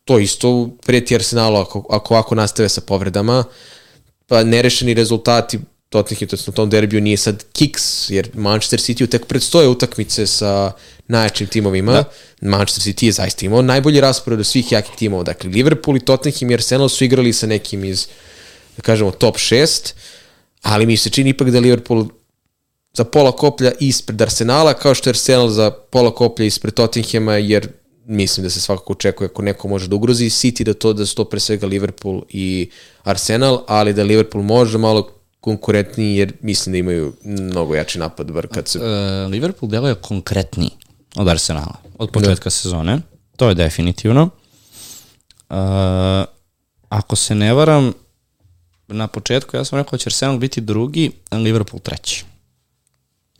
[0.06, 3.44] to isto prijeti Arsenalu ako, ako ovako nastave sa povredama,
[4.28, 5.60] pa nerešeni rezultati
[5.94, 10.72] Tottenham, to na tom derbiju nije sad kiks, jer Manchester City tek predstoje utakmice sa
[11.08, 11.92] najjačim timovima.
[11.92, 12.04] Da.
[12.42, 15.24] Manchester City je zaista imao najbolji raspored od svih jakih timova.
[15.24, 18.08] Dakle, Liverpool i Tottenham i Arsenal su igrali sa nekim iz,
[18.78, 19.94] da kažemo, top 6,
[20.62, 22.06] ali mi se čini ipak da Liverpool
[22.94, 27.68] za pola koplja ispred Arsenala, kao što je Arsenal za pola koplja ispred Tottenhama, jer
[28.06, 31.16] mislim da se svakako očekuje ako neko može da ugrozi City, da to da su
[31.16, 32.70] to pre svega Liverpool i
[33.04, 38.48] Arsenal, ali da Liverpool može malo konkurentniji, jer mislim da imaju mnogo jači napad, bar
[38.48, 38.80] kad se...
[38.80, 40.70] E, Liverpool deluje konkretniji
[41.16, 43.00] od Arsenala, od početka sezone.
[43.36, 44.30] To je definitivno.
[45.50, 45.56] E,
[46.90, 47.94] ako se ne varam,
[48.88, 52.26] na početku ja sam rekao da će Arsenal biti drugi, a Liverpool treći.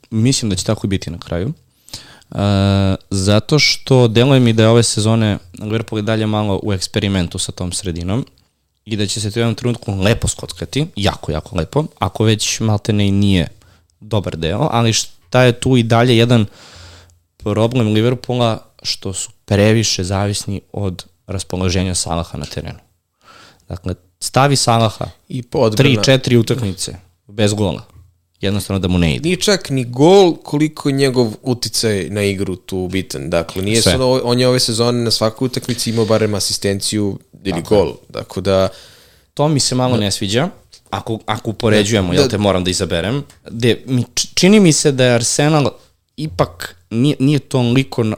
[0.10, 1.54] Mislim da će tako i biti na kraju.
[2.30, 2.40] Uh,
[3.10, 7.52] zato što deluje mi da je ove sezone Liverpool je dalje malo u eksperimentu sa
[7.52, 8.26] tom sredinom
[8.86, 12.60] i da će se to u jednom trenutku lepo skockati, jako, jako lepo, ako već
[12.60, 13.48] maltene i nije
[14.00, 16.46] dobar deo, ali šta je tu i dalje jedan
[17.38, 22.80] problem Liverpoola što su previše zavisni od raspoloženja Salaha na terenu.
[23.70, 25.96] Dakle, stavi Salaha I podbrana.
[25.96, 26.96] 3-4 utakmice
[27.28, 27.93] bez gola.
[28.44, 29.24] Jednostavno da mu ne ide.
[29.24, 33.30] Nije čak ni gol koliko je njegov uticaj na igru tu bitan.
[33.30, 33.96] Dakle, nije Sve.
[33.96, 37.94] ono, on je ove sezone na svakoj utakmici imao barem asistenciju ili gol.
[38.10, 38.70] Dakle, da
[39.34, 40.50] To mi se malo ne sviđa.
[40.90, 43.24] Ako, ako upoređujemo, jel te moram da izaberem.
[43.50, 44.04] De, mi,
[44.34, 45.70] čini mi se da je Arsenal
[46.18, 48.16] ipak nije, nije toliko na,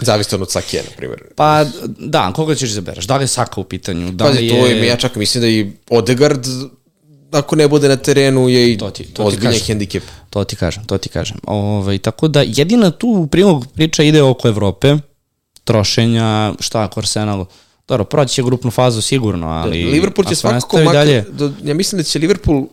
[0.00, 1.22] zavisno od Sakije, na primjer.
[1.36, 1.64] Pa
[1.98, 3.04] da, koga ćeš izabereš?
[3.04, 4.12] Da li je Saka u pitanju?
[4.12, 6.46] Da Pazi, li to je, ja čak mislim da i Odegaard,
[7.34, 10.02] ako ne bude na terenu, je i To ti- to ti ozbiljan hendikep.
[10.30, 11.36] To ti kažem, to ti kažem.
[11.46, 14.96] Ovaj, tako da jedina tu prilog priča ide oko Evrope,
[15.64, 17.46] trošenja, šta ako Arsenal,
[17.88, 19.84] dobro, proći će grupnu fazu sigurno, ali...
[19.84, 22.64] Liverpool će ako svakako makar, dalje, do, ja mislim da će Liverpool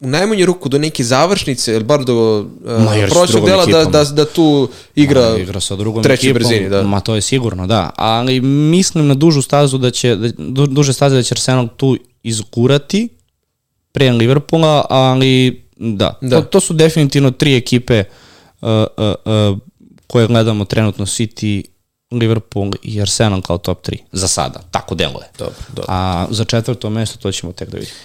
[0.00, 3.92] u najmanju ruku do neke završnice, ili bar do uh, Ma, prošlog dela da, ekipom.
[3.92, 6.82] da, da tu igra, igra sa drugom trećoj ekipom, brzini, da.
[6.82, 7.90] Ma to je sigurno, da.
[7.96, 11.96] Ali mislim na dužu stazu da će, da, du, duže staze da će Arsenal tu
[12.22, 13.08] izgurati
[13.94, 16.40] pre Liverpoola, ali da, Da.
[16.40, 18.04] To, to su definitivno tri ekipe
[18.60, 19.14] uh, uh,
[19.52, 19.58] uh,
[20.06, 21.64] koje gledamo trenutno City,
[22.10, 25.26] Liverpool i Arsenal kao top 3 za sada, tako deluje.
[25.38, 25.84] Dobro, dobro.
[25.88, 27.96] A za četvrto mesto to ćemo tek da vidimo.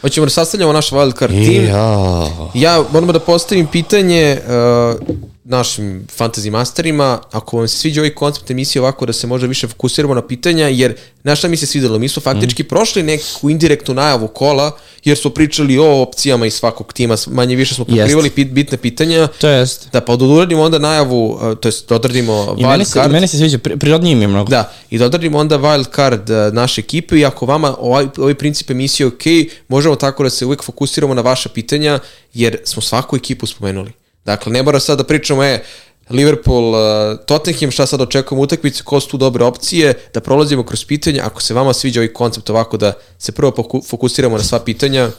[0.00, 1.64] Hoćemo da sastavljamo naš wildcard team.
[1.64, 2.28] Ja.
[2.54, 8.50] Ja moramo da postavim pitanje uh, našim fantasy masterima, ako vam se sviđa ovaj koncept
[8.50, 11.98] emisije ovako da se možda više fokusiramo na pitanja, jer na šta mi se svidelo,
[11.98, 12.66] mi smo faktički mm.
[12.66, 17.74] prošli neku indirektnu najavu kola, jer smo pričali o opcijama iz svakog tima, manje više
[17.74, 19.88] smo pokrivali pit, bitne pitanja, To jest.
[19.92, 23.12] da pa da odradimo onda najavu, to jest da odradimo I wild se, card.
[23.12, 24.50] meni se sviđa, pri- prirodnije mi je mnogo.
[24.50, 28.70] Da, i da odradimo onda wild card naše ekipe i ako vama ovaj, ovaj princip
[28.70, 31.98] emisije je ok, možemo tako da se uvijek fokusiramo na vaša pitanja,
[32.34, 33.92] jer smo svaku ekipu spomenuli.
[34.24, 35.62] Dakle, ne mora sad da pričamo, e,
[36.10, 36.80] Liverpool, uh,
[37.26, 41.42] Tottenham, šta sad očekujemo utakmice, ko su tu dobre opcije, da prolazimo kroz pitanja, ako
[41.42, 43.54] se vama sviđa ovaj koncept ovako da se prvo
[43.88, 45.10] fokusiramo na sva pitanja,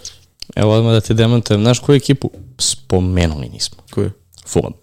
[0.55, 1.61] Evo odmah da te demantujem.
[1.61, 2.31] Znaš koju ekipu?
[2.57, 3.77] Spomenuli nismo.
[3.91, 4.11] koju?
[4.47, 4.73] Fulham.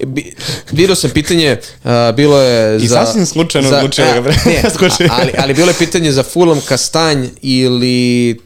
[0.00, 0.34] E, bi,
[0.72, 3.04] vidio sam pitanje, uh, bilo je I za...
[3.06, 4.62] sasvim slučajno za- odlučio da ga a, ne,
[5.10, 8.40] a- ali, ali bilo je pitanje za Fulham Kastanj ili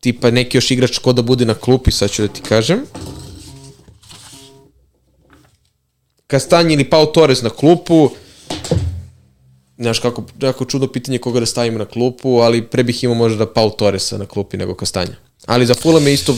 [0.00, 2.78] tipa neki još igrač ko da bude na klupi, sad ću da ti kažem.
[6.30, 8.10] Kastanj ili Pau Torres na klupu.
[9.78, 13.46] Znaš, kako, kako čudno pitanje koga da stavimo na klupu, ali pre bih imao možda
[13.46, 15.16] Pau Torresa na klupi nego Kastanja.
[15.46, 16.36] Ali za Fulham je isto,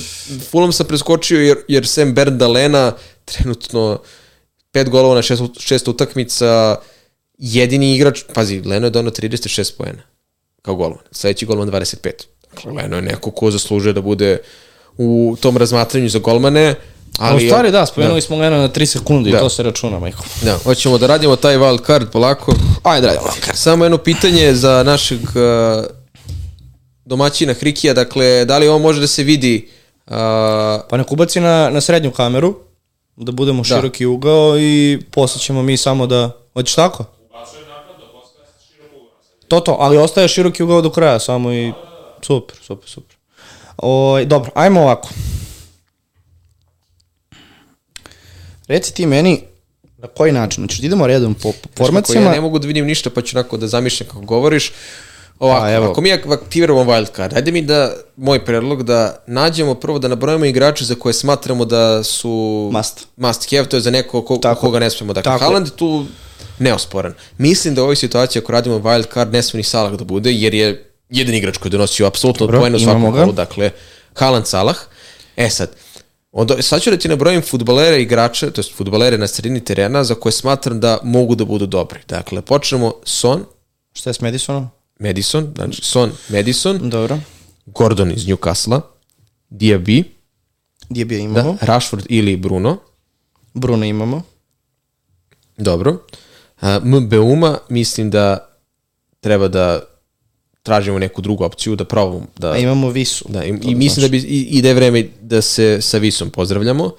[0.51, 2.93] Fulham sam preskočio jer, jer Sam Berdalena
[3.24, 3.98] trenutno
[4.73, 6.77] pet golova na šest, šest utakmica,
[7.39, 10.02] jedini igrač, pazi, Leno je donao 36 poena
[10.62, 12.10] kao golman, sledeći golman 25.
[12.51, 14.39] Dakle, Leno je neko ko zaslužuje da bude
[14.98, 17.44] u tom razmatranju za golmane, Ali, ali...
[17.44, 19.36] u stvari da, spomenuli smo Lena na 3 sekunde Da.
[19.36, 20.24] i to se računa, majko.
[20.43, 22.55] Da, hoćemo da radimo taj wild card polako.
[22.82, 23.32] Ajde, radimo.
[23.55, 25.84] Samo jedno pitanje za našeg uh,
[27.05, 29.68] domaćina Hrikija, dakle, da li ovo može da se vidi
[30.06, 30.12] uh,
[30.90, 32.55] Pa nek ubaci na, na srednju kameru,
[33.16, 36.30] da budemo široki ugao i posle ćemo mi samo da...
[36.52, 37.05] Hoćeš tako?
[39.48, 41.72] To to, ali ostaje široki ugao do kraja, samo i...
[42.22, 43.16] Super, super, super.
[43.76, 45.09] O, dobro, ajmo ovako.
[48.68, 49.40] Reci ti meni
[49.98, 52.26] na koji način, znači idemo redom po, po formacijama.
[52.26, 54.72] ja ne mogu da vidim ništa, pa ću onako da zamišljam kako govoriš.
[55.39, 55.86] Ovako, Pa, evo.
[55.86, 60.09] ako mi ak- aktiviramo wild card, ajde mi da, moj predlog, da nađemo prvo da
[60.09, 62.30] nabrojimo igrače za koje smatramo da su
[62.72, 63.06] Must.
[63.16, 64.60] must have, to je za neko ko, Tako.
[64.60, 65.12] koga ne smemo.
[65.12, 65.44] Dakle, Tako.
[65.44, 66.06] Haaland je tu
[66.59, 67.14] neosporan.
[67.39, 70.32] Mislim da u ovoj situaciji ako radimo wild card ne sme ni Salah da bude,
[70.32, 73.70] jer je jedan igrač koji donosio apsolutno poena u svakom kolu, dakle,
[74.14, 74.76] Haaland Salah.
[75.36, 75.70] E sad,
[76.33, 80.05] onda, sad ću da ti nabrojim futbolere i igrače, to jest futbolere na sredini terena
[80.05, 82.01] za koje smatram da mogu da budu dobri.
[82.09, 83.45] Dakle, počnemo Son,
[83.93, 84.69] Šta je s Madisonom?
[84.99, 87.19] Madison, znači Son, Madison, Dobro.
[87.67, 88.81] Gordon iz Newcastle,
[89.51, 90.05] Diaby,
[90.91, 91.57] je da, imamo?
[91.61, 92.79] Rashford ili Bruno,
[93.55, 94.23] Bruno imamo.
[95.57, 96.07] Dobro.
[96.83, 98.49] MBUMA mislim da
[99.21, 99.91] treba da
[100.62, 102.52] tražimo neku drugu opciju, da probamo da...
[102.52, 103.24] A imamo Visu.
[103.28, 106.30] Da, i, i mislim da bi i, i da je vreme da se sa Visom
[106.30, 106.90] pozdravljamo.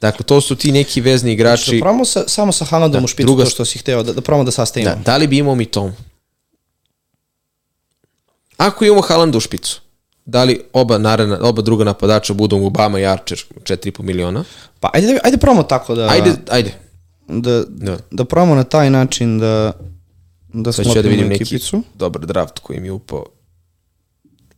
[0.00, 1.80] Dakle, to su ti neki vezni Da igrači.
[1.80, 4.20] probamo sa, samo sa Haalandom Da, u špicu druga to što si hteo, da, da
[4.20, 4.90] probamo da sastavimo.
[4.90, 5.92] Da, da li bi imao mi tom?
[8.56, 9.80] Ako imamo Haaland u špicu,
[10.24, 14.44] da li oba, naravno, oba druga napadača budu Obama i Archer 4,5 miliona?
[14.80, 16.08] Pa ajde, ajde probamo tako da...
[16.08, 16.72] Ajde, ajde.
[17.28, 17.98] da, Da.
[18.10, 19.72] da probamo na taj način da,
[20.48, 21.82] da Sad ću ja da vidim neki ekipicu.
[21.94, 23.24] dobar draft koji mi je upao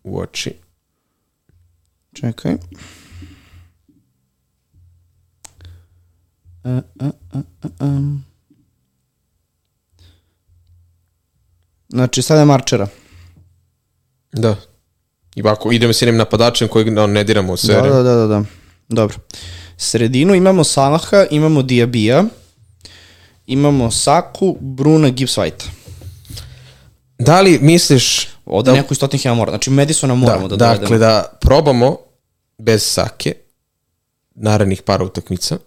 [0.05, 0.55] u oči.
[2.13, 2.53] Čekaj.
[2.53, 2.59] E,
[6.69, 6.81] e,
[7.35, 7.39] e,
[7.81, 8.21] e.
[11.89, 12.89] Znači, sada je Marčera.
[14.33, 14.57] Da.
[15.35, 17.93] I ovako, idemo s jednim napadačem kojeg no, ne diramo u Da, seriju.
[17.93, 18.45] da, da, da, da.
[18.89, 19.17] Dobro.
[19.77, 22.25] Sredinu imamo Salaha, imamo Diabija,
[23.47, 25.65] imamo Saku, Bruna, Gibbs White.
[27.21, 28.77] Da li misliš Ovde da.
[28.77, 29.51] neko iz Tottenhama mora.
[29.51, 30.99] Znači, Madisona moramo da, da dakle, dovedemo.
[30.99, 31.97] da probamo
[32.59, 33.35] bez Sake
[34.35, 35.59] narednih para utakmica.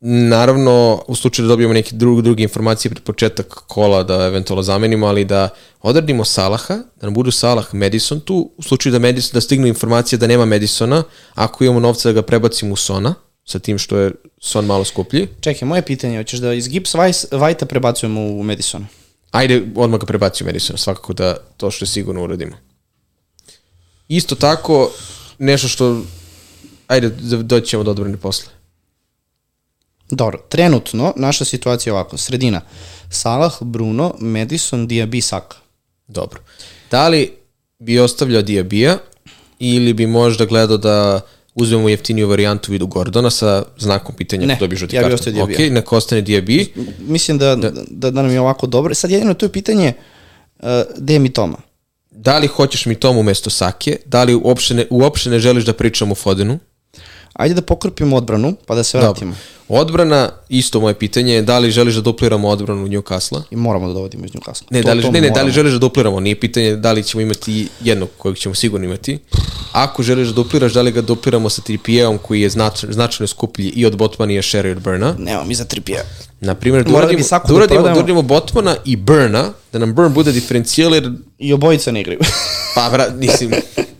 [0.00, 5.06] Naravno, u slučaju da dobijemo neke druge, druge informacije pred početak kola da eventualno zamenimo,
[5.06, 5.48] ali da
[5.82, 10.18] odradimo Salaha, da nam budu Salah Madison tu, u slučaju da, Madison, da stignu informacije
[10.18, 11.02] da nema Madisona,
[11.34, 13.14] ako imamo novca da ga prebacimo u Sona,
[13.44, 17.36] sa tim što je Son malo skuplji, Čekaj, moje pitanje, hoćeš da iz Gibbs White-
[17.38, 18.86] White-a prebacujemo u Madisona?
[19.30, 22.56] Ajde odmah ga prebacimo Madisona, svakako da to što je sigurno uradimo.
[24.08, 24.90] Isto tako,
[25.38, 26.02] nešto što,
[26.86, 27.08] ajde,
[27.42, 28.48] doći ćemo do odbrane posle.
[30.10, 32.16] Dobro, trenutno naša situacija je ovako.
[32.16, 32.60] Sredina,
[33.10, 35.56] Salah, Bruno, Madison, Diaby, Saka.
[36.08, 36.40] Dobro.
[36.90, 37.32] Da li
[37.78, 38.98] bi ostavljao Diabija
[39.58, 41.20] ili bi možda gledao da
[41.56, 45.14] uzmemo jeftiniju varijantu u vidu Gordona sa znakom pitanja Ne, ako dobiješ žuti ja karton?
[45.14, 45.66] ostavio Diabija.
[45.66, 46.72] Ok, neka ostane Diabi.
[46.98, 47.70] Mislim da, da.
[47.70, 48.94] da, da nam je ovako dobro.
[48.94, 49.92] Sad jedino to je pitanje
[50.58, 50.66] uh,
[50.98, 51.58] gde je mi Toma?
[52.10, 53.96] Da li hoćeš mi tomu umesto Sake?
[54.06, 56.58] Da li uopšte ne, uopšte ne želiš da pričamo o Fodenu?
[57.36, 59.10] Ajde da pokrpimo odbranu, pa da se Dobro.
[59.10, 59.34] vratimo.
[59.68, 63.42] Odbrana, isto moje pitanje je da li želiš da dupliramo odbranu Newcastle?
[63.50, 64.62] I moramo da dovodimo iz Newcastle.
[64.70, 66.20] Ne, To- da li, ne, ne, da li želiš da dupliramo?
[66.20, 69.18] Nije pitanje da li ćemo imati jednog kojeg ćemo sigurno imati.
[69.72, 73.66] Ako želiš da dupliraš, da li ga dupliramo sa Trippijevom koji je znač, značajno skuplji
[73.66, 75.14] i od Botmana i od Sherry od Burna?
[75.18, 76.04] Nema mi za tripije.
[76.40, 79.78] Na primjer, da Mora da uradimo, da da uradimo, da uradimo Botmana i Burna, da
[79.78, 82.18] nam Burn bude diferencijal, jer, I obojica ne igraju.
[82.74, 83.50] pa, vra, mislim,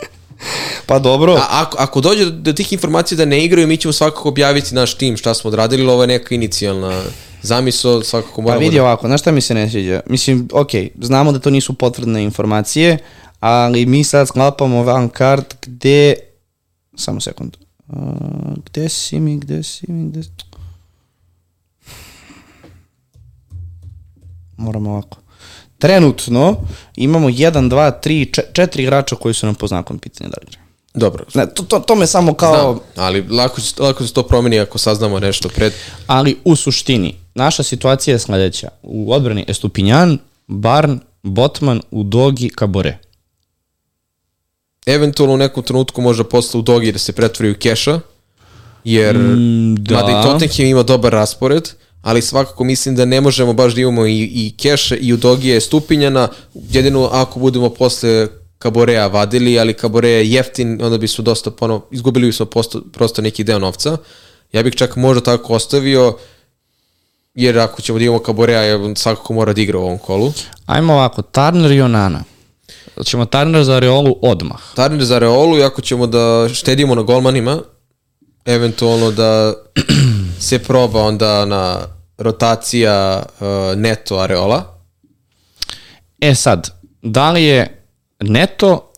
[0.86, 1.32] pa dobro.
[1.32, 4.74] a, ako, ako dođe do, do tih informacija da ne igraju, mi ćemo svakako objaviti
[4.74, 7.02] naš tim, šta smo odradili, ili ovo je neka inicijalna
[7.42, 8.82] zamisao, svakako Pa moramo vidi da...
[8.82, 10.00] ovako, znaš šta mi se ne sviđa?
[10.06, 10.70] Mislim, ok,
[11.00, 12.98] znamo da to nisu potvrdne informacije,
[13.40, 16.14] ali mi sad sklapamo van kart gde...
[16.96, 17.56] Samo sekund.
[17.88, 17.96] Uh,
[18.66, 20.22] gde si mi, gde si mi, gde...
[24.56, 25.25] Moramo ovako.
[25.78, 26.56] Trenutno
[26.96, 30.66] imamo 1, 2, 3, 4 igrača koji su nam po znakom pitanja da li igraju.
[30.94, 32.54] Dobro, Ne, to, to, to me samo kao...
[32.72, 35.72] Znam, ali lako, lako se to promeni ako saznamo nešto pred...
[36.06, 38.68] Ali u suštini, naša situacija je sledeća.
[38.82, 42.98] U odbrani Estupinjan, Barn, Botman, Udogi, Kabore.
[44.86, 48.00] Eventualno u nekom trenutku možda posle u dogi da se pretvori u keša,
[48.84, 49.94] jer Mm, da.
[49.94, 51.68] mada i Tottenham ima dobar raspored,
[52.06, 55.60] ali svakako mislim da ne možemo baš da imamo i, i keša i u dogije
[55.60, 58.28] stupinjana, jedino ako budemo posle
[58.58, 63.44] Kaborea vadili, ali Kabore je jeftin, onda bismo dosta ponovo, izgubili bismo posto, prosto neki
[63.44, 63.96] deo novca.
[64.52, 66.16] Ja bih čak možda tako ostavio,
[67.34, 70.32] jer ako ćemo da imamo Kaborea, je on svakako mora da igra u ovom kolu.
[70.66, 72.24] Ajmo ovako, Turner i Onana.
[73.04, 74.60] Ćemo Turner za Reolu odmah.
[74.74, 77.58] Turner za Reolu i ako ćemo da štedimo na golmanima,
[78.44, 79.54] eventualno da
[80.40, 83.46] se proba onda na rotacija uh,
[83.78, 84.78] neto Areola.
[86.20, 86.70] E sad,
[87.02, 87.84] da li je
[88.20, 88.92] neto...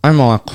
[0.00, 0.54] Ajmo ovako.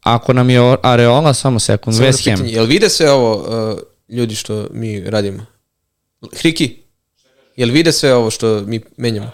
[0.00, 2.36] Ako nam je Areola, samo sekund, Samo West jedno Ham.
[2.36, 3.36] pitanje, Jel vide sve ovo
[3.72, 3.78] uh,
[4.08, 5.46] ljudi što mi radimo?
[6.32, 6.82] Hriki?
[7.56, 9.30] Jel vide sve ovo što mi menjamo?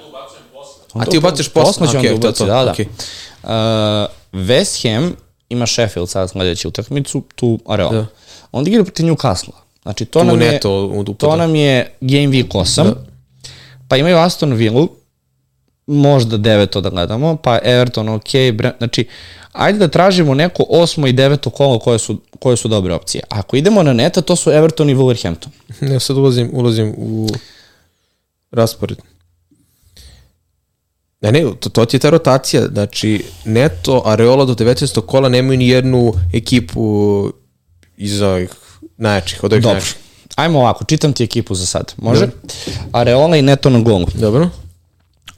[0.94, 1.86] A ti ubaciš posle?
[1.86, 2.72] Posle će on Okej, da to je ubaci, da, da.
[2.72, 2.86] okej.
[3.42, 5.16] Uh, West Ham
[5.50, 7.92] ima Sheffield sad sledeću utakmicu, tu Areola.
[7.92, 8.06] Da.
[8.52, 9.52] Onda igra protiv Newcastle.
[9.82, 11.36] Znači, to Tu nam, je, to upada.
[11.36, 12.94] nam je Game Week 8.
[13.88, 14.86] Pa imaju Aston Villa,
[15.86, 19.08] možda deveto da gledamo, pa Everton, ok, Bre, znači,
[19.52, 23.22] ajde da tražimo neko osmo i deveto kolo koje su, koje su dobre opcije.
[23.28, 25.48] Ako idemo na neta, to su Everton i Wolverhampton.
[25.80, 27.28] Ne, sad ulazim, ulazim u
[28.50, 28.98] raspored.
[31.20, 32.66] Ne, ne, to, to ti je ta rotacija.
[32.68, 35.00] Znači, Neto, Areola do 19.
[35.00, 37.32] kola nemaju ni jednu ekipu
[37.96, 38.50] iz ovih
[38.96, 39.74] najjačih, od ovih Dobro.
[39.74, 39.96] najjačih.
[40.36, 41.92] Ajmo ovako, čitam ti ekipu za sad.
[41.96, 42.28] Može?
[42.92, 44.06] Areola i Neto na golu.
[44.14, 44.48] Dobro,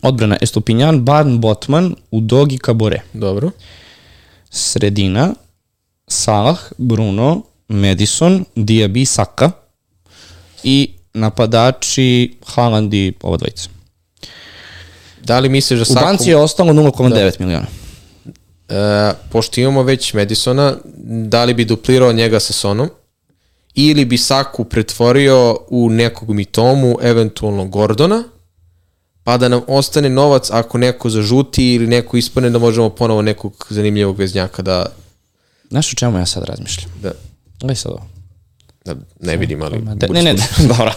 [0.02, 3.00] Odbrana Estupinjan, Barn, Botman, Udogi, Kabore.
[3.12, 3.50] dobro.
[4.50, 5.34] Sredina,
[6.08, 9.50] Salah, Bruno, Madison, Diaby, Saka
[10.64, 13.68] i napadači Haaland i ova dvojica.
[15.24, 16.00] Da li misliš da U Saku...
[16.04, 17.66] banci je ostalo 0,9 miliona.
[18.68, 18.74] e,
[19.30, 22.88] pošto imamo već Madisona, da li bi duplirao njega sa Sonom,
[23.74, 28.22] ili bi Saku pretvorio u nekog mitomu, eventualno Gordona,
[29.24, 33.66] pa da nam ostane novac ako neko zažuti ili neko ispane da možemo ponovo nekog
[33.70, 34.86] zanimljivog veznjaka da,
[35.70, 36.90] Znaš o čemu ja sad razmišljam?
[37.02, 37.12] da,
[37.60, 38.06] Gledaj sad ovo.
[38.84, 39.78] da ne vidim, ali...
[40.10, 40.68] Ne, ne, slušan.
[40.78, 40.92] dobro.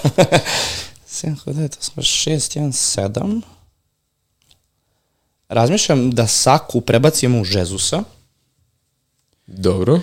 [1.09, 2.71] 7, 9, 8, 6, 1,
[3.11, 3.41] 7.
[5.49, 8.03] Razmišljam da Saku prebacimo u Žezusa,
[9.47, 9.99] Dobro.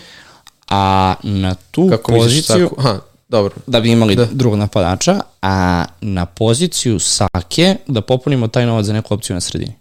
[0.68, 2.68] a na tu Kako poziciju...
[2.68, 2.80] Saku?
[2.80, 3.54] Aha, dobro.
[3.66, 4.24] da bi imali da.
[4.32, 9.74] drugog napadača, a na poziciju Sake da popunimo taj novac za neku opciju na sredini.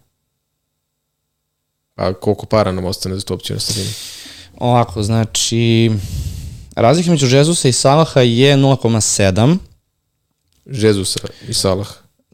[1.96, 3.94] A koliko para nam ostane za tu opciju na sredini?
[4.58, 5.92] Ovako, znači,
[6.76, 9.58] razlika među Žezusa i Salaha je 0,7.
[10.66, 11.88] Žezusa i Salah.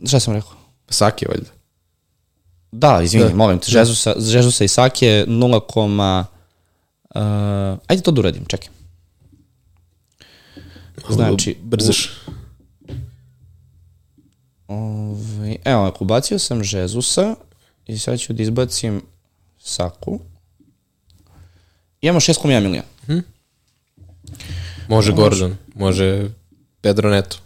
[0.07, 0.51] Šta sam rekao?
[0.89, 1.56] Saki, valjda.
[2.71, 3.35] Da, izvini, Da.
[3.35, 6.25] molim te, Žezusa, Žezusa i Sake je 0,
[7.15, 8.69] uh, ajde to da uradim, čekaj.
[11.09, 12.11] Znači, brzaš.
[14.67, 17.35] Ovaj, evo, ako ubacio sam Žezusa
[17.85, 19.01] i sad ću da izbacim
[19.59, 20.19] Saku.
[22.01, 22.83] Imamo 6,1 miliona.
[24.87, 26.29] Može Gordon, može
[26.81, 27.37] Pedro Neto.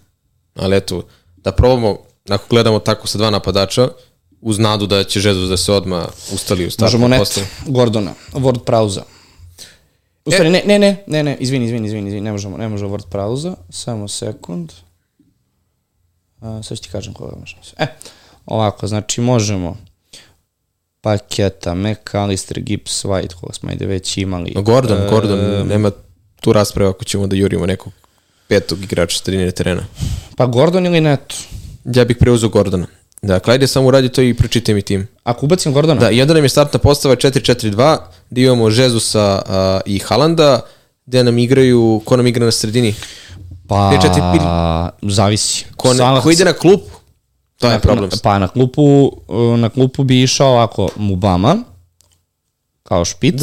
[0.56, 1.08] Ali eto,
[1.38, 1.98] da probamo,
[2.30, 3.88] ako gledamo tako sa dva napadača,
[4.42, 6.86] uz nadu da će Žezus da se odma ustali u startu.
[6.86, 7.48] Možemo net postavi.
[7.66, 9.04] Gordona, Word Prauza.
[10.26, 12.98] U stvari, ne, ne, ne, ne, ne, izvini, izvini, izvini, izvini, ne možemo, ne možemo
[12.98, 14.72] Word Prauza, samo sekund.
[16.42, 17.62] A, sad ću ti kažem koga možemo.
[17.78, 17.88] E,
[18.46, 19.78] ovako, znači možemo
[21.02, 24.54] paketa, McAllister, Gibbs, White, koga smo ajde već imali.
[24.56, 25.92] Gordon, E, Gordon, nema
[26.42, 27.94] tu rasprave ako ćemo da jurimo nekog
[28.48, 29.84] petog igrača sredine terena.
[30.38, 31.36] Pa Gordon ili Neto?
[31.86, 32.88] Ja bih preuzeo Gordona.
[33.22, 35.08] Dakle, ajde samo uradi to i pročitaj mi tim.
[35.24, 36.00] Ako ubacim Gordona?
[36.00, 37.98] Da, i onda nam je startna postava 4-4-2,
[38.30, 40.62] gde imamo Žezusa a, i Halanda,
[41.06, 42.96] gde nam igraju, ko nam igra na sredini?
[43.68, 44.22] Pa, četiri
[45.02, 45.66] zavisi.
[45.76, 46.80] Ko, ne, Salah- ko ide na klub?
[47.58, 48.10] To je problem.
[48.10, 49.12] Na, pa na klupu,
[49.58, 51.58] na klupu bi išao ovako Mubama,
[52.84, 53.42] kao špic,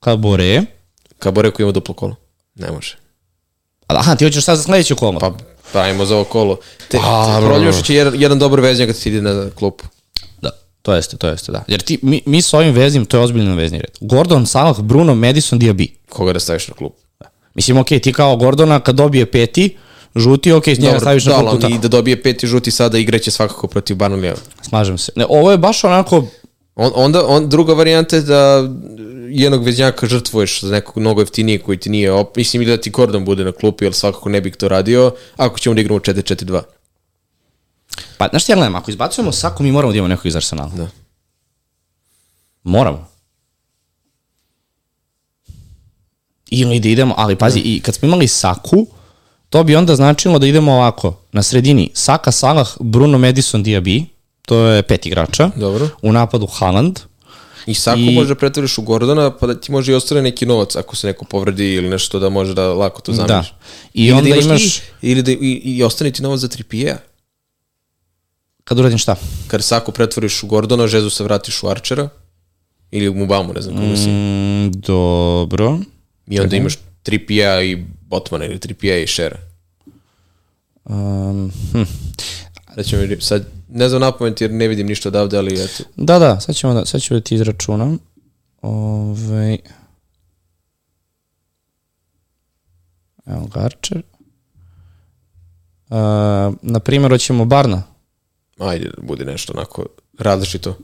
[0.00, 0.62] Kabore.
[1.18, 2.16] Kabore koji ima duplo kolo.
[2.54, 2.96] Ne može.
[3.86, 5.18] Aha, ti hoćeš sad za sledeće kolo?
[5.18, 5.32] Pa
[5.72, 6.56] pravimo za ovo kolo.
[6.88, 9.84] Te, Pa, Proljušić je jedan, jedan dobar veznjak kad ti ide na klupu.
[10.42, 10.50] Da,
[10.82, 11.64] to jeste, to jeste, da.
[11.68, 13.90] Jer ti, mi, mi s ovim veznim, to je ozbiljno vezni red.
[14.00, 15.88] Gordon, Salah, Bruno, Madison, Diaby.
[16.08, 16.92] Koga da staviš na klub?
[17.54, 19.76] Mislim, okej, ti kao Gordona kad dobije peti,
[20.16, 21.74] žuti, okej, s njega staviš na da, klupu tako.
[21.74, 24.34] i da dobije peti žuti sada igraće svakako protiv Barnleya.
[24.68, 25.12] Slažem se.
[25.16, 26.24] Ne, ovo je baš onako,
[26.76, 28.68] On, onda, on, druga varijanta je da
[29.28, 33.24] jednog veznjaka žrtvuješ za nekog mnogo jeftinije koji ti nije, op, mislim da ti Gordon
[33.24, 36.62] bude na klupi, ali svakako ne bih to radio, ako ćemo da igramo 4-4-2.
[38.18, 40.70] pa znaš ti ja gledam, ako izbacujemo Saku, mi moramo da imamo nekog iz Arsenala.
[40.76, 40.88] Da.
[42.62, 43.08] Moramo.
[46.50, 48.86] Ili da idemo, ali pazi, i kad smo imali Saku,
[49.50, 54.04] to bi onda značilo da idemo ovako, na sredini, Saka, Salah, Bruno, Madison, Diaby,
[54.46, 55.88] to je pet igrača, Dobro.
[56.02, 56.98] u napadu Haaland,
[57.66, 60.46] I Sako I- može da pretvoriš u Gordona, pa da ti može i ostane neki
[60.46, 63.50] novac ako se neko povredi ili nešto da može da lako to zameniš.
[63.50, 63.56] Da.
[63.94, 66.96] I Ili onda da imaš, i, ili da i, i ostane ti novac za Trippier.
[68.64, 69.16] kad uradim šta?
[69.48, 72.08] Kad Sako pretvoriš u Gordona, Žezusa vratiš u Archera
[72.90, 74.08] ili u Mubamu, ne znam kako si.
[74.08, 75.78] Mm, dobro.
[76.26, 79.38] I onda imaš Trippier i Botmana ili Trippier i Shera.
[80.84, 81.82] Um, hm.
[82.76, 85.84] Da ćemo, sad, ne znam napomenuti jer ne vidim ništa odavde, ali eto.
[85.96, 87.98] Da, da, sad ćemo da, sad ću da ti izračunam.
[88.62, 89.58] Ove...
[93.26, 94.02] Evo Garčer.
[95.88, 95.96] Uh,
[96.62, 97.82] na primjer, hoćemo Barna.
[98.58, 99.86] Ajde da bude nešto onako
[100.18, 100.78] različito.